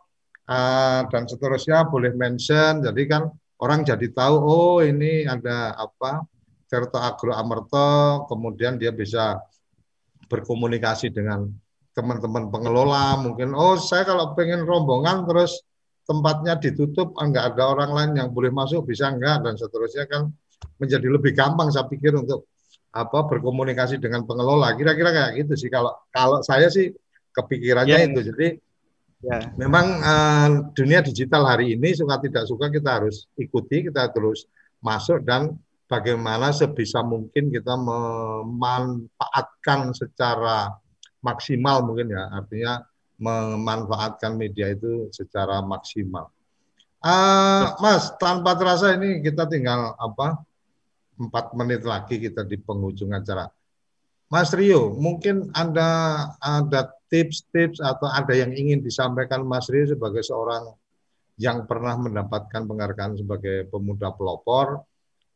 uh, 0.48 1.00
dan 1.06 1.22
seterusnya 1.28 1.86
boleh 1.86 2.16
mention 2.16 2.82
jadi 2.82 3.02
kan 3.06 3.22
orang 3.60 3.84
jadi 3.84 4.08
tahu 4.10 4.36
oh 4.40 4.78
ini 4.80 5.28
ada 5.28 5.76
apa 5.76 6.24
Terto 6.68 7.00
Agro 7.00 7.32
Amerto 7.32 8.24
kemudian 8.28 8.76
dia 8.76 8.92
bisa 8.92 9.40
berkomunikasi 10.28 11.12
dengan 11.12 11.48
teman-teman 11.92 12.52
pengelola 12.52 13.16
mungkin 13.20 13.52
oh 13.52 13.76
saya 13.76 14.04
kalau 14.08 14.32
pengen 14.36 14.64
rombongan 14.64 15.24
terus 15.24 15.68
tempatnya 16.08 16.56
ditutup, 16.56 17.12
enggak 17.20 17.52
ada 17.52 17.68
orang 17.68 17.90
lain 17.92 18.12
yang 18.16 18.28
boleh 18.32 18.48
masuk, 18.48 18.88
bisa 18.88 19.12
enggak 19.12 19.44
dan 19.44 19.60
seterusnya 19.60 20.08
kan 20.08 20.32
menjadi 20.80 21.04
lebih 21.04 21.36
gampang 21.36 21.68
saya 21.68 21.84
pikir 21.84 22.16
untuk 22.16 22.48
apa 22.96 23.28
berkomunikasi 23.28 24.00
dengan 24.00 24.24
pengelola. 24.24 24.72
Kira-kira 24.72 25.12
kayak 25.12 25.44
gitu 25.44 25.54
sih 25.60 25.68
kalau 25.68 25.92
kalau 26.08 26.40
saya 26.40 26.72
sih 26.72 26.96
kepikirannya 27.36 27.96
ya, 28.00 28.08
itu. 28.08 28.20
Jadi 28.32 28.56
ya. 29.22 29.52
memang 29.58 29.86
uh, 30.02 30.48
dunia 30.74 31.02
digital 31.02 31.46
hari 31.46 31.72
ini 31.74 31.94
suka 31.94 32.18
tidak 32.22 32.46
suka 32.46 32.70
kita 32.70 32.90
harus 33.02 33.26
ikuti, 33.38 33.82
kita 33.90 34.08
terus 34.14 34.46
masuk 34.78 35.24
dan 35.26 35.58
bagaimana 35.90 36.52
sebisa 36.54 37.02
mungkin 37.02 37.50
kita 37.50 37.74
memanfaatkan 37.74 39.90
secara 39.96 40.70
maksimal 41.24 41.82
mungkin 41.82 42.14
ya 42.14 42.30
artinya 42.30 42.86
memanfaatkan 43.18 44.38
media 44.38 44.70
itu 44.70 45.10
secara 45.10 45.58
maksimal. 45.58 46.30
Uh, 46.98 47.78
Mas, 47.78 48.10
tanpa 48.18 48.58
terasa 48.58 48.98
ini 48.98 49.22
kita 49.22 49.46
tinggal 49.46 49.94
apa 49.98 50.42
empat 51.18 51.50
menit 51.58 51.82
lagi 51.82 52.18
kita 52.18 52.46
di 52.46 52.58
penghujung 52.58 53.14
acara. 53.14 53.50
Mas 54.30 54.54
Rio, 54.54 54.94
mungkin 54.94 55.50
Anda 55.56 55.88
ada 56.38 56.97
tips-tips 57.08 57.80
atau 57.80 58.08
ada 58.08 58.32
yang 58.36 58.52
ingin 58.52 58.84
disampaikan 58.84 59.44
Mas 59.44 59.68
Rio 59.72 59.88
sebagai 59.88 60.20
seorang 60.20 60.72
yang 61.40 61.64
pernah 61.64 61.96
mendapatkan 61.96 62.66
penghargaan 62.66 63.18
sebagai 63.18 63.70
pemuda 63.70 64.12
pelopor 64.12 64.82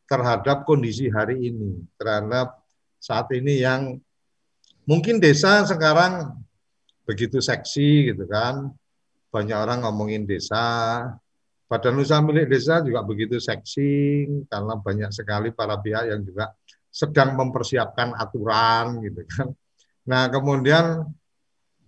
terhadap 0.05 0.69
kondisi 0.69 1.09
hari 1.09 1.49
ini, 1.49 1.81
terhadap 1.97 2.61
saat 3.01 3.31
ini 3.33 3.63
yang 3.63 3.97
mungkin 4.85 5.23
desa 5.23 5.63
sekarang 5.65 6.37
begitu 7.09 7.39
seksi 7.39 8.13
gitu 8.13 8.27
kan. 8.29 8.71
Banyak 9.33 9.57
orang 9.57 9.79
ngomongin 9.89 10.29
desa. 10.29 11.09
Badan 11.65 11.97
usaha 11.97 12.21
milik 12.21 12.53
desa 12.53 12.85
juga 12.85 13.01
begitu 13.01 13.41
seksi 13.41 14.29
karena 14.45 14.77
banyak 14.77 15.09
sekali 15.09 15.49
para 15.57 15.81
pihak 15.81 16.05
yang 16.13 16.21
juga 16.21 16.53
sedang 16.93 17.33
mempersiapkan 17.33 18.13
aturan 18.13 19.01
gitu 19.01 19.25
kan. 19.25 19.49
Nah, 20.05 20.29
kemudian 20.29 21.09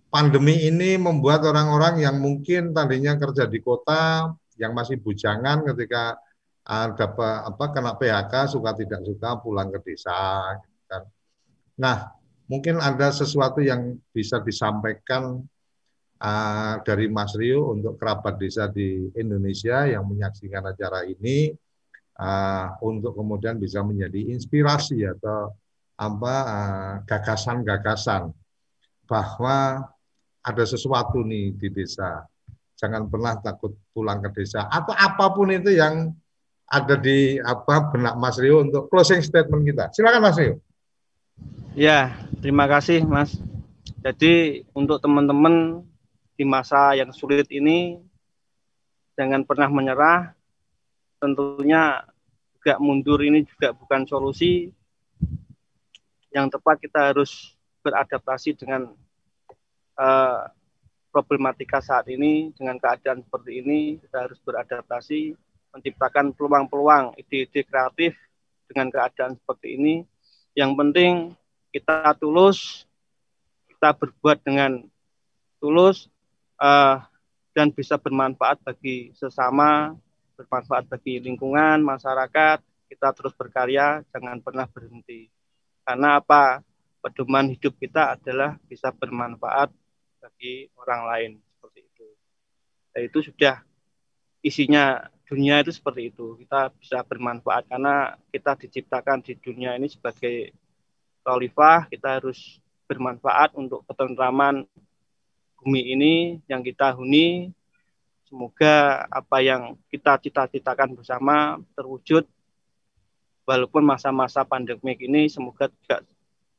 pandemi 0.09 0.67
ini 0.67 0.95
membuat 0.95 1.43
orang-orang 1.43 2.01
yang 2.01 2.17
mungkin 2.17 2.71
tadinya 2.71 3.19
kerja 3.19 3.49
di 3.49 3.59
kota 3.59 4.31
yang 4.55 4.71
masih 4.71 4.99
bujangan 5.03 5.67
ketika 5.73 6.15
ada 6.65 7.05
apa 7.45 7.65
kena 7.69 7.93
PHK 7.93 8.57
suka 8.57 8.73
tidak 8.73 9.05
suka 9.05 9.37
pulang 9.37 9.69
ke 9.69 9.79
desa 9.85 10.57
gitu 10.65 10.81
kan. 10.89 11.03
Nah, 11.77 11.97
mungkin 12.49 12.81
ada 12.81 13.13
sesuatu 13.13 13.61
yang 13.61 14.01
bisa 14.09 14.41
disampaikan 14.41 15.45
uh, 16.17 16.75
dari 16.81 17.05
Mas 17.05 17.37
Rio 17.37 17.69
untuk 17.69 18.01
kerabat 18.01 18.41
desa 18.41 18.65
di 18.65 19.13
Indonesia 19.13 19.85
yang 19.85 20.09
menyaksikan 20.09 20.65
acara 20.65 21.05
ini 21.05 21.53
uh, 22.17 22.81
untuk 22.81 23.13
kemudian 23.13 23.61
bisa 23.61 23.85
menjadi 23.85 24.33
inspirasi 24.33 25.05
atau 25.05 25.53
apa 25.95 26.35
gagasan-gagasan 27.07 28.27
uh, 28.27 28.35
bahwa 29.07 29.87
ada 30.45 30.63
sesuatu 30.63 31.25
nih 31.25 31.57
di 31.57 31.73
desa. 31.73 32.21
Jangan 32.77 33.09
pernah 33.09 33.33
takut 33.41 33.73
pulang 33.95 34.21
ke 34.21 34.29
desa 34.43 34.69
atau 34.69 34.93
apa 34.93 35.33
pun 35.33 35.49
itu 35.49 35.73
yang 35.73 36.13
ada 36.69 36.93
di 36.97 37.41
apa 37.41 37.89
benak 37.89 38.13
Mas 38.21 38.37
Rio 38.37 38.61
untuk 38.61 38.85
closing 38.93 39.25
statement 39.25 39.65
kita. 39.65 39.89
Silakan 39.89 40.21
Mas 40.21 40.37
Rio. 40.37 40.61
Ya, 41.73 42.13
terima 42.39 42.69
kasih 42.69 43.01
Mas. 43.03 43.41
Jadi 44.05 44.63
untuk 44.77 45.01
teman-teman 45.01 45.81
di 46.37 46.45
masa 46.45 46.93
yang 46.93 47.09
sulit 47.09 47.49
ini 47.49 47.97
jangan 49.17 49.41
pernah 49.47 49.71
menyerah. 49.71 50.35
Tentunya 51.17 52.05
juga 52.59 52.77
mundur 52.77 53.23
ini 53.23 53.41
juga 53.47 53.73
bukan 53.73 54.05
solusi. 54.05 54.69
Yang 56.29 56.59
tepat 56.59 56.75
kita 56.83 56.99
harus 57.15 57.55
beradaptasi 57.81 58.59
dengan 58.59 58.91
uh, 59.99 60.47
problematika 61.15 61.79
saat 61.79 62.11
ini, 62.11 62.51
dengan 62.59 62.75
keadaan 62.75 63.23
seperti 63.23 63.63
ini, 63.63 63.79
kita 64.03 64.27
harus 64.27 64.39
beradaptasi, 64.43 65.31
menciptakan 65.71 66.35
peluang-peluang 66.35 67.15
ide-ide 67.15 67.63
kreatif 67.63 68.19
dengan 68.67 68.91
keadaan 68.91 69.39
seperti 69.39 69.79
ini. 69.79 69.95
Yang 70.55 70.71
penting 70.75 71.13
kita 71.71 72.15
tulus, 72.19 72.83
kita 73.71 73.95
berbuat 73.95 74.43
dengan 74.43 74.83
tulus 75.59 76.11
uh, 76.59 76.99
dan 77.55 77.71
bisa 77.71 77.95
bermanfaat 77.95 78.59
bagi 78.63 79.15
sesama, 79.15 79.95
bermanfaat 80.35 80.91
bagi 80.91 81.23
lingkungan, 81.23 81.79
masyarakat. 81.79 82.59
Kita 82.91 83.15
terus 83.15 83.31
berkarya, 83.35 84.03
jangan 84.11 84.43
pernah 84.43 84.67
berhenti. 84.67 85.31
Karena 85.87 86.19
apa? 86.19 86.59
Pedoman 86.99 87.53
hidup 87.55 87.75
kita 87.79 88.19
adalah 88.19 88.59
bisa 88.67 88.91
bermanfaat 88.91 89.69
bagi 90.25 90.73
orang 90.81 91.01
lain 91.05 91.31
seperti 91.37 91.85
itu. 91.85 92.07
Dan 92.89 93.01
itu 93.05 93.19
sudah 93.29 93.61
isinya 94.41 95.05
dunia 95.29 95.61
itu 95.61 95.69
seperti 95.69 96.09
itu. 96.09 96.33
Kita 96.41 96.73
bisa 96.73 97.05
bermanfaat 97.05 97.69
karena 97.69 98.17
kita 98.33 98.57
diciptakan 98.57 99.21
di 99.21 99.37
dunia 99.37 99.77
ini 99.77 99.85
sebagai 99.85 100.49
khalifah, 101.21 101.85
kita 101.93 102.17
harus 102.17 102.57
bermanfaat 102.89 103.53
untuk 103.53 103.85
ketentraman 103.85 104.65
bumi 105.61 105.81
ini 105.93 106.13
yang 106.49 106.65
kita 106.65 106.97
huni. 106.97 107.53
Semoga 108.25 109.05
apa 109.05 109.37
yang 109.45 109.77
kita 109.93 110.17
cita-citakan 110.17 110.97
bersama 110.97 111.61
terwujud 111.77 112.25
walaupun 113.45 113.85
masa-masa 113.85 114.41
pandemik 114.41 114.97
ini 115.05 115.29
semoga 115.29 115.69
juga 115.69 116.01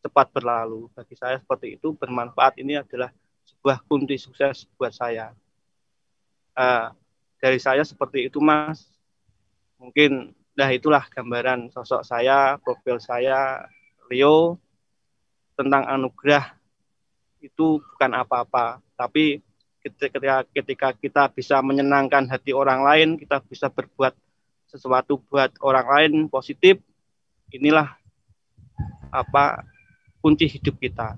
cepat 0.07 0.31
berlalu. 0.31 0.87
Bagi 0.95 1.19
saya 1.19 1.43
seperti 1.43 1.75
itu 1.75 1.91
bermanfaat 1.99 2.63
ini 2.63 2.79
adalah 2.79 3.11
sebuah 3.47 3.83
kunci 3.87 4.19
sukses 4.19 4.67
buat 4.75 4.91
saya. 4.91 5.33
Uh, 6.57 6.91
dari 7.39 7.61
saya 7.63 7.87
seperti 7.87 8.27
itu 8.27 8.43
Mas. 8.43 8.85
Mungkin 9.79 10.35
nah 10.57 10.73
itulah 10.73 11.05
gambaran 11.13 11.69
sosok 11.69 12.01
saya, 12.03 12.57
profil 12.59 12.97
saya 12.97 13.69
Rio 14.09 14.57
tentang 15.57 15.85
anugerah 15.85 16.57
itu 17.45 17.79
bukan 17.81 18.13
apa-apa, 18.17 18.81
tapi 18.97 19.45
ketika 19.85 20.43
ketika 20.51 20.89
kita 20.97 21.23
bisa 21.31 21.61
menyenangkan 21.63 22.27
hati 22.27 22.51
orang 22.51 22.83
lain, 22.83 23.09
kita 23.21 23.39
bisa 23.47 23.71
berbuat 23.71 24.17
sesuatu 24.67 25.23
buat 25.31 25.55
orang 25.63 25.87
lain 25.87 26.13
positif, 26.27 26.81
inilah 27.55 27.95
apa 29.15 29.63
kunci 30.19 30.51
hidup 30.51 30.75
kita. 30.83 31.15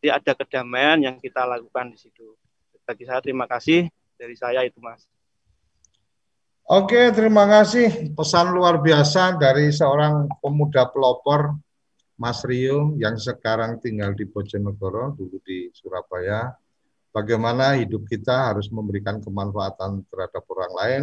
Jadi 0.00 0.08
ada 0.16 0.32
kedamaian 0.32 0.96
yang 0.96 1.16
kita 1.20 1.44
lakukan 1.44 1.92
di 1.92 2.00
situ. 2.00 2.32
Bagi 2.88 3.04
saya 3.04 3.20
terima 3.20 3.44
kasih 3.44 3.84
dari 4.16 4.32
saya 4.32 4.64
itu 4.64 4.80
Mas. 4.80 5.04
Oke, 6.64 7.12
terima 7.12 7.44
kasih. 7.44 8.16
Pesan 8.16 8.56
luar 8.56 8.80
biasa 8.80 9.36
dari 9.36 9.68
seorang 9.68 10.24
pemuda 10.40 10.88
pelopor 10.88 11.52
Mas 12.16 12.40
Rio 12.48 12.96
yang 12.96 13.20
sekarang 13.20 13.76
tinggal 13.76 14.16
di 14.16 14.24
Bojonegoro, 14.24 15.12
dulu 15.12 15.36
di 15.44 15.68
Surabaya, 15.76 16.48
bagaimana 17.12 17.76
hidup 17.76 18.08
kita 18.08 18.56
harus 18.56 18.72
memberikan 18.72 19.20
kemanfaatan 19.20 20.08
terhadap 20.08 20.44
orang 20.48 20.72
lain, 20.80 21.02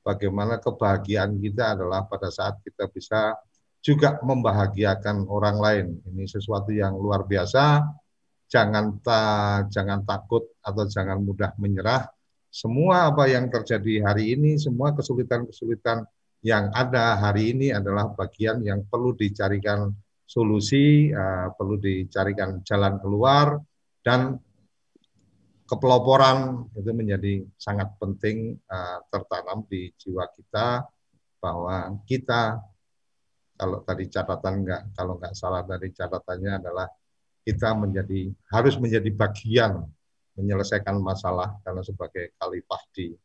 bagaimana 0.00 0.56
kebahagiaan 0.56 1.36
kita 1.36 1.76
adalah 1.76 2.08
pada 2.08 2.32
saat 2.32 2.64
kita 2.64 2.88
bisa 2.88 3.36
juga 3.84 4.16
membahagiakan 4.24 5.28
orang 5.28 5.56
lain. 5.60 5.86
Ini 6.08 6.24
sesuatu 6.24 6.72
yang 6.72 6.96
luar 6.96 7.28
biasa. 7.28 7.84
Jangan 8.48 8.96
ta, 9.04 9.22
jangan 9.68 10.02
takut 10.08 10.48
atau 10.64 10.84
jangan 10.88 11.20
mudah 11.20 11.52
menyerah. 11.60 12.08
Semua 12.48 13.12
apa 13.12 13.28
yang 13.28 13.52
terjadi 13.52 14.08
hari 14.08 14.32
ini, 14.32 14.56
semua 14.56 14.96
kesulitan-kesulitan 14.96 16.08
yang 16.40 16.72
ada 16.72 17.20
hari 17.20 17.52
ini 17.52 17.76
adalah 17.76 18.08
bagian 18.08 18.64
yang 18.64 18.88
perlu 18.88 19.12
dicarikan 19.12 19.92
solusi, 20.24 21.12
uh, 21.12 21.52
perlu 21.52 21.76
dicarikan 21.76 22.64
jalan 22.64 22.96
keluar 23.04 23.60
dan 24.00 24.40
kepeloporan 25.68 26.64
itu 26.72 26.90
menjadi 26.96 27.44
sangat 27.60 27.92
penting 28.00 28.56
uh, 28.72 29.04
tertanam 29.12 29.68
di 29.68 29.92
jiwa 30.00 30.24
kita 30.32 30.88
bahwa 31.36 31.92
kita 32.08 32.56
kalau 33.58 33.84
tadi 33.84 34.08
catatan 34.08 34.64
enggak 34.64 34.82
kalau 34.96 35.20
enggak 35.20 35.34
salah 35.36 35.60
dari 35.66 35.92
catatannya 35.92 36.52
adalah 36.56 36.88
kita 37.48 37.72
menjadi 37.72 38.28
harus 38.52 38.76
menjadi 38.76 39.08
bagian 39.08 39.88
menyelesaikan 40.36 41.00
masalah 41.00 41.56
karena 41.64 41.80
sebagai 41.80 42.36
khalifah 42.36 42.82
di 42.92 43.16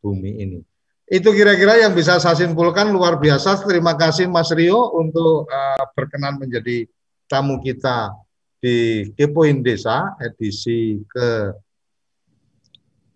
bumi 0.00 0.40
ini. 0.40 0.60
Itu 1.08 1.32
kira-kira 1.36 1.76
yang 1.80 1.92
bisa 1.92 2.16
saya 2.16 2.36
simpulkan 2.36 2.88
luar 2.88 3.20
biasa. 3.20 3.60
Terima 3.64 3.92
kasih 3.92 4.28
Mas 4.28 4.48
Rio 4.52 4.96
untuk 4.96 5.48
uh, 5.48 5.84
berkenan 5.92 6.40
menjadi 6.40 6.88
tamu 7.28 7.60
kita 7.60 8.12
di 8.60 9.08
Kepoin 9.12 9.60
Desa 9.60 10.16
edisi 10.20 11.00
ke 11.04 11.52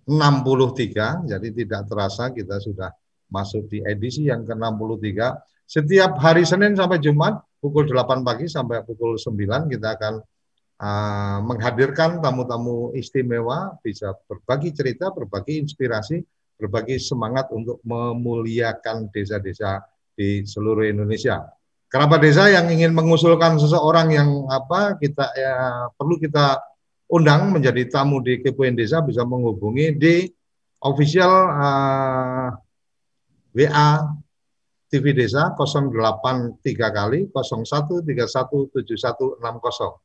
63, 0.09 1.31
jadi 1.31 1.49
tidak 1.55 1.83
terasa 1.87 2.29
kita 2.35 2.59
sudah 2.59 2.91
masuk 3.31 3.71
di 3.71 3.81
edisi 3.87 4.29
yang 4.29 4.43
ke-63. 4.43 5.09
Setiap 5.65 6.19
hari 6.19 6.43
Senin 6.45 6.75
sampai 6.75 6.99
Jumat 6.99 7.39
pukul 7.63 7.87
8 7.87 8.27
pagi 8.27 8.51
sampai 8.51 8.83
pukul 8.83 9.15
9 9.15 9.71
kita 9.71 9.89
akan 9.95 10.21
uh, 10.83 11.39
menghadirkan 11.47 12.19
tamu-tamu 12.19 12.91
istimewa, 12.99 13.79
bisa 13.81 14.13
berbagi 14.27 14.75
cerita, 14.75 15.15
berbagi 15.15 15.63
inspirasi, 15.63 16.19
berbagi 16.59 16.99
semangat 16.99 17.55
untuk 17.55 17.79
memuliakan 17.87 19.07
desa-desa 19.15 19.87
di 20.13 20.43
seluruh 20.43 20.91
Indonesia. 20.91 21.47
Kerabat 21.87 22.25
desa 22.25 22.49
yang 22.49 22.73
ingin 22.73 22.97
mengusulkan 22.97 23.61
seseorang 23.61 24.17
yang 24.17 24.49
apa 24.49 24.97
kita 24.97 25.29
ya, 25.37 25.55
perlu 25.93 26.17
kita 26.17 26.57
undang 27.13 27.53
menjadi 27.53 27.85
tamu 27.93 28.25
di 28.25 28.41
Kepoin 28.41 28.73
Desa 28.73 29.05
bisa 29.05 29.29
menghubungi 29.29 29.93
di 30.01 30.25
official 30.81 31.33
uh, 31.53 32.49
eh, 33.53 33.69
WA 33.69 34.09
TV 34.89 35.13
Desa 35.13 35.53
083 35.53 36.65
kali 36.73 37.29
01317160. 37.29 40.02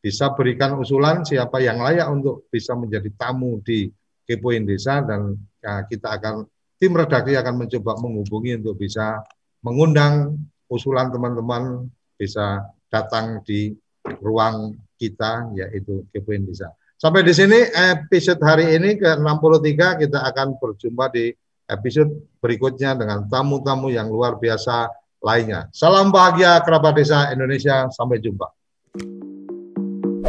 Bisa 0.00 0.32
berikan 0.32 0.80
usulan 0.80 1.22
siapa 1.28 1.60
yang 1.60 1.80
layak 1.84 2.08
untuk 2.08 2.48
bisa 2.48 2.72
menjadi 2.72 3.12
tamu 3.20 3.60
di 3.60 3.92
Kepoin 4.24 4.64
Desa 4.64 5.04
dan 5.04 5.36
ya, 5.60 5.84
kita 5.84 6.16
akan 6.16 6.48
tim 6.80 6.96
redaksi 6.96 7.36
akan 7.36 7.54
mencoba 7.60 8.00
menghubungi 8.00 8.56
untuk 8.64 8.80
bisa 8.80 9.20
mengundang 9.60 10.40
usulan 10.72 11.12
teman-teman 11.12 11.92
bisa 12.16 12.64
datang 12.88 13.44
di 13.44 13.76
ruang 14.24 14.72
kita 14.96 15.52
yaitu 15.52 16.08
Kepoin 16.08 16.48
Desa. 16.48 16.72
Sampai 17.00 17.24
di 17.24 17.32
sini 17.32 17.56
episode 17.72 18.40
hari 18.44 18.76
ini 18.76 19.00
ke-63 19.00 20.04
kita 20.04 20.20
akan 20.20 20.60
berjumpa 20.60 21.08
di 21.12 21.32
episode 21.64 22.12
berikutnya 22.44 22.92
dengan 22.92 23.24
tamu-tamu 23.24 23.88
yang 23.88 24.12
luar 24.12 24.36
biasa 24.36 24.90
lainnya. 25.24 25.72
Salam 25.72 26.12
bahagia 26.12 26.60
kerabat 26.60 26.96
desa 26.96 27.32
Indonesia, 27.32 27.88
sampai 27.88 28.20
jumpa. 28.20 28.59